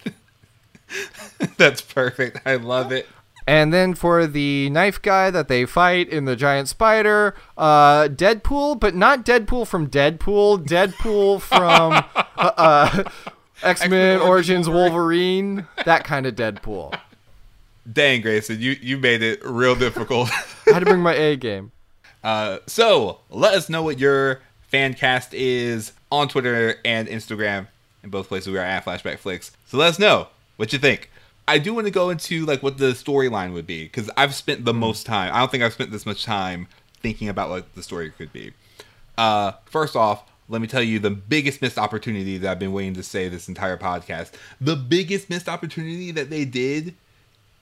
that's 1.58 1.82
perfect. 1.82 2.42
I 2.46 2.56
love 2.56 2.92
it. 2.92 3.08
And 3.48 3.72
then 3.72 3.94
for 3.94 4.26
the 4.26 4.72
knife 4.72 5.00
guy 5.02 5.30
that 5.30 5.48
they 5.48 5.66
fight 5.66 6.10
in 6.10 6.26
the 6.26 6.36
giant 6.36 6.68
spider, 6.68 7.36
uh, 7.58 8.08
Deadpool, 8.08 8.80
but 8.80 8.96
not 8.96 9.24
Deadpool 9.24 9.68
from 9.68 9.88
Deadpool, 9.88 10.66
Deadpool 10.66 11.42
from 11.42 11.94
uh, 12.16 12.52
uh, 12.58 13.04
X 13.62 13.88
Men 13.88 14.20
Origins 14.20 14.68
Origins 14.68 14.70
Wolverine, 14.70 15.68
that 15.86 16.04
kind 16.04 16.26
of 16.26 16.36
Deadpool. 16.36 16.98
Dang, 17.92 18.22
Grayson, 18.22 18.60
you, 18.60 18.76
you 18.82 18.98
made 18.98 19.22
it 19.22 19.46
real 19.46 19.76
difficult. 19.76 20.32
I 20.68 20.74
had 20.74 20.80
to 20.80 20.86
bring 20.86 21.02
my 21.02 21.14
A 21.14 21.36
game. 21.36 21.72
uh, 22.24 22.58
so, 22.66 23.20
let 23.30 23.54
us 23.54 23.70
know 23.70 23.84
what 23.84 24.00
your 24.00 24.42
fan 24.64 24.96
cast 24.96 25.36
is 25.36 25.92
on 26.16 26.28
Twitter 26.28 26.76
and 26.84 27.08
Instagram. 27.08 27.68
In 28.04 28.10
both 28.10 28.28
places, 28.28 28.52
we 28.52 28.58
are 28.58 28.62
at 28.62 28.86
Flashback 28.86 29.18
Flicks. 29.18 29.52
So 29.68 29.78
let 29.78 29.90
us 29.90 30.00
know 30.00 30.28
what 30.58 30.74
you 30.74 30.80
think. 30.80 31.10
I 31.48 31.60
do 31.60 31.74
want 31.74 31.86
to 31.86 31.92
go 31.92 32.10
into 32.10 32.46
like 32.46 32.64
what 32.64 32.78
the 32.78 32.92
storyline 32.94 33.54
would 33.54 33.68
be 33.68 33.84
because 33.84 34.10
I've 34.18 34.34
spent 34.34 34.66
the 34.66 34.74
most 34.74 35.06
time. 35.06 35.34
I 35.34 35.40
don't 35.40 35.52
think 35.52 35.64
I've 35.64 35.74
spent 35.74 35.92
this 35.92 36.06
much 36.06 36.26
time 36.26 36.68
thinking 37.02 37.30
about 37.30 37.50
what 37.50 37.74
the 37.76 37.84
story 37.84 38.10
could 38.12 38.34
be. 38.34 38.54
Uh, 39.18 39.54
first 39.66 39.96
off, 39.96 40.24
let 40.50 40.62
me 40.62 40.68
tell 40.68 40.82
you 40.82 41.00
the 41.00 41.12
biggest 41.12 41.62
missed 41.62 41.78
opportunity 41.78 42.38
that 42.38 42.52
I've 42.52 42.60
been 42.60 42.74
waiting 42.74 42.94
to 42.96 43.04
say 43.04 43.30
this 43.30 43.48
entire 43.48 43.78
podcast. 43.78 44.32
The 44.60 44.76
biggest 44.76 45.30
missed 45.30 45.50
opportunity 45.50 46.12
that 46.12 46.30
they 46.30 46.46
did 46.46 46.96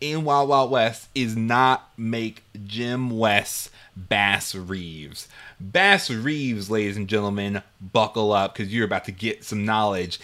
in 0.03 0.25
Wild 0.25 0.49
Wild 0.49 0.69
West 0.69 1.07
is 1.15 1.37
not 1.37 1.89
make 1.97 2.43
Jim 2.65 3.09
West 3.09 3.69
Bass 3.95 4.53
Reeves. 4.53 5.29
Bass 5.61 6.09
Reeves, 6.09 6.69
ladies 6.69 6.97
and 6.97 7.07
gentlemen, 7.07 7.63
buckle 7.81 8.33
up 8.33 8.53
because 8.53 8.73
you're 8.73 8.85
about 8.85 9.05
to 9.05 9.13
get 9.13 9.45
some 9.45 9.63
knowledge, 9.63 10.19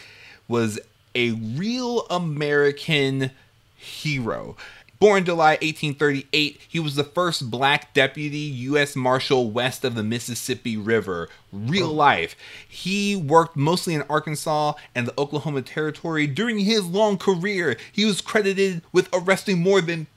was 0.49 0.80
a 1.15 1.32
real 1.32 2.05
American 2.09 3.32
hero. 3.77 4.57
Born 5.00 5.24
July 5.24 5.52
1838, 5.52 6.60
he 6.68 6.78
was 6.78 6.95
the 6.95 7.06
first 7.06 7.50
black 7.50 7.93
deputy 7.93 8.38
U.S. 8.38 8.97
Marshal 8.97 9.50
west 9.50 9.86
of 9.86 9.95
the 9.95 10.04
Mississippi 10.04 10.76
River. 10.76 11.30
Real 11.54 11.88
oh. 11.88 11.93
life. 11.93 12.36
He 12.68 13.16
worked 13.16 13.56
mostly 13.56 13.93
in 13.93 14.02
Arkansas 14.10 14.74
and 14.93 15.08
the 15.08 15.14
Oklahoma 15.18 15.62
Territory. 15.62 16.28
During 16.28 16.60
his 16.60 16.86
long 16.86 17.18
career, 17.18 17.78
he 17.93 18.04
was 18.04 18.20
credited 18.20 18.82
with 18.91 19.08
arresting 19.14 19.60
more 19.60 19.80
than 19.80 20.08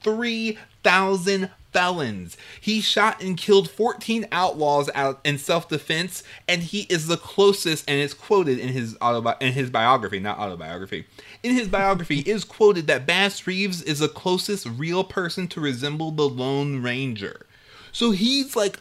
3,000 0.83 1.51
felons. 1.73 2.37
He 2.61 2.81
shot 2.81 3.23
and 3.23 3.37
killed 3.37 3.71
14 3.71 4.27
outlaws 4.31 4.91
out 4.95 5.21
in 5.25 5.39
self-defense, 5.39 6.23
and 6.47 6.63
he 6.63 6.83
is 6.83 7.07
the 7.07 7.17
closest, 7.17 7.89
and 7.89 7.99
it's 7.99 8.15
quoted 8.15 8.59
in 8.59 8.69
his 8.69 8.95
autobi- 8.97 9.41
in 9.41 9.53
his 9.53 9.71
biography, 9.71 10.21
not 10.21 10.39
autobiography. 10.39 11.07
In 11.43 11.55
his 11.55 11.69
biography, 11.69 12.21
is 12.21 12.45
quoted 12.45 12.87
that 12.89 13.07
Bass 13.07 13.47
Reeves 13.47 13.83
is 13.83 14.01
the 14.01 14.09
closest 14.09 14.67
real 14.67 15.03
person 15.03 15.49
to 15.49 15.61
resemble 15.61 16.11
the 16.11 16.29
Lone 16.29 16.83
Ranger. 16.83 17.47
So 17.91 18.11
he's 18.11 18.55
like 18.55 18.79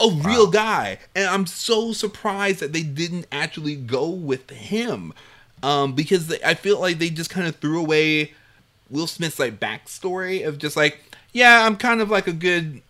a 0.00 0.08
real 0.08 0.50
guy, 0.50 0.98
and 1.14 1.26
I'm 1.26 1.46
so 1.46 1.92
surprised 1.92 2.60
that 2.60 2.72
they 2.72 2.82
didn't 2.82 3.26
actually 3.30 3.76
go 3.76 4.08
with 4.08 4.50
him, 4.50 5.12
um, 5.62 5.92
because 5.92 6.28
they, 6.28 6.42
I 6.42 6.54
feel 6.54 6.80
like 6.80 6.98
they 6.98 7.10
just 7.10 7.30
kind 7.30 7.46
of 7.46 7.56
threw 7.56 7.78
away 7.78 8.32
Will 8.90 9.06
Smith's 9.06 9.38
like 9.38 9.58
backstory 9.58 10.46
of 10.46 10.58
just 10.58 10.76
like, 10.76 11.00
yeah, 11.32 11.66
I'm 11.66 11.76
kind 11.76 12.00
of 12.00 12.10
like 12.10 12.26
a 12.26 12.32
good 12.32 12.82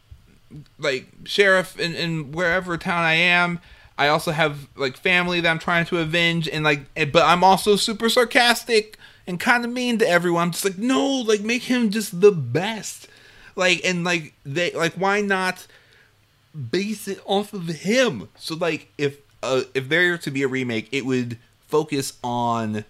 like 0.78 1.06
sheriff 1.24 1.78
in, 1.78 1.94
in 1.94 2.32
wherever 2.32 2.76
town 2.76 3.04
I 3.04 3.14
am. 3.14 3.60
I 3.98 4.08
also 4.08 4.32
have 4.32 4.68
like 4.76 4.96
family 4.96 5.40
that 5.40 5.48
I'm 5.48 5.58
trying 5.58 5.86
to 5.86 5.98
avenge, 5.98 6.48
and 6.48 6.64
like, 6.64 6.80
eh, 6.96 7.04
but 7.04 7.24
I'm 7.24 7.44
also 7.44 7.76
super 7.76 8.08
sarcastic 8.08 8.98
and 9.26 9.38
kind 9.38 9.64
of 9.64 9.70
mean 9.70 9.98
to 9.98 10.08
everyone. 10.08 10.44
I'm 10.44 10.50
just 10.50 10.64
like, 10.64 10.78
no, 10.78 11.06
like 11.06 11.40
make 11.42 11.64
him 11.64 11.90
just 11.90 12.20
the 12.20 12.32
best, 12.32 13.06
like, 13.54 13.80
and 13.84 14.04
like 14.04 14.34
they 14.44 14.72
like 14.72 14.94
why 14.94 15.20
not 15.20 15.66
base 16.70 17.06
it 17.06 17.20
off 17.24 17.52
of 17.52 17.66
him? 17.68 18.28
So 18.36 18.56
like, 18.56 18.88
if 18.98 19.18
uh, 19.42 19.62
if 19.74 19.88
there 19.88 20.10
were 20.10 20.18
to 20.18 20.30
be 20.30 20.42
a 20.42 20.48
remake, 20.48 20.88
it 20.90 21.04
would 21.06 21.38
focus 21.68 22.14
on 22.24 22.84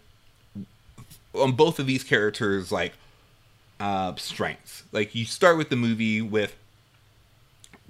on 1.35 1.53
both 1.53 1.79
of 1.79 1.87
these 1.87 2.05
characters 2.05 2.71
like 2.71 2.93
uh 3.83 4.15
strengths 4.17 4.85
like 4.93 5.15
you 5.15 5.25
start 5.25 5.59
with 5.59 5.69
the 5.69 5.77
movie 5.77 6.23
with 6.23 6.55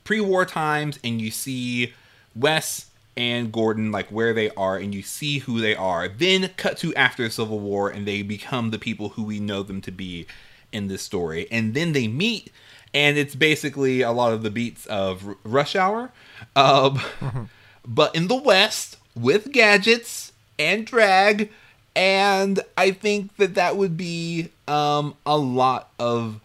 pre-war 0.05 0.45
times 0.45 0.99
and 1.05 1.21
you 1.21 1.31
see 1.31 1.93
wes 2.35 2.87
and 3.17 3.53
gordon 3.53 3.93
like 3.93 4.09
where 4.09 4.33
they 4.33 4.51
are 4.51 4.77
and 4.77 4.95
you 4.95 5.03
see 5.03 5.39
who 5.39 5.61
they 5.61 5.75
are. 5.75 6.09
Then 6.09 6.51
cut 6.57 6.79
to 6.79 6.95
after 6.95 7.25
the 7.25 7.31
civil 7.31 7.59
war 7.61 7.91
and 7.91 8.07
they 8.07 8.23
become 8.23 8.71
the 8.71 8.79
people 8.79 9.11
who 9.11 9.23
we 9.23 9.39
know 9.39 9.63
them 9.63 9.81
to 9.83 9.91
be 9.91 10.27
in 10.73 10.89
this 10.89 11.03
story. 11.03 11.47
And 11.51 11.75
then 11.75 11.93
they 11.93 12.09
meet 12.09 12.51
and 12.95 13.17
it's 13.17 13.35
basically 13.35 14.03
a 14.03 14.13
lot 14.13 14.33
of 14.33 14.43
the 14.43 14.51
beats 14.51 14.87
of 14.87 15.27
R- 15.27 15.37
rush 15.45 15.77
hour. 15.77 16.11
Um, 16.57 17.01
but 17.87 18.15
in 18.15 18.29
the 18.29 18.37
west 18.37 18.97
with 19.15 19.53
gadgets 19.53 20.33
and 20.59 20.87
drag, 20.87 21.51
and 21.95 22.61
I 22.77 22.93
think 22.93 23.37
that 23.37 23.55
that 23.55 23.77
would 23.77 23.97
be 23.97 24.51
um, 24.67 25.15
a 25.27 25.37
lot 25.37 25.91
of 25.99 26.41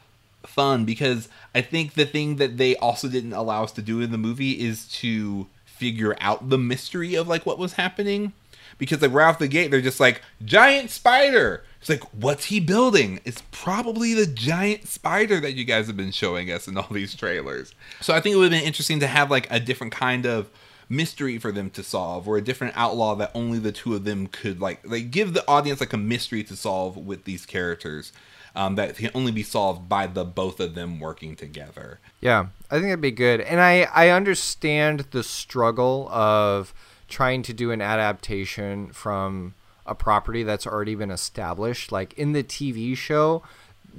fun 0.45 0.85
because 0.85 1.29
I 1.53 1.61
think 1.61 1.93
the 1.93 2.05
thing 2.05 2.37
that 2.37 2.57
they 2.57 2.75
also 2.77 3.07
didn't 3.07 3.33
allow 3.33 3.63
us 3.63 3.71
to 3.73 3.81
do 3.81 4.01
in 4.01 4.11
the 4.11 4.17
movie 4.17 4.53
is 4.53 4.87
to 4.99 5.47
figure 5.65 6.15
out 6.19 6.49
the 6.49 6.57
mystery 6.57 7.15
of 7.15 7.27
like 7.27 7.45
what 7.45 7.57
was 7.57 7.73
happening. 7.73 8.33
Because 8.77 9.01
like 9.01 9.13
right 9.13 9.27
off 9.27 9.39
the 9.39 9.47
gate 9.47 9.71
they're 9.71 9.81
just 9.81 9.99
like 9.99 10.21
giant 10.43 10.91
spider! 10.91 11.63
It's 11.79 11.89
like 11.89 12.03
what's 12.13 12.45
he 12.45 12.59
building? 12.59 13.19
It's 13.23 13.41
probably 13.51 14.13
the 14.13 14.27
giant 14.27 14.87
spider 14.87 15.39
that 15.39 15.53
you 15.53 15.63
guys 15.63 15.87
have 15.87 15.97
been 15.97 16.11
showing 16.11 16.51
us 16.51 16.67
in 16.67 16.77
all 16.77 16.87
these 16.91 17.15
trailers. 17.15 17.73
So 18.01 18.13
i 18.13 18.19
think 18.19 18.33
it 18.33 18.37
would 18.37 18.51
have 18.51 18.59
been 18.59 18.67
interesting 18.67 18.99
to 18.99 19.07
have 19.07 19.31
like 19.31 19.47
a 19.49 19.59
different 19.59 19.93
kind 19.93 20.25
of 20.25 20.49
mystery 20.89 21.37
for 21.37 21.51
them 21.51 21.69
to 21.69 21.83
solve 21.83 22.27
or 22.27 22.37
a 22.37 22.41
different 22.41 22.73
outlaw 22.77 23.13
that 23.15 23.31
only 23.35 23.59
the 23.59 23.71
two 23.71 23.93
of 23.93 24.03
them 24.05 24.27
could 24.27 24.61
like 24.61 24.79
like 24.87 25.11
give 25.11 25.33
the 25.33 25.45
audience 25.47 25.79
like 25.81 25.91
a 25.93 25.97
mystery 25.97 26.43
to 26.43 26.55
solve 26.55 26.95
with 26.95 27.25
these 27.25 27.45
characters 27.45 28.13
um, 28.55 28.75
that 28.75 28.95
can 28.95 29.11
only 29.13 29.31
be 29.31 29.43
solved 29.43 29.87
by 29.89 30.07
the 30.07 30.23
both 30.25 30.59
of 30.59 30.73
them 30.75 30.99
working 30.99 31.35
together 31.35 31.99
Yeah, 32.21 32.47
I 32.71 32.75
think 32.75 32.85
that'd 32.85 33.01
be 33.01 33.11
good. 33.11 33.41
And 33.41 33.59
I, 33.61 33.81
I 33.93 34.09
understand 34.09 35.07
the 35.11 35.21
struggle 35.23 36.07
of 36.09 36.73
trying 37.07 37.43
to 37.43 37.53
do 37.53 37.69
an 37.71 37.81
adaptation 37.81 38.87
from 38.93 39.53
a 39.85 39.93
property 39.93 40.41
that's 40.43 40.65
already 40.65 40.95
been 40.95 41.11
established. 41.11 41.91
Like 41.91 42.13
in 42.17 42.31
the 42.33 42.43
TV 42.43 42.97
show, 42.97 43.43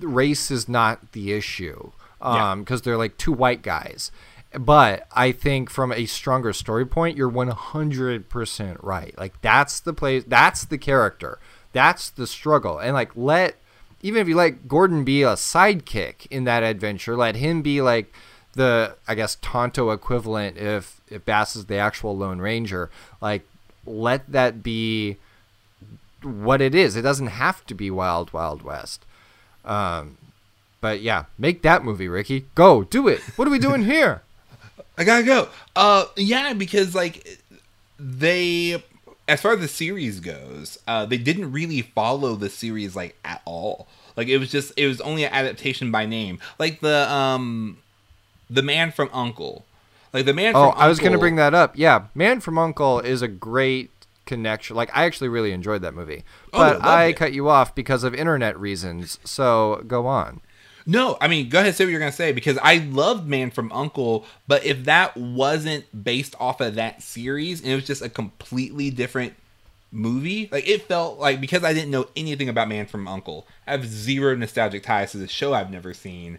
race 0.00 0.50
is 0.50 0.68
not 0.68 1.12
the 1.12 1.32
issue 1.32 1.92
Yeah. 2.20 2.50
um, 2.52 2.60
because 2.64 2.82
they're 2.82 2.96
like 2.98 3.16
two 3.16 3.32
white 3.32 3.62
guys. 3.62 4.10
But 4.52 5.06
I 5.14 5.32
think 5.32 5.68
from 5.68 5.92
a 5.92 6.06
stronger 6.06 6.52
story 6.52 6.86
point, 6.86 7.16
you're 7.16 7.30
100% 7.30 8.76
right. 8.82 9.14
Like 9.18 9.40
that's 9.42 9.80
the 9.80 9.92
place, 9.92 10.24
that's 10.26 10.64
the 10.64 10.78
character, 10.78 11.38
that's 11.72 12.08
the 12.08 12.26
struggle. 12.26 12.78
And 12.78 12.94
like 12.94 13.10
let 13.14 13.56
even 14.00 14.22
if 14.22 14.28
you 14.28 14.36
let 14.36 14.68
Gordon 14.68 15.04
be 15.04 15.22
a 15.22 15.34
sidekick 15.34 16.26
in 16.30 16.44
that 16.44 16.62
adventure, 16.62 17.16
let 17.16 17.36
him 17.36 17.62
be 17.62 17.82
like 17.82 18.14
the 18.54 18.96
I 19.06 19.14
guess 19.14 19.36
Tonto 19.42 19.90
equivalent 19.90 20.56
if 20.56 21.00
if 21.08 21.24
Bass 21.24 21.54
is 21.54 21.66
the 21.66 21.76
actual 21.76 22.16
Lone 22.16 22.38
Ranger. 22.38 22.90
Like 23.20 23.42
let 23.84 24.30
that 24.32 24.62
be 24.62 25.18
what 26.22 26.60
it 26.60 26.74
is. 26.74 26.96
It 26.96 27.02
doesn't 27.02 27.28
have 27.28 27.66
to 27.66 27.74
be 27.74 27.90
Wild 27.90 28.32
Wild 28.32 28.62
West. 28.62 29.04
Um, 29.64 30.16
but 30.80 31.02
yeah, 31.02 31.24
make 31.36 31.62
that 31.62 31.84
movie, 31.84 32.08
Ricky. 32.08 32.46
Go 32.54 32.84
do 32.84 33.08
it. 33.08 33.20
What 33.36 33.46
are 33.46 33.50
we 33.50 33.58
doing 33.58 33.84
here? 33.84 34.22
I 34.98 35.04
gotta 35.04 35.22
go. 35.22 35.48
Uh, 35.76 36.04
yeah, 36.16 36.52
because 36.52 36.94
like 36.94 37.38
they, 37.98 38.82
as 39.26 39.40
far 39.40 39.52
as 39.54 39.60
the 39.60 39.68
series 39.68 40.20
goes, 40.20 40.78
uh, 40.86 41.06
they 41.06 41.16
didn't 41.18 41.52
really 41.52 41.82
follow 41.82 42.34
the 42.34 42.50
series 42.50 42.94
like 42.96 43.16
at 43.24 43.40
all. 43.44 43.86
Like 44.16 44.28
it 44.28 44.38
was 44.38 44.50
just 44.50 44.72
it 44.76 44.86
was 44.88 45.00
only 45.00 45.24
an 45.24 45.32
adaptation 45.32 45.90
by 45.92 46.04
name, 46.04 46.40
like 46.58 46.80
the 46.80 47.10
um, 47.10 47.78
the 48.50 48.62
man 48.62 48.90
from 48.90 49.08
Uncle, 49.12 49.64
like 50.12 50.24
the 50.26 50.34
man. 50.34 50.54
Oh, 50.56 50.72
from 50.72 50.80
I 50.80 50.88
was 50.88 50.98
to 50.98 51.18
bring 51.18 51.36
that 51.36 51.54
up. 51.54 51.78
Yeah, 51.78 52.06
Man 52.14 52.40
from 52.40 52.58
Uncle 52.58 52.98
is 53.00 53.22
a 53.22 53.28
great 53.28 53.90
connection. 54.26 54.74
Like 54.74 54.90
I 54.96 55.04
actually 55.04 55.28
really 55.28 55.52
enjoyed 55.52 55.82
that 55.82 55.94
movie, 55.94 56.24
Oh, 56.52 56.58
but 56.58 56.72
loved 56.74 56.86
I 56.86 57.04
it. 57.04 57.12
cut 57.16 57.32
you 57.32 57.48
off 57.48 57.74
because 57.74 58.02
of 58.02 58.12
internet 58.14 58.58
reasons. 58.58 59.20
So 59.24 59.84
go 59.86 60.06
on. 60.06 60.40
No, 60.90 61.18
I 61.20 61.28
mean, 61.28 61.50
go 61.50 61.60
ahead, 61.60 61.74
say 61.74 61.84
what 61.84 61.90
you're 61.90 62.00
gonna 62.00 62.10
say 62.10 62.32
because 62.32 62.56
I 62.62 62.78
loved 62.78 63.28
Man 63.28 63.50
from 63.50 63.70
Uncle, 63.72 64.24
but 64.46 64.64
if 64.64 64.84
that 64.84 65.14
wasn't 65.18 65.84
based 66.02 66.34
off 66.40 66.62
of 66.62 66.76
that 66.76 67.02
series 67.02 67.60
and 67.60 67.70
it 67.70 67.74
was 67.74 67.86
just 67.86 68.00
a 68.00 68.08
completely 68.08 68.88
different 68.88 69.34
movie, 69.92 70.48
like 70.50 70.66
it 70.66 70.88
felt 70.88 71.18
like 71.18 71.42
because 71.42 71.62
I 71.62 71.74
didn't 71.74 71.90
know 71.90 72.08
anything 72.16 72.48
about 72.48 72.70
Man 72.70 72.86
from 72.86 73.06
Uncle, 73.06 73.46
I 73.66 73.72
have 73.72 73.84
zero 73.84 74.34
nostalgic 74.34 74.82
ties 74.82 75.12
to 75.12 75.18
the 75.18 75.28
show 75.28 75.52
I've 75.52 75.70
never 75.70 75.92
seen. 75.92 76.38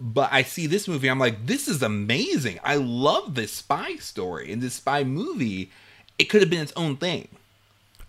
But 0.00 0.32
I 0.32 0.42
see 0.42 0.66
this 0.66 0.88
movie, 0.88 1.06
I'm 1.08 1.20
like, 1.20 1.46
this 1.46 1.68
is 1.68 1.80
amazing. 1.80 2.58
I 2.64 2.74
love 2.74 3.36
this 3.36 3.52
spy 3.52 3.94
story 3.94 4.50
and 4.50 4.60
this 4.60 4.74
spy 4.74 5.04
movie. 5.04 5.70
It 6.18 6.24
could 6.24 6.40
have 6.40 6.50
been 6.50 6.62
its 6.62 6.72
own 6.74 6.96
thing. 6.96 7.28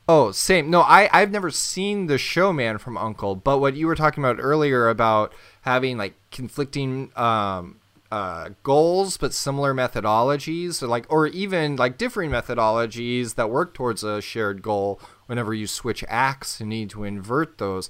Oh, 0.08 0.32
same. 0.32 0.70
No, 0.70 0.82
I 0.82 1.10
I've 1.12 1.32
never 1.32 1.50
seen 1.50 2.06
the 2.08 2.18
show 2.18 2.54
Man 2.54 2.78
from 2.78 2.98
Uncle, 2.98 3.36
but 3.36 3.58
what 3.60 3.76
you 3.76 3.88
were 3.88 3.96
talking 3.96 4.24
about 4.24 4.38
earlier 4.40 4.88
about 4.88 5.34
having 5.62 5.98
like 5.98 6.14
conflicting 6.32 7.12
um 7.16 7.80
uh 8.12 8.50
goals 8.62 9.18
but 9.18 9.34
similar 9.34 9.74
methodologies 9.74 10.84
or 10.84 10.88
like 10.88 11.08
or 11.10 11.26
even 11.28 11.76
like 11.76 11.98
differing 11.98 12.30
methodologies 12.30 13.34
that 13.34 13.50
work 13.50 13.74
towards 13.74 14.04
a 14.04 14.22
shared 14.22 14.62
goal 14.62 15.00
whenever 15.26 15.56
you 15.56 15.66
switch 15.66 16.04
acts 16.08 16.60
and 16.60 16.70
need 16.70 16.90
to 16.92 17.04
invert 17.04 17.58
those. 17.58 17.90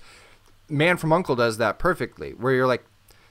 Man 0.70 0.96
from 0.98 1.12
Uncle 1.12 1.36
does 1.36 1.58
that 1.58 1.78
perfectly, 1.80 2.32
where 2.32 2.54
you're 2.54 2.66
like, 2.66 2.86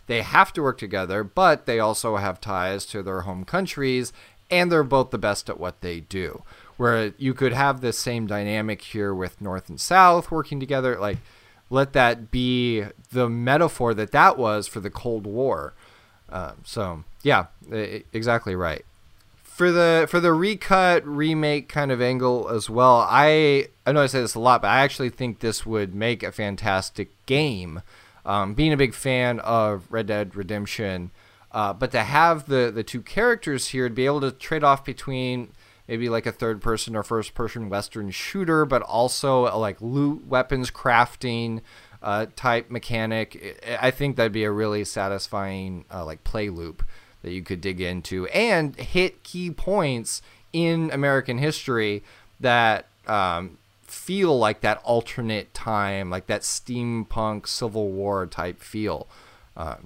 they 0.06 0.20
have 0.22 0.52
to 0.52 0.62
work 0.62 0.78
together, 0.78 1.24
but 1.24 1.66
they 1.66 1.80
also 1.80 2.16
have 2.16 2.40
ties 2.40 2.84
to 2.86 3.02
their 3.02 3.22
home 3.22 3.44
countries, 3.44 4.12
and 4.50 4.70
they're 4.70 4.84
both 4.84 5.10
the 5.10 5.18
best 5.18 5.48
at 5.48 5.58
what 5.58 5.80
they 5.80 6.00
do. 6.00 6.44
Where 6.76 7.12
you 7.18 7.34
could 7.34 7.52
have 7.52 7.80
the 7.80 7.92
same 7.92 8.26
dynamic 8.26 8.82
here 8.82 9.14
with 9.14 9.40
North 9.40 9.68
and 9.68 9.80
South 9.80 10.30
working 10.30 10.58
together, 10.58 10.98
like 10.98 11.18
let 11.70 11.92
that 11.92 12.30
be 12.30 12.84
the 13.12 13.28
metaphor 13.28 13.94
that 13.94 14.12
that 14.12 14.36
was 14.36 14.66
for 14.66 14.80
the 14.80 14.90
Cold 14.90 15.26
War. 15.26 15.74
Um, 16.28 16.54
so 16.64 17.04
yeah, 17.22 17.46
exactly 18.12 18.56
right 18.56 18.84
for 19.54 19.70
the 19.70 20.04
for 20.10 20.18
the 20.18 20.32
recut 20.32 21.06
remake 21.06 21.68
kind 21.68 21.92
of 21.92 22.02
angle 22.02 22.48
as 22.48 22.68
well 22.68 23.06
i 23.08 23.68
i 23.86 23.92
know 23.92 24.02
i 24.02 24.06
say 24.06 24.20
this 24.20 24.34
a 24.34 24.40
lot 24.40 24.60
but 24.60 24.66
i 24.66 24.80
actually 24.80 25.08
think 25.08 25.38
this 25.38 25.64
would 25.64 25.94
make 25.94 26.24
a 26.24 26.32
fantastic 26.32 27.08
game 27.26 27.80
um, 28.26 28.54
being 28.54 28.72
a 28.72 28.76
big 28.76 28.92
fan 28.92 29.38
of 29.40 29.86
red 29.90 30.08
dead 30.08 30.34
redemption 30.34 31.12
uh, 31.52 31.72
but 31.72 31.92
to 31.92 32.00
have 32.00 32.46
the 32.46 32.72
the 32.74 32.82
two 32.82 33.00
characters 33.00 33.68
here 33.68 33.88
to 33.88 33.94
be 33.94 34.06
able 34.06 34.20
to 34.20 34.32
trade 34.32 34.64
off 34.64 34.84
between 34.84 35.52
maybe 35.88 36.08
like 36.08 36.26
a 36.26 36.32
third 36.32 36.60
person 36.60 36.96
or 36.96 37.02
first 37.02 37.34
person 37.34 37.68
western 37.68 38.10
shooter 38.10 38.64
but 38.64 38.82
also 38.82 39.46
a, 39.46 39.56
like 39.56 39.80
loot 39.80 40.26
weapons 40.26 40.70
crafting 40.70 41.60
uh, 42.02 42.26
type 42.36 42.70
mechanic 42.70 43.62
i 43.80 43.90
think 43.90 44.16
that'd 44.16 44.32
be 44.32 44.44
a 44.44 44.50
really 44.50 44.84
satisfying 44.84 45.84
uh, 45.92 46.04
like 46.04 46.22
play 46.24 46.48
loop 46.48 46.82
that 47.22 47.32
you 47.32 47.42
could 47.42 47.60
dig 47.60 47.80
into 47.80 48.26
and 48.26 48.76
hit 48.76 49.22
key 49.22 49.50
points 49.50 50.20
in 50.52 50.90
American 50.92 51.38
history 51.38 52.04
that 52.38 52.86
um, 53.06 53.58
feel 53.82 54.38
like 54.38 54.60
that 54.60 54.80
alternate 54.84 55.52
time, 55.52 56.10
like 56.10 56.26
that 56.26 56.42
steampunk 56.42 57.48
Civil 57.48 57.90
War 57.90 58.26
type 58.26 58.60
feel. 58.60 59.08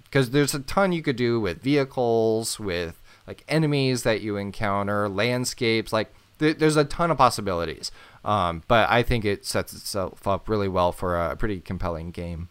Because 0.04 0.30
there's 0.30 0.54
a 0.54 0.60
ton 0.60 0.92
you 0.92 1.02
could 1.02 1.16
do 1.16 1.40
with 1.40 1.62
vehicles, 1.62 2.60
with 2.60 2.97
like 3.28 3.44
enemies 3.48 4.02
that 4.02 4.20
you 4.20 4.36
encounter, 4.36 5.08
landscapes. 5.08 5.92
Like 5.92 6.12
th- 6.40 6.58
there's 6.58 6.76
a 6.76 6.84
ton 6.84 7.12
of 7.12 7.18
possibilities. 7.18 7.92
Um, 8.24 8.64
but 8.66 8.90
I 8.90 9.04
think 9.04 9.24
it 9.24 9.46
sets 9.46 9.72
itself 9.72 10.26
up 10.26 10.48
really 10.48 10.66
well 10.66 10.90
for 10.90 11.16
a 11.16 11.36
pretty 11.36 11.60
compelling 11.60 12.10
game 12.10 12.48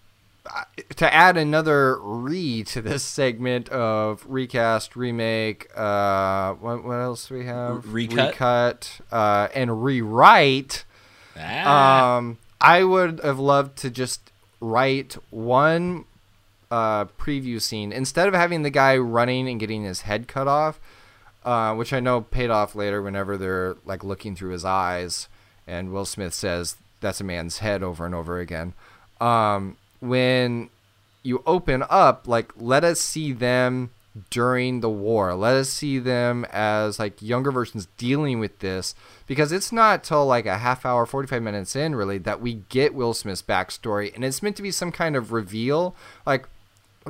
to 0.95 1.13
add 1.13 1.37
another 1.37 1.97
re 1.99 2.63
to 2.63 2.81
this 2.81 3.03
segment 3.03 3.69
of 3.69 4.25
recast, 4.27 4.95
remake, 4.95 5.67
uh, 5.75 6.53
what, 6.53 6.83
what 6.83 6.95
else 6.95 7.27
do 7.27 7.35
we 7.35 7.45
have? 7.45 7.93
Recut? 7.93 8.31
recut, 8.31 8.99
uh, 9.11 9.47
and 9.53 9.83
rewrite. 9.83 10.85
Ah. 11.37 12.15
Um, 12.17 12.37
I 12.59 12.83
would 12.83 13.19
have 13.23 13.39
loved 13.39 13.77
to 13.79 13.89
just 13.89 14.31
write 14.59 15.17
one 15.29 16.05
uh, 16.69 17.05
preview 17.05 17.61
scene 17.61 17.91
instead 17.91 18.27
of 18.27 18.33
having 18.33 18.63
the 18.63 18.69
guy 18.69 18.97
running 18.97 19.47
and 19.47 19.59
getting 19.59 19.83
his 19.83 20.01
head 20.01 20.27
cut 20.27 20.47
off, 20.47 20.79
uh, 21.45 21.73
which 21.75 21.93
I 21.93 21.99
know 21.99 22.21
paid 22.21 22.49
off 22.49 22.75
later 22.75 23.01
whenever 23.01 23.37
they're 23.37 23.75
like 23.85 24.03
looking 24.03 24.35
through 24.35 24.51
his 24.51 24.65
eyes, 24.65 25.27
and 25.65 25.91
Will 25.91 26.05
Smith 26.05 26.33
says 26.33 26.75
that's 26.99 27.21
a 27.21 27.23
man's 27.23 27.59
head 27.59 27.83
over 27.83 28.05
and 28.05 28.15
over 28.15 28.39
again. 28.39 28.73
Um, 29.21 29.77
when 29.99 30.69
you 31.23 31.43
open 31.45 31.83
up, 31.89 32.27
like 32.27 32.51
let 32.57 32.83
us 32.83 32.99
see 32.99 33.31
them 33.31 33.91
during 34.29 34.81
the 34.81 34.89
war. 34.89 35.35
Let 35.35 35.55
us 35.55 35.69
see 35.69 35.99
them 35.99 36.45
as 36.51 36.99
like 36.99 37.21
younger 37.21 37.51
versions 37.51 37.87
dealing 37.97 38.39
with 38.39 38.59
this 38.59 38.95
because 39.27 39.51
it's 39.51 39.71
not 39.71 40.03
till 40.03 40.25
like 40.25 40.45
a 40.45 40.57
half 40.57 40.85
hour, 40.85 41.05
45 41.05 41.41
minutes 41.41 41.75
in 41.75 41.95
really 41.95 42.17
that 42.19 42.41
we 42.41 42.55
get 42.69 42.93
Will 42.93 43.13
Smith's 43.13 43.41
backstory 43.41 44.13
and 44.15 44.23
it's 44.23 44.41
meant 44.41 44.55
to 44.57 44.63
be 44.63 44.71
some 44.71 44.91
kind 44.91 45.15
of 45.15 45.31
reveal. 45.31 45.95
Like 46.25 46.47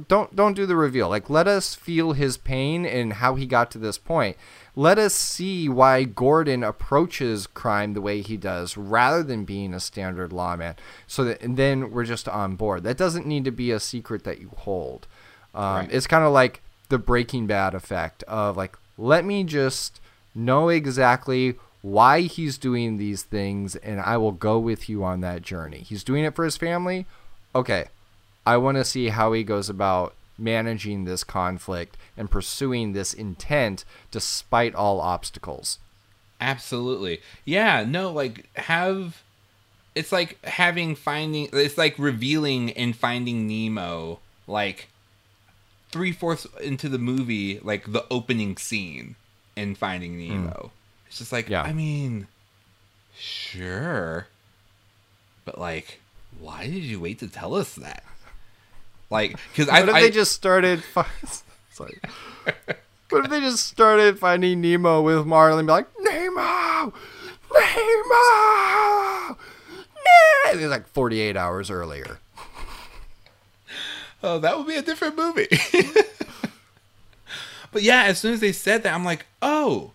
don't 0.08 0.36
don't 0.36 0.54
do 0.56 0.66
the 0.66 0.76
reveal. 0.76 1.10
Like 1.10 1.30
let 1.30 1.48
us 1.48 1.76
feel 1.76 2.14
his 2.14 2.38
pain 2.38 2.86
and 2.86 3.14
how 3.14 3.36
he 3.36 3.46
got 3.46 3.72
to 3.72 3.78
this 3.78 3.98
point. 3.98 4.38
Let 4.76 5.00
us 5.00 5.14
see 5.14 5.68
why 5.68 6.04
Gordon 6.04 6.64
approaches 6.64 7.48
crime 7.48 7.94
the 7.94 8.02
way 8.02 8.22
he 8.22 8.38
does 8.38 8.78
rather 8.78 9.24
than 9.24 9.44
being 9.44 9.74
a 9.74 9.80
standard 9.80 10.32
lawman. 10.32 10.76
So 11.08 11.24
that 11.24 11.42
and 11.42 11.58
then 11.58 11.92
we're 11.92 12.06
just 12.06 12.28
on 12.28 12.56
board. 12.56 12.84
That 12.84 12.98
doesn't 12.98 13.26
need 13.26 13.46
to 13.46 13.52
be 13.52 13.72
a 13.72 13.80
secret 13.80 14.24
that 14.24 14.40
you 14.40 14.52
hold. 14.58 15.08
Um, 15.56 15.64
Right. 15.64 15.90
It's 15.92 16.08
kind 16.08 16.24
of 16.24 16.32
like 16.32 16.62
the 16.90 16.98
Breaking 17.00 17.48
Bad 17.48 17.74
effect 17.74 18.24
of 18.24 18.56
like 18.58 18.78
let 18.98 19.26
me 19.26 19.44
just 19.44 20.00
know 20.36 20.70
exactly 20.70 21.56
why 21.82 22.22
he's 22.22 22.58
doing 22.58 22.98
these 22.98 23.24
things, 23.24 23.76
and 23.78 24.02
I 24.02 24.18
will 24.18 24.32
go 24.32 24.60
with 24.60 24.90
you 24.90 25.04
on 25.04 25.22
that 25.22 25.42
journey. 25.42 25.80
He's 25.80 26.04
doing 26.04 26.24
it 26.24 26.36
for 26.36 26.44
his 26.44 26.58
family. 26.58 27.06
Okay, 27.56 27.86
I 28.48 28.56
want 28.56 28.78
to 28.78 28.86
see 28.86 29.10
how 29.10 29.34
he 29.34 29.44
goes 29.44 29.70
about 29.70 30.16
managing 30.38 31.04
this 31.04 31.26
conflict 31.26 31.98
and 32.16 32.32
pursuing 32.32 32.94
this 32.94 33.14
intent 33.14 33.84
despite 34.10 34.74
all 34.74 35.02
obstacles. 35.02 35.80
Absolutely. 36.40 37.20
Yeah, 37.44 37.84
no, 37.86 38.10
like 38.10 38.48
have 38.56 39.22
it's 39.96 40.14
like 40.14 40.42
having 40.46 40.96
finding 40.96 41.50
it's 41.52 41.78
like 41.78 42.00
revealing 42.00 42.72
and 42.72 42.96
finding 42.96 43.48
Nemo 43.48 44.20
like 44.48 44.88
three 45.92 46.14
fourths 46.14 46.48
into 46.62 46.88
the 46.88 46.98
movie, 47.00 47.60
like 47.60 47.92
the 47.92 48.06
opening 48.10 48.56
scene 48.56 49.18
in 49.58 49.76
Finding 49.76 50.18
Nemo. 50.18 50.52
Mm. 50.68 50.70
It's 51.08 51.18
just 51.18 51.34
like 51.34 51.50
yeah. 51.50 51.64
I 51.64 51.74
mean 51.74 52.28
sure. 53.18 54.28
But 55.44 55.58
like 55.58 56.00
why 56.40 56.68
did 56.68 56.84
you 56.84 57.02
wait 57.02 57.20
to 57.20 57.28
tell 57.28 57.54
us 57.54 57.76
that? 57.76 58.04
Like, 59.10 59.38
because 59.52 59.70
I, 59.70 59.80
what 59.82 59.90
if 59.90 59.96
I, 59.96 60.02
they 60.02 60.12
just 60.12 60.34
started? 60.34 60.84
Sorry. 61.72 62.00
what 63.10 63.26
if 63.26 63.30
they 63.30 63.40
just 63.40 63.66
started 63.66 64.20
finding 64.20 64.62
Nemo 64.62 65.02
with 65.02 65.26
Marlin? 65.26 65.66
Be 65.66 65.72
like, 65.72 65.88
Nemo, 66.00 66.94
Nemo. 67.54 69.38
It 70.52 70.62
was 70.62 70.70
like 70.70 70.88
48 70.88 71.36
hours 71.36 71.70
earlier. 71.70 72.20
Oh, 74.24 74.40
that 74.40 74.58
would 74.58 74.68
be 74.68 74.76
a 74.76 74.82
different 74.82 75.16
movie. 75.16 75.48
but 77.72 77.84
yeah, 77.84 78.04
as 78.04 78.20
soon 78.20 78.34
as 78.34 78.40
they 78.40 78.52
said 78.52 78.84
that, 78.84 78.94
I'm 78.94 79.06
like, 79.06 79.26
oh, 79.42 79.92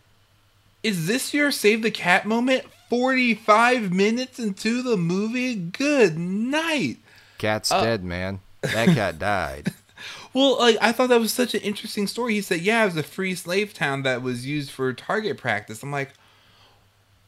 is 0.83 1.07
this 1.07 1.35
your 1.35 1.51
save 1.51 1.83
the 1.83 1.91
cat 1.91 2.27
moment? 2.27 2.65
45 2.89 3.93
minutes 3.93 4.39
into 4.39 4.83
the 4.83 4.97
movie? 4.97 5.55
Good 5.55 6.19
night. 6.19 6.99
Cat's 7.39 7.73
uh, 7.73 7.83
dead, 7.83 8.05
man. 8.05 8.41
That 8.63 8.89
cat 8.89 9.19
died. 9.19 9.73
well, 10.35 10.59
like 10.59 10.79
I 10.81 10.93
thought 10.93 11.09
that 11.11 11.21
was 11.21 11.33
such 11.33 11.55
an 11.55 11.61
interesting 11.61 12.07
story. 12.07 12.35
He 12.35 12.41
said, 12.41 12.61
"Yeah, 12.61 12.83
it 12.83 12.87
was 12.87 12.97
a 12.97 13.03
free 13.03 13.35
slave 13.35 13.75
town 13.75 14.03
that 14.03 14.23
was 14.23 14.47
used 14.47 14.71
for 14.71 14.93
target 14.93 15.37
practice." 15.39 15.83
I'm 15.83 15.93
like, 15.93 16.13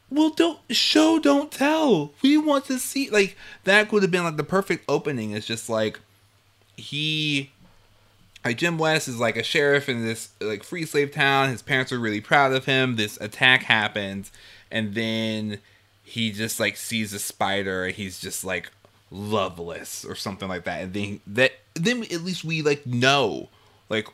"Well, 0.09 0.29
don't 0.29 0.59
show, 0.69 1.19
don't 1.19 1.51
tell. 1.51 2.13
We 2.21 2.37
want 2.37 2.65
to 2.65 2.79
see." 2.79 3.09
Like 3.09 3.37
that 3.63 3.91
would 3.91 4.01
have 4.01 4.11
been 4.11 4.23
like 4.23 4.37
the 4.37 4.43
perfect 4.43 4.85
opening. 4.87 5.31
It's 5.31 5.45
just 5.45 5.69
like 5.69 5.99
he 6.77 7.51
like 8.45 8.57
Jim 8.57 8.77
West 8.77 9.07
is 9.07 9.19
like 9.19 9.37
a 9.37 9.43
sheriff 9.43 9.89
in 9.89 10.05
this 10.05 10.29
like 10.39 10.63
free 10.63 10.85
slave 10.85 11.11
town. 11.11 11.49
His 11.49 11.63
parents 11.63 11.91
are 11.91 11.99
really 11.99 12.21
proud 12.21 12.53
of 12.53 12.65
him. 12.65 12.95
This 12.95 13.17
attack 13.19 13.63
happens, 13.63 14.31
and 14.71 14.93
then 14.93 15.59
he 16.03 16.31
just 16.31 16.59
like 16.59 16.77
sees 16.77 17.11
a 17.11 17.19
spider. 17.19 17.85
And 17.85 17.95
he's 17.95 18.19
just 18.19 18.45
like, 18.45 18.69
loveless 19.11 20.05
or 20.05 20.15
something 20.15 20.47
like 20.47 20.63
that. 20.65 20.81
And 20.81 20.93
then 20.93 21.19
that 21.27 21.51
then 21.73 22.03
at 22.03 22.21
least 22.21 22.43
we 22.43 22.61
like 22.61 22.85
know 22.85 23.49
like 23.89 24.07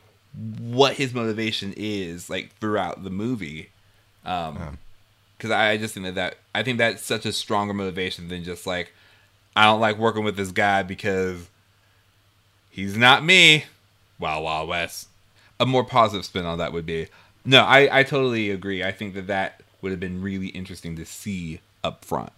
what 0.58 0.94
his 0.94 1.14
motivation 1.14 1.72
is 1.76 2.28
like 2.28 2.54
throughout 2.56 3.04
the 3.04 3.10
movie. 3.10 3.70
Um 4.24 4.78
because 5.36 5.50
yeah. 5.50 5.58
i 5.58 5.76
just 5.76 5.94
think 5.94 6.06
that 6.06 6.14
that 6.14 6.36
i 6.54 6.62
think 6.62 6.78
that's 6.78 7.02
such 7.02 7.26
a 7.26 7.32
stronger 7.32 7.74
motivation 7.74 8.28
than 8.28 8.44
just 8.44 8.64
like 8.64 8.92
i 9.56 9.64
don't 9.64 9.80
like 9.80 9.98
working 9.98 10.22
with 10.22 10.36
this 10.36 10.52
guy 10.52 10.84
because 10.84 11.48
he's 12.70 12.96
not 12.96 13.24
me. 13.24 13.64
Wow 14.18 14.42
wow 14.42 14.64
west. 14.64 15.08
A 15.58 15.66
more 15.66 15.84
positive 15.84 16.24
spin 16.24 16.46
on 16.46 16.58
that 16.58 16.72
would 16.72 16.86
be 16.86 17.08
no 17.44 17.62
i 17.64 18.00
i 18.00 18.02
totally 18.02 18.50
agree. 18.50 18.84
I 18.84 18.92
think 18.92 19.14
that 19.14 19.26
that 19.26 19.62
would 19.80 19.90
have 19.90 20.00
been 20.00 20.22
really 20.22 20.48
interesting 20.48 20.94
to 20.96 21.04
see 21.04 21.60
up 21.82 22.04
front 22.04 22.32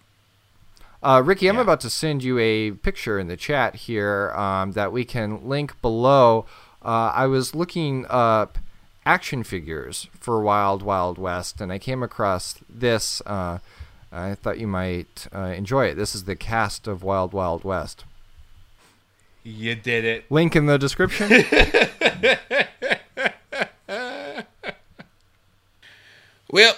uh, 1.05 1.21
Ricky, 1.21 1.47
I'm 1.47 1.55
yeah. 1.55 1.61
about 1.61 1.81
to 1.81 1.89
send 1.89 2.23
you 2.23 2.39
a 2.39 2.71
picture 2.71 3.19
in 3.19 3.27
the 3.27 3.37
chat 3.37 3.75
here 3.75 4.31
um, 4.31 4.71
that 4.71 4.91
we 4.91 5.05
can 5.05 5.47
link 5.47 5.79
below. 5.79 6.47
Uh, 6.83 7.11
I 7.13 7.27
was 7.27 7.53
looking 7.53 8.07
up 8.09 8.57
action 9.05 9.43
figures 9.43 10.07
for 10.19 10.41
Wild 10.41 10.81
Wild 10.81 11.19
West, 11.19 11.61
and 11.61 11.71
I 11.71 11.77
came 11.77 12.01
across 12.01 12.55
this. 12.67 13.21
Uh, 13.27 13.59
I 14.11 14.33
thought 14.33 14.57
you 14.57 14.65
might 14.65 15.27
uh, 15.33 15.53
enjoy 15.55 15.85
it. 15.85 15.93
This 15.93 16.15
is 16.15 16.23
the 16.23 16.35
cast 16.35 16.87
of 16.87 17.03
Wild 17.03 17.33
Wild 17.33 17.63
West. 17.63 18.03
You 19.43 19.75
did 19.75 20.05
it. 20.05 20.25
Link 20.31 20.55
in 20.55 20.65
the 20.65 20.79
description. 20.79 21.29
well 26.49 26.73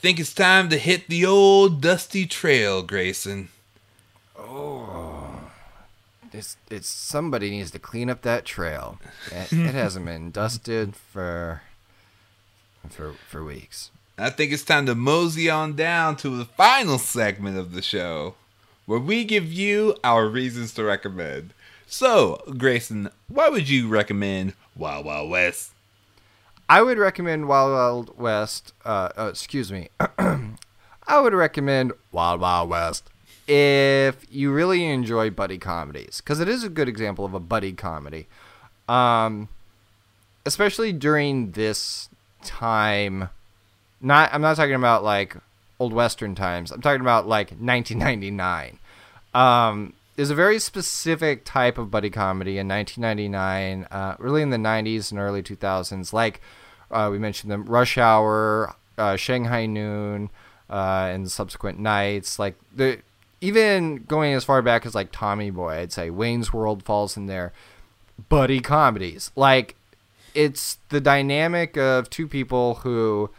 think 0.00 0.18
it's 0.18 0.32
time 0.32 0.70
to 0.70 0.78
hit 0.78 1.08
the 1.08 1.26
old 1.26 1.82
dusty 1.82 2.24
trail, 2.24 2.82
Grayson. 2.82 3.50
Oh, 4.38 5.50
it's 6.32 6.56
it's 6.70 6.88
somebody 6.88 7.50
needs 7.50 7.70
to 7.72 7.78
clean 7.78 8.08
up 8.08 8.22
that 8.22 8.46
trail. 8.46 8.98
It, 9.30 9.52
it 9.52 9.74
hasn't 9.74 10.06
been 10.06 10.30
dusted 10.30 10.96
for 10.96 11.60
for 12.88 13.12
for 13.12 13.44
weeks. 13.44 13.90
I 14.16 14.30
think 14.30 14.52
it's 14.52 14.64
time 14.64 14.86
to 14.86 14.94
mosey 14.94 15.50
on 15.50 15.76
down 15.76 16.16
to 16.16 16.30
the 16.30 16.46
final 16.46 16.98
segment 16.98 17.58
of 17.58 17.72
the 17.72 17.82
show, 17.82 18.36
where 18.86 18.98
we 18.98 19.24
give 19.24 19.52
you 19.52 19.96
our 20.02 20.26
reasons 20.26 20.72
to 20.74 20.84
recommend. 20.84 21.52
So, 21.86 22.42
Grayson, 22.56 23.10
why 23.28 23.50
would 23.50 23.68
you 23.68 23.86
recommend 23.88 24.54
Wild 24.76 25.04
Wild 25.04 25.28
West? 25.28 25.72
I 26.70 26.82
would 26.82 26.98
recommend 26.98 27.48
Wild 27.48 27.72
Wild 27.72 28.16
West. 28.16 28.74
Uh, 28.84 29.08
uh, 29.18 29.26
excuse 29.26 29.72
me. 29.72 29.88
I 29.98 31.20
would 31.20 31.34
recommend 31.34 31.92
Wild 32.12 32.40
Wild 32.40 32.70
West 32.70 33.10
if 33.48 34.24
you 34.30 34.52
really 34.52 34.84
enjoy 34.84 35.30
buddy 35.30 35.58
comedies, 35.58 36.20
because 36.20 36.38
it 36.38 36.48
is 36.48 36.62
a 36.62 36.68
good 36.68 36.88
example 36.88 37.24
of 37.24 37.34
a 37.34 37.40
buddy 37.40 37.72
comedy. 37.72 38.28
Um, 38.88 39.48
especially 40.46 40.92
during 40.92 41.50
this 41.50 42.08
time. 42.44 43.30
Not, 44.00 44.32
I'm 44.32 44.40
not 44.40 44.54
talking 44.54 44.76
about 44.76 45.02
like 45.02 45.36
old 45.80 45.92
western 45.92 46.36
times. 46.36 46.70
I'm 46.70 46.80
talking 46.80 47.00
about 47.00 47.26
like 47.26 47.50
1999. 47.50 48.78
Um, 49.34 49.94
there's 50.14 50.30
a 50.30 50.36
very 50.36 50.60
specific 50.60 51.44
type 51.44 51.78
of 51.78 51.90
buddy 51.90 52.10
comedy 52.10 52.58
in 52.58 52.68
1999, 52.68 53.88
uh, 53.90 54.14
really 54.20 54.42
in 54.42 54.50
the 54.50 54.56
90s 54.56 55.10
and 55.10 55.18
early 55.18 55.42
2000s, 55.42 56.12
like 56.12 56.40
uh, 56.90 57.08
we 57.10 57.18
mentioned 57.18 57.50
them 57.50 57.64
Rush 57.64 57.98
Hour, 57.98 58.74
uh, 58.98 59.16
Shanghai 59.16 59.66
Noon, 59.66 60.30
uh, 60.68 61.08
and 61.12 61.30
subsequent 61.30 61.78
nights. 61.78 62.38
Like 62.38 62.56
the 62.74 63.00
even 63.40 64.04
going 64.04 64.34
as 64.34 64.44
far 64.44 64.62
back 64.62 64.84
as 64.84 64.94
like 64.94 65.10
Tommy 65.12 65.50
Boy, 65.50 65.74
I'd 65.74 65.92
say 65.92 66.10
Wayne's 66.10 66.52
World 66.52 66.82
falls 66.82 67.16
in 67.16 67.26
there. 67.26 67.52
Buddy 68.28 68.60
comedies, 68.60 69.32
like 69.34 69.76
it's 70.34 70.78
the 70.90 71.00
dynamic 71.00 71.76
of 71.76 72.10
two 72.10 72.28
people 72.28 72.76
who 72.76 73.30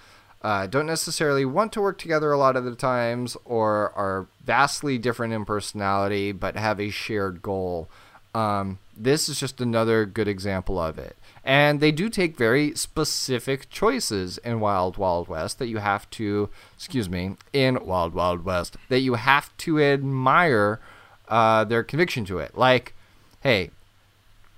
uh, 0.41 0.65
don't 0.65 0.87
necessarily 0.87 1.45
want 1.45 1.71
to 1.73 1.81
work 1.81 1.99
together 1.99 2.31
a 2.31 2.37
lot 2.37 2.55
of 2.55 2.63
the 2.63 2.75
times, 2.75 3.37
or 3.45 3.91
are 3.95 4.25
vastly 4.43 4.97
different 4.97 5.33
in 5.33 5.45
personality, 5.45 6.31
but 6.31 6.55
have 6.55 6.79
a 6.79 6.89
shared 6.89 7.41
goal. 7.41 7.87
Um, 8.33 8.79
this 8.97 9.29
is 9.29 9.39
just 9.39 9.61
another 9.61 10.05
good 10.05 10.27
example 10.27 10.79
of 10.79 10.97
it. 10.97 11.15
And 11.43 11.79
they 11.79 11.91
do 11.91 12.07
take 12.07 12.37
very 12.37 12.75
specific 12.75 13.69
choices 13.69 14.37
in 14.39 14.59
Wild 14.59 14.97
Wild 14.97 15.27
West 15.27 15.57
that 15.59 15.67
you 15.67 15.77
have 15.77 16.09
to, 16.11 16.49
excuse 16.75 17.09
me, 17.09 17.35
in 17.51 17.83
Wild 17.83 18.13
Wild 18.13 18.45
West, 18.45 18.77
that 18.89 18.99
you 18.99 19.15
have 19.15 19.55
to 19.57 19.81
admire 19.81 20.79
uh, 21.27 21.63
their 21.63 21.83
conviction 21.83 22.25
to 22.25 22.37
it. 22.37 22.55
Like, 22.55 22.93
hey, 23.41 23.71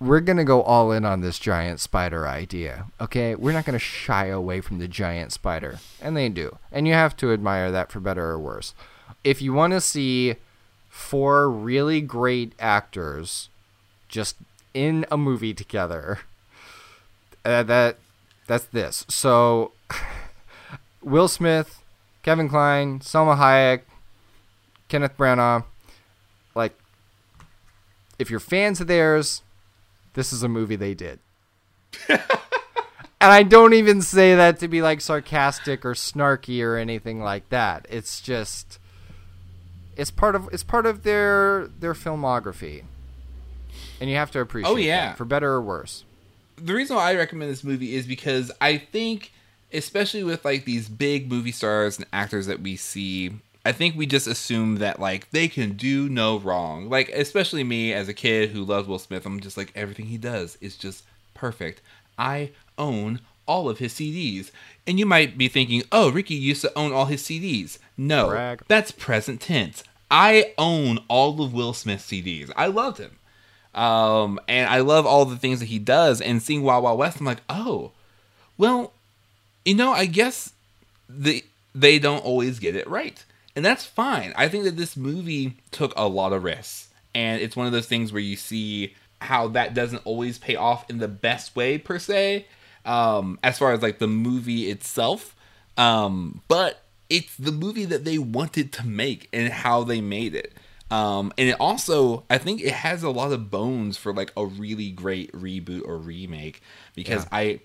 we're 0.01 0.19
going 0.19 0.37
to 0.37 0.43
go 0.43 0.61
all 0.61 0.91
in 0.91 1.05
on 1.05 1.21
this 1.21 1.39
giant 1.39 1.79
spider 1.79 2.27
idea, 2.27 2.87
okay? 2.99 3.35
We're 3.35 3.53
not 3.53 3.65
going 3.65 3.79
to 3.79 3.79
shy 3.79 4.25
away 4.25 4.59
from 4.59 4.79
the 4.79 4.87
giant 4.87 5.31
spider. 5.31 5.79
And 6.01 6.17
they 6.17 6.27
do. 6.27 6.57
And 6.71 6.85
you 6.85 6.93
have 6.93 7.15
to 7.17 7.31
admire 7.31 7.71
that 7.71 7.91
for 7.91 8.01
better 8.01 8.25
or 8.25 8.39
worse. 8.39 8.73
If 9.23 9.41
you 9.41 9.53
want 9.53 9.71
to 9.71 9.79
see 9.79 10.35
four 10.89 11.49
really 11.49 12.01
great 12.01 12.53
actors 12.59 13.47
just 14.09 14.35
in 14.73 15.05
a 15.09 15.17
movie 15.17 15.53
together, 15.53 16.19
uh, 17.45 17.63
that 17.63 17.97
that's 18.47 18.65
this. 18.65 19.05
So 19.09 19.71
Will 21.01 21.27
Smith, 21.27 21.83
Kevin 22.21 22.49
Kline, 22.49 22.99
Salma 22.99 23.37
Hayek, 23.37 23.81
Kenneth 24.87 25.17
Branagh, 25.17 25.65
like 26.55 26.77
if 28.19 28.29
you're 28.29 28.39
fans 28.39 28.79
of 28.81 28.87
theirs, 28.87 29.41
this 30.13 30.31
is 30.31 30.43
a 30.43 30.47
movie 30.47 30.75
they 30.75 30.93
did. 30.93 31.19
and 32.09 32.21
I 33.19 33.43
don't 33.43 33.73
even 33.73 34.01
say 34.01 34.35
that 34.35 34.59
to 34.59 34.67
be 34.67 34.81
like 34.81 35.01
sarcastic 35.01 35.85
or 35.85 35.93
snarky 35.93 36.63
or 36.63 36.77
anything 36.77 37.21
like 37.21 37.49
that. 37.49 37.85
It's 37.89 38.21
just 38.21 38.79
it's 39.95 40.11
part 40.11 40.35
of 40.35 40.49
it's 40.51 40.63
part 40.63 40.85
of 40.85 41.03
their 41.03 41.67
their 41.67 41.93
filmography. 41.93 42.83
And 43.99 44.09
you 44.09 44.15
have 44.17 44.31
to 44.31 44.39
appreciate 44.39 44.71
Oh 44.71 44.75
yeah. 44.75 45.13
For 45.13 45.25
better 45.25 45.51
or 45.51 45.61
worse 45.61 46.03
the 46.57 46.73
reason 46.73 46.95
why 46.95 47.11
I 47.11 47.15
recommend 47.15 47.51
this 47.51 47.63
movie 47.63 47.95
is 47.95 48.05
because 48.05 48.51
I 48.61 48.77
think 48.77 49.31
especially 49.73 50.23
with 50.23 50.45
like 50.45 50.65
these 50.65 50.87
big 50.87 51.29
movie 51.29 51.51
stars 51.51 51.97
and 51.97 52.05
actors 52.13 52.45
that 52.45 52.61
we 52.61 52.75
see 52.75 53.31
I 53.65 53.71
think 53.71 53.95
we 53.95 54.05
just 54.05 54.27
assume 54.27 54.75
that 54.75 54.99
like 54.99 55.29
they 55.31 55.47
can 55.47 55.73
do 55.73 56.09
no 56.09 56.37
wrong. 56.37 56.89
Like 56.89 57.09
especially 57.09 57.63
me 57.63 57.93
as 57.93 58.09
a 58.09 58.13
kid 58.13 58.49
who 58.49 58.63
loves 58.65 58.87
Will 58.87 58.99
Smith, 58.99 59.25
I'm 59.25 59.39
just 59.39 59.57
like 59.57 59.71
everything 59.73 60.07
he 60.07 60.17
does 60.17 60.57
is 60.59 60.75
just 60.75 61.05
perfect. 61.33 61.81
I 62.17 62.51
own 62.77 63.21
all 63.45 63.69
of 63.69 63.79
his 63.79 63.93
CDs. 63.93 64.51
And 64.85 64.99
you 64.99 65.05
might 65.05 65.37
be 65.37 65.47
thinking, 65.47 65.83
"Oh, 65.91 66.11
Ricky 66.11 66.35
used 66.35 66.61
to 66.61 66.77
own 66.77 66.91
all 66.91 67.05
his 67.05 67.23
CDs." 67.23 67.77
No. 67.97 68.27
Brag. 68.27 68.63
That's 68.67 68.91
present 68.91 69.39
tense. 69.39 69.83
I 70.11 70.53
own 70.57 70.99
all 71.07 71.41
of 71.41 71.53
Will 71.53 71.73
Smith's 71.73 72.05
CDs. 72.05 72.51
I 72.55 72.67
loved 72.67 72.97
him. 72.97 73.17
Um, 73.73 74.39
and 74.47 74.69
I 74.69 74.79
love 74.79 75.05
all 75.05 75.25
the 75.25 75.37
things 75.37 75.59
that 75.59 75.65
he 75.67 75.79
does. 75.79 76.21
And 76.21 76.41
seeing 76.41 76.63
Wild 76.63 76.83
Wild 76.83 76.99
West, 76.99 77.19
I'm 77.19 77.25
like, 77.25 77.41
oh, 77.49 77.91
well, 78.57 78.93
you 79.65 79.75
know, 79.75 79.91
I 79.91 80.05
guess 80.05 80.53
the 81.09 81.43
they 81.75 81.97
don't 81.99 82.23
always 82.23 82.59
get 82.59 82.75
it 82.75 82.87
right, 82.87 83.23
and 83.55 83.65
that's 83.65 83.85
fine. 83.85 84.33
I 84.35 84.47
think 84.47 84.63
that 84.65 84.77
this 84.77 84.95
movie 84.95 85.57
took 85.71 85.93
a 85.95 86.07
lot 86.07 86.33
of 86.33 86.43
risks, 86.43 86.89
and 87.15 87.41
it's 87.41 87.55
one 87.55 87.65
of 87.65 87.71
those 87.71 87.87
things 87.87 88.13
where 88.13 88.21
you 88.21 88.35
see 88.35 88.93
how 89.21 89.47
that 89.49 89.73
doesn't 89.73 90.05
always 90.05 90.37
pay 90.37 90.55
off 90.55 90.89
in 90.89 90.99
the 90.99 91.07
best 91.07 91.55
way 91.55 91.77
per 91.77 91.97
se, 91.97 92.45
um, 92.85 93.39
as 93.41 93.57
far 93.57 93.71
as 93.71 93.81
like 93.81 93.99
the 93.99 94.07
movie 94.07 94.69
itself. 94.69 95.35
Um, 95.77 96.41
but 96.47 96.83
it's 97.09 97.35
the 97.37 97.51
movie 97.51 97.85
that 97.85 98.05
they 98.05 98.17
wanted 98.17 98.71
to 98.73 98.85
make 98.85 99.29
and 99.33 99.51
how 99.51 99.83
they 99.83 100.01
made 100.01 100.35
it. 100.35 100.53
Um, 100.91 101.33
and 101.37 101.49
it 101.49 101.55
also, 101.59 102.23
I 102.29 102.37
think 102.37 102.61
it 102.61 102.73
has 102.73 103.01
a 103.03 103.09
lot 103.09 103.31
of 103.31 103.49
bones 103.49 103.97
for 103.97 104.13
like 104.13 104.31
a 104.37 104.45
really 104.45 104.91
great 104.91 105.31
reboot 105.31 105.87
or 105.87 105.97
remake 105.97 106.61
because 106.95 107.23
Yeah. 107.23 107.29
I, 107.31 107.59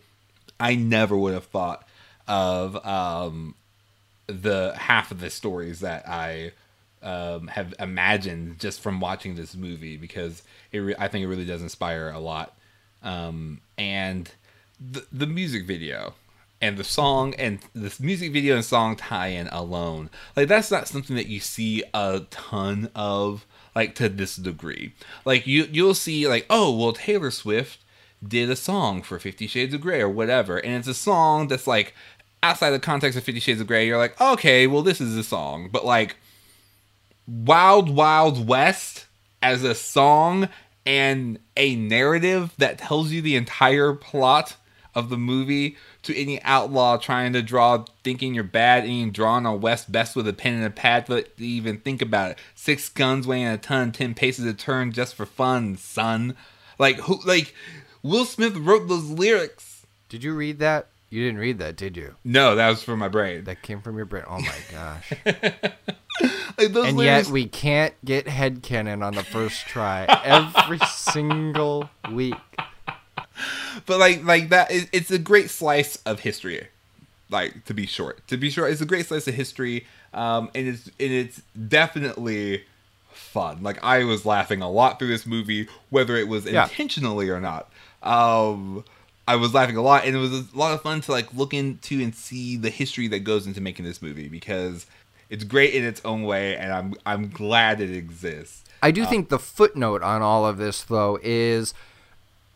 I 0.58 0.74
never 0.76 1.16
would 1.16 1.34
have 1.34 1.44
thought 1.44 1.86
of 2.26 2.76
um, 2.86 3.54
the 4.26 4.74
half 4.76 5.10
of 5.10 5.20
the 5.20 5.30
stories 5.30 5.80
that 5.80 6.08
I 6.08 6.52
um, 7.02 7.48
have 7.48 7.74
imagined 7.78 8.58
just 8.58 8.80
from 8.80 9.00
watching 9.00 9.34
this 9.34 9.54
movie 9.54 9.96
because 9.96 10.42
it 10.72 10.78
re- 10.78 10.94
I 10.98 11.08
think 11.08 11.22
it 11.24 11.28
really 11.28 11.44
does 11.44 11.62
inspire 11.62 12.10
a 12.10 12.18
lot. 12.18 12.56
Um, 13.02 13.60
and 13.76 14.30
the 14.80 15.06
the 15.12 15.26
music 15.26 15.64
video 15.66 16.14
and 16.60 16.76
the 16.76 16.84
song 16.84 17.34
and 17.34 17.60
this 17.74 18.00
music 18.00 18.32
video 18.32 18.56
and 18.56 18.64
song 18.64 18.96
tie-in 18.96 19.48
alone. 19.48 20.10
Like 20.36 20.48
that's 20.48 20.70
not 20.70 20.88
something 20.88 21.16
that 21.16 21.28
you 21.28 21.40
see 21.40 21.84
a 21.94 22.20
ton 22.30 22.90
of 22.94 23.46
like 23.74 23.94
to 23.96 24.08
this 24.08 24.36
degree. 24.36 24.94
Like 25.24 25.46
you 25.46 25.68
you'll 25.70 25.94
see 25.94 26.26
like 26.26 26.46
oh 26.50 26.76
well 26.76 26.92
taylor 26.92 27.30
swift 27.30 27.78
did 28.26 28.50
a 28.50 28.56
song 28.56 29.02
for 29.02 29.18
50 29.18 29.46
shades 29.46 29.72
of 29.74 29.80
gray 29.80 30.00
or 30.00 30.08
whatever 30.08 30.58
and 30.58 30.74
it's 30.74 30.88
a 30.88 30.94
song 30.94 31.46
that's 31.46 31.68
like 31.68 31.94
outside 32.42 32.70
the 32.70 32.80
context 32.80 33.16
of 33.16 33.22
50 33.22 33.38
shades 33.38 33.60
of 33.60 33.68
gray 33.68 33.86
you're 33.86 33.96
like 33.96 34.20
okay 34.20 34.66
well 34.66 34.82
this 34.82 35.00
is 35.00 35.16
a 35.16 35.24
song. 35.24 35.68
But 35.70 35.84
like 35.84 36.16
Wild 37.26 37.94
Wild 37.94 38.48
West 38.48 39.06
as 39.42 39.62
a 39.62 39.74
song 39.74 40.48
and 40.84 41.38
a 41.56 41.76
narrative 41.76 42.54
that 42.58 42.78
tells 42.78 43.12
you 43.12 43.20
the 43.20 43.36
entire 43.36 43.92
plot 43.92 44.56
of 44.98 45.08
the 45.08 45.16
movie 45.16 45.76
to 46.02 46.16
any 46.16 46.42
outlaw 46.42 46.96
trying 46.96 47.32
to 47.32 47.42
draw 47.42 47.84
thinking 48.02 48.34
you're 48.34 48.44
bad 48.44 48.84
and 48.84 48.92
you 48.92 49.10
drawing 49.10 49.46
on 49.46 49.60
West 49.60 49.90
best 49.92 50.16
with 50.16 50.26
a 50.26 50.32
pen 50.32 50.54
and 50.54 50.64
a 50.64 50.70
pad 50.70 51.06
to 51.06 51.24
even 51.38 51.78
think 51.78 52.02
about 52.02 52.32
it. 52.32 52.38
Six 52.54 52.88
guns 52.88 53.26
weighing 53.26 53.46
a 53.46 53.58
ton, 53.58 53.92
ten 53.92 54.14
paces 54.14 54.44
a 54.44 54.54
turn 54.54 54.92
just 54.92 55.14
for 55.14 55.26
fun, 55.26 55.76
son. 55.76 56.36
Like 56.78 56.96
who 57.00 57.20
like 57.24 57.54
Will 58.02 58.24
Smith 58.24 58.56
wrote 58.56 58.88
those 58.88 59.04
lyrics. 59.04 59.86
Did 60.08 60.24
you 60.24 60.34
read 60.34 60.58
that? 60.58 60.88
You 61.10 61.24
didn't 61.24 61.40
read 61.40 61.58
that, 61.58 61.76
did 61.76 61.96
you? 61.96 62.16
No, 62.22 62.54
that 62.56 62.68
was 62.68 62.82
from 62.82 62.98
my 62.98 63.08
brain. 63.08 63.44
That 63.44 63.62
came 63.62 63.80
from 63.80 63.96
your 63.96 64.04
brain. 64.04 64.24
Oh 64.28 64.40
my 64.40 64.58
gosh. 64.70 65.12
Like 66.58 66.72
those 66.72 66.88
and 66.88 66.96
lyrics 66.96 67.28
yet 67.28 67.32
we 67.32 67.46
can't 67.46 67.94
get 68.04 68.26
headcanon 68.26 69.04
on 69.04 69.14
the 69.14 69.22
first 69.22 69.66
try 69.66 70.06
every 70.24 70.78
single 70.88 71.88
week. 72.10 72.34
But 73.86 73.98
like 73.98 74.24
like 74.24 74.48
that 74.50 74.68
it's 74.70 75.10
a 75.10 75.18
great 75.18 75.50
slice 75.50 75.96
of 76.06 76.20
history 76.20 76.68
like 77.30 77.64
to 77.66 77.74
be 77.74 77.86
short. 77.86 78.26
To 78.28 78.36
be 78.36 78.48
short 78.50 78.70
it's 78.72 78.80
a 78.80 78.86
great 78.86 79.06
slice 79.06 79.26
of 79.28 79.34
history 79.34 79.86
um 80.14 80.50
and 80.54 80.66
it's 80.68 80.86
and 80.86 81.12
it's 81.12 81.42
definitely 81.68 82.64
fun. 83.12 83.62
Like 83.62 83.82
i 83.82 84.04
was 84.04 84.24
laughing 84.24 84.62
a 84.62 84.70
lot 84.70 84.98
through 84.98 85.08
this 85.08 85.26
movie 85.26 85.68
whether 85.90 86.16
it 86.16 86.28
was 86.28 86.44
Yeah. 86.46 86.64
intentionally 86.64 87.28
or 87.28 87.40
not. 87.40 87.70
Um 88.02 88.84
i 89.26 89.36
was 89.36 89.52
laughing 89.52 89.76
a 89.76 89.82
lot 89.82 90.06
and 90.06 90.16
it 90.16 90.18
was 90.18 90.32
a 90.32 90.44
lot 90.54 90.72
of 90.72 90.80
fun 90.82 91.00
to 91.02 91.12
like 91.12 91.32
look 91.34 91.52
into 91.52 92.00
and 92.02 92.14
see 92.14 92.56
the 92.56 92.70
history 92.70 93.08
that 93.08 93.20
goes 93.20 93.46
into 93.46 93.60
making 93.60 93.84
this 93.84 94.00
movie 94.00 94.28
because 94.28 94.86
it's 95.28 95.44
great 95.44 95.74
in 95.74 95.84
its 95.84 96.00
own 96.06 96.22
way 96.22 96.56
and 96.56 96.72
i'm 96.72 96.94
i'm 97.04 97.28
glad 97.28 97.80
it 97.80 97.90
exists. 97.90 98.64
I 98.82 98.90
do 98.92 99.04
think 99.04 99.28
the 99.28 99.40
footnote 99.40 100.02
on 100.02 100.22
all 100.22 100.46
of 100.46 100.56
this, 100.56 100.84
though, 100.84 101.18
is 101.20 101.74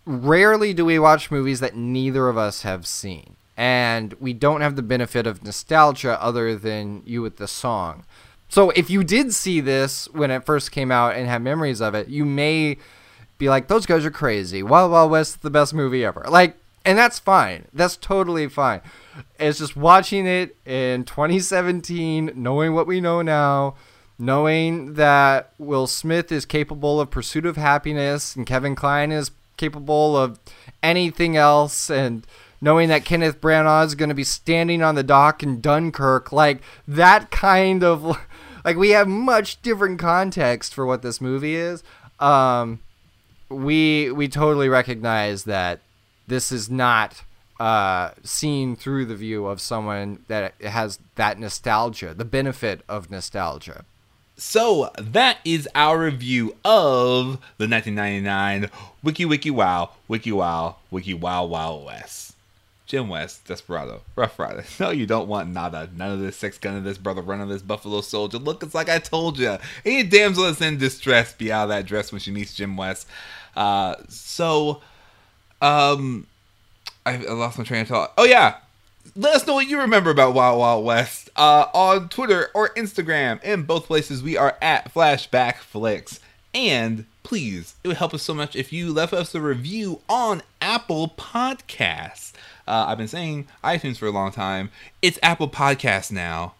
rarely 0.04 0.74
do 0.74 0.84
we 0.84 0.98
watch 0.98 1.30
movies 1.30 1.60
that 1.60 1.76
neither 1.76 2.28
of 2.28 2.36
us 2.36 2.62
have 2.62 2.86
seen. 2.86 3.36
And 3.56 4.14
we 4.14 4.32
don't 4.32 4.62
have 4.62 4.76
the 4.76 4.82
benefit 4.82 5.26
of 5.26 5.44
nostalgia 5.44 6.20
other 6.22 6.56
than 6.56 7.02
you 7.04 7.22
with 7.22 7.36
the 7.36 7.48
song. 7.48 8.04
So 8.48 8.70
if 8.70 8.90
you 8.90 9.04
did 9.04 9.32
see 9.32 9.60
this 9.60 10.08
when 10.10 10.30
it 10.30 10.44
first 10.44 10.72
came 10.72 10.90
out 10.90 11.14
and 11.14 11.26
have 11.26 11.42
memories 11.42 11.80
of 11.80 11.94
it, 11.94 12.08
you 12.08 12.24
may 12.24 12.76
be 13.38 13.48
like, 13.48 13.68
those 13.68 13.86
guys 13.86 14.04
are 14.04 14.10
crazy. 14.10 14.62
Wild 14.62 14.92
Wild 14.92 15.10
West 15.10 15.42
the 15.42 15.50
best 15.50 15.74
movie 15.74 16.04
ever. 16.04 16.24
Like, 16.28 16.56
and 16.84 16.98
that's 16.98 17.18
fine. 17.18 17.66
That's 17.72 17.96
totally 17.96 18.48
fine. 18.48 18.80
It's 19.38 19.58
just 19.58 19.76
watching 19.76 20.26
it 20.26 20.56
in 20.66 21.04
2017, 21.04 22.32
knowing 22.34 22.74
what 22.74 22.86
we 22.86 23.00
know 23.00 23.22
now, 23.22 23.76
knowing 24.18 24.94
that 24.94 25.52
Will 25.58 25.86
Smith 25.86 26.32
is 26.32 26.44
capable 26.44 27.00
of 27.00 27.10
Pursuit 27.10 27.46
of 27.46 27.56
Happiness 27.56 28.36
and 28.36 28.46
Kevin 28.46 28.74
Kline 28.74 29.12
is 29.12 29.30
capable 29.62 30.16
of 30.16 30.40
anything 30.82 31.36
else, 31.36 31.88
and 31.88 32.26
knowing 32.60 32.88
that 32.88 33.04
Kenneth 33.04 33.40
Branagh 33.40 33.86
is 33.86 33.94
going 33.94 34.08
to 34.08 34.14
be 34.14 34.24
standing 34.24 34.82
on 34.82 34.96
the 34.96 35.04
dock 35.04 35.44
in 35.44 35.60
Dunkirk, 35.60 36.32
like 36.32 36.62
that 36.88 37.30
kind 37.30 37.84
of 37.84 38.18
like 38.64 38.76
we 38.76 38.90
have 38.90 39.06
much 39.06 39.62
different 39.62 40.00
context 40.00 40.74
for 40.74 40.84
what 40.84 41.02
this 41.02 41.20
movie 41.20 41.54
is. 41.54 41.84
Um, 42.18 42.80
we 43.48 44.10
we 44.10 44.26
totally 44.26 44.68
recognize 44.68 45.44
that 45.44 45.78
this 46.26 46.50
is 46.50 46.68
not 46.68 47.22
uh, 47.60 48.10
seen 48.24 48.74
through 48.74 49.04
the 49.04 49.14
view 49.14 49.46
of 49.46 49.60
someone 49.60 50.24
that 50.26 50.60
has 50.60 50.98
that 51.14 51.38
nostalgia, 51.38 52.14
the 52.14 52.24
benefit 52.24 52.80
of 52.88 53.12
nostalgia. 53.12 53.84
So 54.42 54.90
that 54.98 55.38
is 55.44 55.68
our 55.72 55.98
review 55.98 56.56
of 56.64 57.38
the 57.58 57.68
1999 57.68 58.70
Wiki 59.00 59.24
Wiki 59.24 59.50
Wow, 59.52 59.90
Wiki 60.08 60.32
Wow, 60.32 60.76
Wiki 60.90 61.14
Wow 61.14 61.44
Wow 61.44 61.76
West. 61.76 62.34
Jim 62.84 63.08
West, 63.08 63.46
Desperado, 63.46 64.02
Rough 64.16 64.38
Rider. 64.38 64.64
No, 64.80 64.90
you 64.90 65.06
don't 65.06 65.28
want 65.28 65.48
nada. 65.48 65.88
None 65.96 66.10
of 66.10 66.20
this 66.20 66.36
sex 66.36 66.58
gun 66.58 66.76
of 66.76 66.82
this 66.82 66.98
brother 66.98 67.22
run 67.22 67.40
of 67.40 67.48
this 67.48 67.62
Buffalo 67.62 68.00
Soldier. 68.00 68.38
Look, 68.38 68.64
it's 68.64 68.74
like 68.74 68.90
I 68.90 68.98
told 68.98 69.38
you. 69.38 69.56
Any 69.86 70.02
damsel 70.02 70.42
that's 70.44 70.60
in 70.60 70.76
distress 70.76 71.32
be 71.32 71.52
out 71.52 71.62
of 71.62 71.68
that 71.68 71.86
dress 71.86 72.10
when 72.10 72.20
she 72.20 72.32
meets 72.32 72.52
Jim 72.52 72.76
West. 72.76 73.06
Uh, 73.56 73.94
so, 74.08 74.82
um, 75.62 76.26
I, 77.06 77.14
I 77.14 77.32
lost 77.32 77.58
my 77.58 77.64
train 77.64 77.82
of 77.82 77.88
thought. 77.88 78.12
Oh 78.18 78.24
yeah, 78.24 78.56
let 79.14 79.36
us 79.36 79.46
know 79.46 79.54
what 79.54 79.68
you 79.68 79.78
remember 79.80 80.10
about 80.10 80.34
Wild 80.34 80.58
Wild 80.58 80.84
West 80.84 81.28
uh, 81.36 81.66
on 81.74 82.08
Twitter 82.08 82.50
or 82.54 82.70
Instagram. 82.70 83.42
In 83.42 83.64
both 83.64 83.86
places, 83.86 84.22
we 84.22 84.36
are 84.36 84.56
at 84.62 84.92
Flashback 84.92 85.56
Flicks. 85.56 86.18
And 86.54 87.06
please, 87.22 87.74
it 87.82 87.88
would 87.88 87.96
help 87.98 88.14
us 88.14 88.22
so 88.22 88.34
much 88.34 88.56
if 88.56 88.72
you 88.72 88.92
left 88.92 89.12
us 89.12 89.34
a 89.34 89.40
review 89.40 90.00
on 90.08 90.42
Apple 90.60 91.08
Podcasts. 91.08 92.32
Uh, 92.66 92.86
I've 92.88 92.98
been 92.98 93.08
saying 93.08 93.48
iTunes 93.62 93.98
for 93.98 94.06
a 94.06 94.10
long 94.10 94.32
time. 94.32 94.70
It's 95.02 95.18
Apple 95.22 95.48
Podcasts 95.48 96.12
now. 96.12 96.54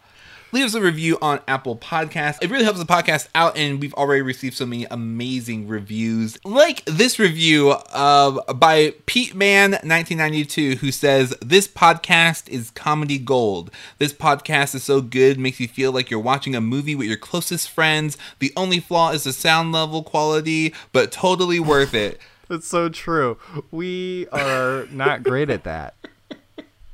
Leave 0.53 0.65
us 0.65 0.75
a 0.75 0.81
review 0.81 1.17
on 1.19 1.39
Apple 1.47 1.75
Podcasts. 1.75 2.37
It 2.39 2.51
really 2.51 2.63
helps 2.63 2.77
the 2.77 2.85
podcast 2.85 3.27
out, 3.33 3.57
and 3.57 3.81
we've 3.81 3.95
already 3.95 4.21
received 4.21 4.55
so 4.55 4.67
many 4.67 4.85
amazing 4.91 5.67
reviews. 5.67 6.37
Like 6.45 6.85
this 6.85 7.17
review 7.17 7.71
uh, 7.71 8.53
by 8.53 8.93
Pete 9.07 9.33
Man 9.33 9.71
1992, 9.71 10.75
who 10.75 10.91
says, 10.91 11.35
This 11.41 11.67
podcast 11.67 12.47
is 12.49 12.69
comedy 12.69 13.17
gold. 13.17 13.71
This 13.97 14.13
podcast 14.13 14.75
is 14.75 14.83
so 14.83 15.01
good, 15.01 15.39
makes 15.39 15.59
you 15.59 15.67
feel 15.67 15.91
like 15.91 16.11
you're 16.11 16.19
watching 16.19 16.53
a 16.53 16.61
movie 16.61 16.93
with 16.93 17.07
your 17.07 17.17
closest 17.17 17.67
friends. 17.71 18.15
The 18.37 18.53
only 18.55 18.79
flaw 18.79 19.09
is 19.09 19.23
the 19.23 19.33
sound 19.33 19.71
level 19.71 20.03
quality, 20.03 20.71
but 20.91 21.11
totally 21.11 21.59
worth 21.59 21.95
it. 21.95 22.21
That's 22.47 22.67
so 22.67 22.89
true. 22.89 23.39
We 23.71 24.27
are 24.31 24.85
not 24.91 25.23
great 25.23 25.49
at 25.49 25.63
that. 25.63 25.95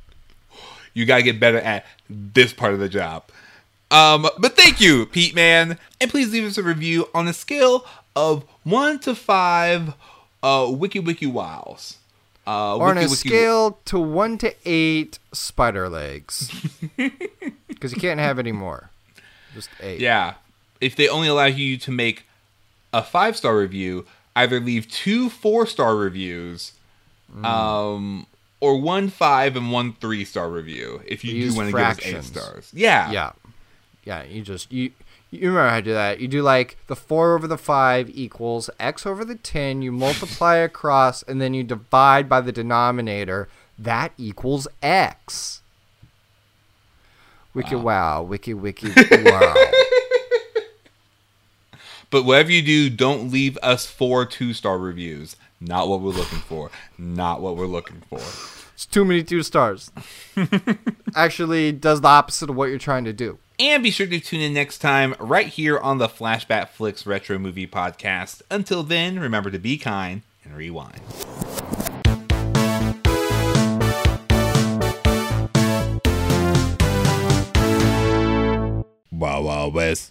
you 0.94 1.04
gotta 1.04 1.22
get 1.22 1.38
better 1.38 1.58
at 1.58 1.84
this 2.08 2.54
part 2.54 2.72
of 2.72 2.80
the 2.80 2.88
job. 2.88 3.24
Um, 3.90 4.28
but 4.38 4.56
thank 4.56 4.80
you, 4.80 5.06
Pete 5.06 5.34
Man, 5.34 5.78
and 6.00 6.10
please 6.10 6.32
leave 6.32 6.44
us 6.44 6.56
a 6.58 6.62
review 6.62 7.08
on 7.14 7.26
a 7.26 7.32
scale 7.32 7.84
of 8.14 8.44
one 8.64 8.98
to 9.00 9.14
five, 9.14 9.94
uh, 10.42 10.66
Wiki 10.70 11.00
Wiki 11.00 11.26
Wows. 11.26 11.96
Uh, 12.46 12.76
or 12.76 12.88
on 12.88 12.96
a 12.98 13.02
wiki- 13.02 13.14
scale 13.14 13.78
to 13.84 13.98
one 13.98 14.38
to 14.38 14.54
eight 14.64 15.18
spider 15.32 15.88
legs, 15.88 16.50
because 17.68 17.92
you 17.92 18.00
can't 18.00 18.18
have 18.20 18.38
any 18.38 18.52
more. 18.52 18.90
Just 19.54 19.68
eight. 19.80 20.00
Yeah. 20.00 20.34
If 20.80 20.96
they 20.96 21.08
only 21.08 21.28
allow 21.28 21.44
you 21.44 21.76
to 21.78 21.90
make 21.90 22.24
a 22.92 23.02
five 23.02 23.36
star 23.36 23.56
review, 23.58 24.06
either 24.34 24.58
leave 24.60 24.88
two 24.88 25.28
four 25.28 25.66
star 25.66 25.96
reviews, 25.96 26.72
Mm. 27.32 27.44
um, 27.44 28.26
or 28.58 28.76
one 28.80 29.08
five 29.08 29.54
and 29.54 29.70
one 29.70 29.92
three 30.00 30.24
star 30.24 30.48
review. 30.50 31.00
If 31.06 31.22
you 31.24 31.32
Use 31.34 31.52
do 31.54 31.58
want 31.58 31.70
to 31.70 31.76
give 31.76 31.86
us 31.86 32.00
eight 32.04 32.24
stars, 32.24 32.70
yeah, 32.74 33.12
Yeah. 33.12 33.30
Yeah. 34.10 34.24
You 34.24 34.42
just 34.42 34.72
you. 34.72 34.90
You 35.30 35.50
remember 35.50 35.70
how 35.70 35.76
to 35.76 35.82
do 35.82 35.92
that? 35.92 36.18
You 36.18 36.26
do 36.26 36.42
like 36.42 36.76
the 36.88 36.96
four 36.96 37.36
over 37.36 37.46
the 37.46 37.56
five 37.56 38.10
equals 38.10 38.68
x 38.80 39.06
over 39.06 39.24
the 39.24 39.36
ten. 39.36 39.82
You 39.82 39.92
multiply 39.92 40.56
across, 40.70 41.22
and 41.22 41.40
then 41.40 41.54
you 41.54 41.62
divide 41.62 42.28
by 42.28 42.40
the 42.40 42.50
denominator. 42.50 43.48
That 43.78 44.12
equals 44.18 44.66
x. 44.82 45.62
Wiki 47.54 47.76
wow, 47.76 48.22
wiki 48.22 48.52
wiki 48.52 48.88
wow. 49.24 49.54
But 52.10 52.24
whatever 52.24 52.50
you 52.50 52.62
do, 52.62 52.90
don't 52.90 53.30
leave 53.30 53.56
us 53.62 53.86
four 53.86 54.26
two 54.26 54.52
star 54.52 54.76
reviews. 54.76 55.36
Not 55.60 55.88
what 55.88 56.00
we're 56.00 56.10
looking 56.10 56.40
for. 56.40 56.72
Not 56.98 57.40
what 57.40 57.56
we're 57.56 57.66
looking 57.66 58.02
for. 58.08 58.18
It's 58.74 58.86
too 58.86 59.04
many 59.04 59.22
two 59.22 59.44
stars. 59.44 59.92
Actually, 61.14 61.70
does 61.70 62.00
the 62.00 62.08
opposite 62.08 62.50
of 62.50 62.56
what 62.56 62.70
you're 62.70 62.78
trying 62.78 63.04
to 63.04 63.12
do. 63.12 63.38
And 63.60 63.82
be 63.82 63.90
sure 63.90 64.06
to 64.06 64.18
tune 64.18 64.40
in 64.40 64.54
next 64.54 64.78
time 64.78 65.14
right 65.18 65.46
here 65.46 65.78
on 65.78 65.98
the 65.98 66.08
Flashback 66.08 66.70
Flicks 66.70 67.04
Retro 67.04 67.38
Movie 67.38 67.66
Podcast. 67.66 68.40
Until 68.50 68.82
then, 68.82 69.18
remember 69.18 69.50
to 69.50 69.58
be 69.58 69.76
kind 69.76 70.22
and 70.42 70.56
rewind. 70.56 71.02
Wow, 79.10 79.42
wow, 79.42 79.68
West. 79.68 80.08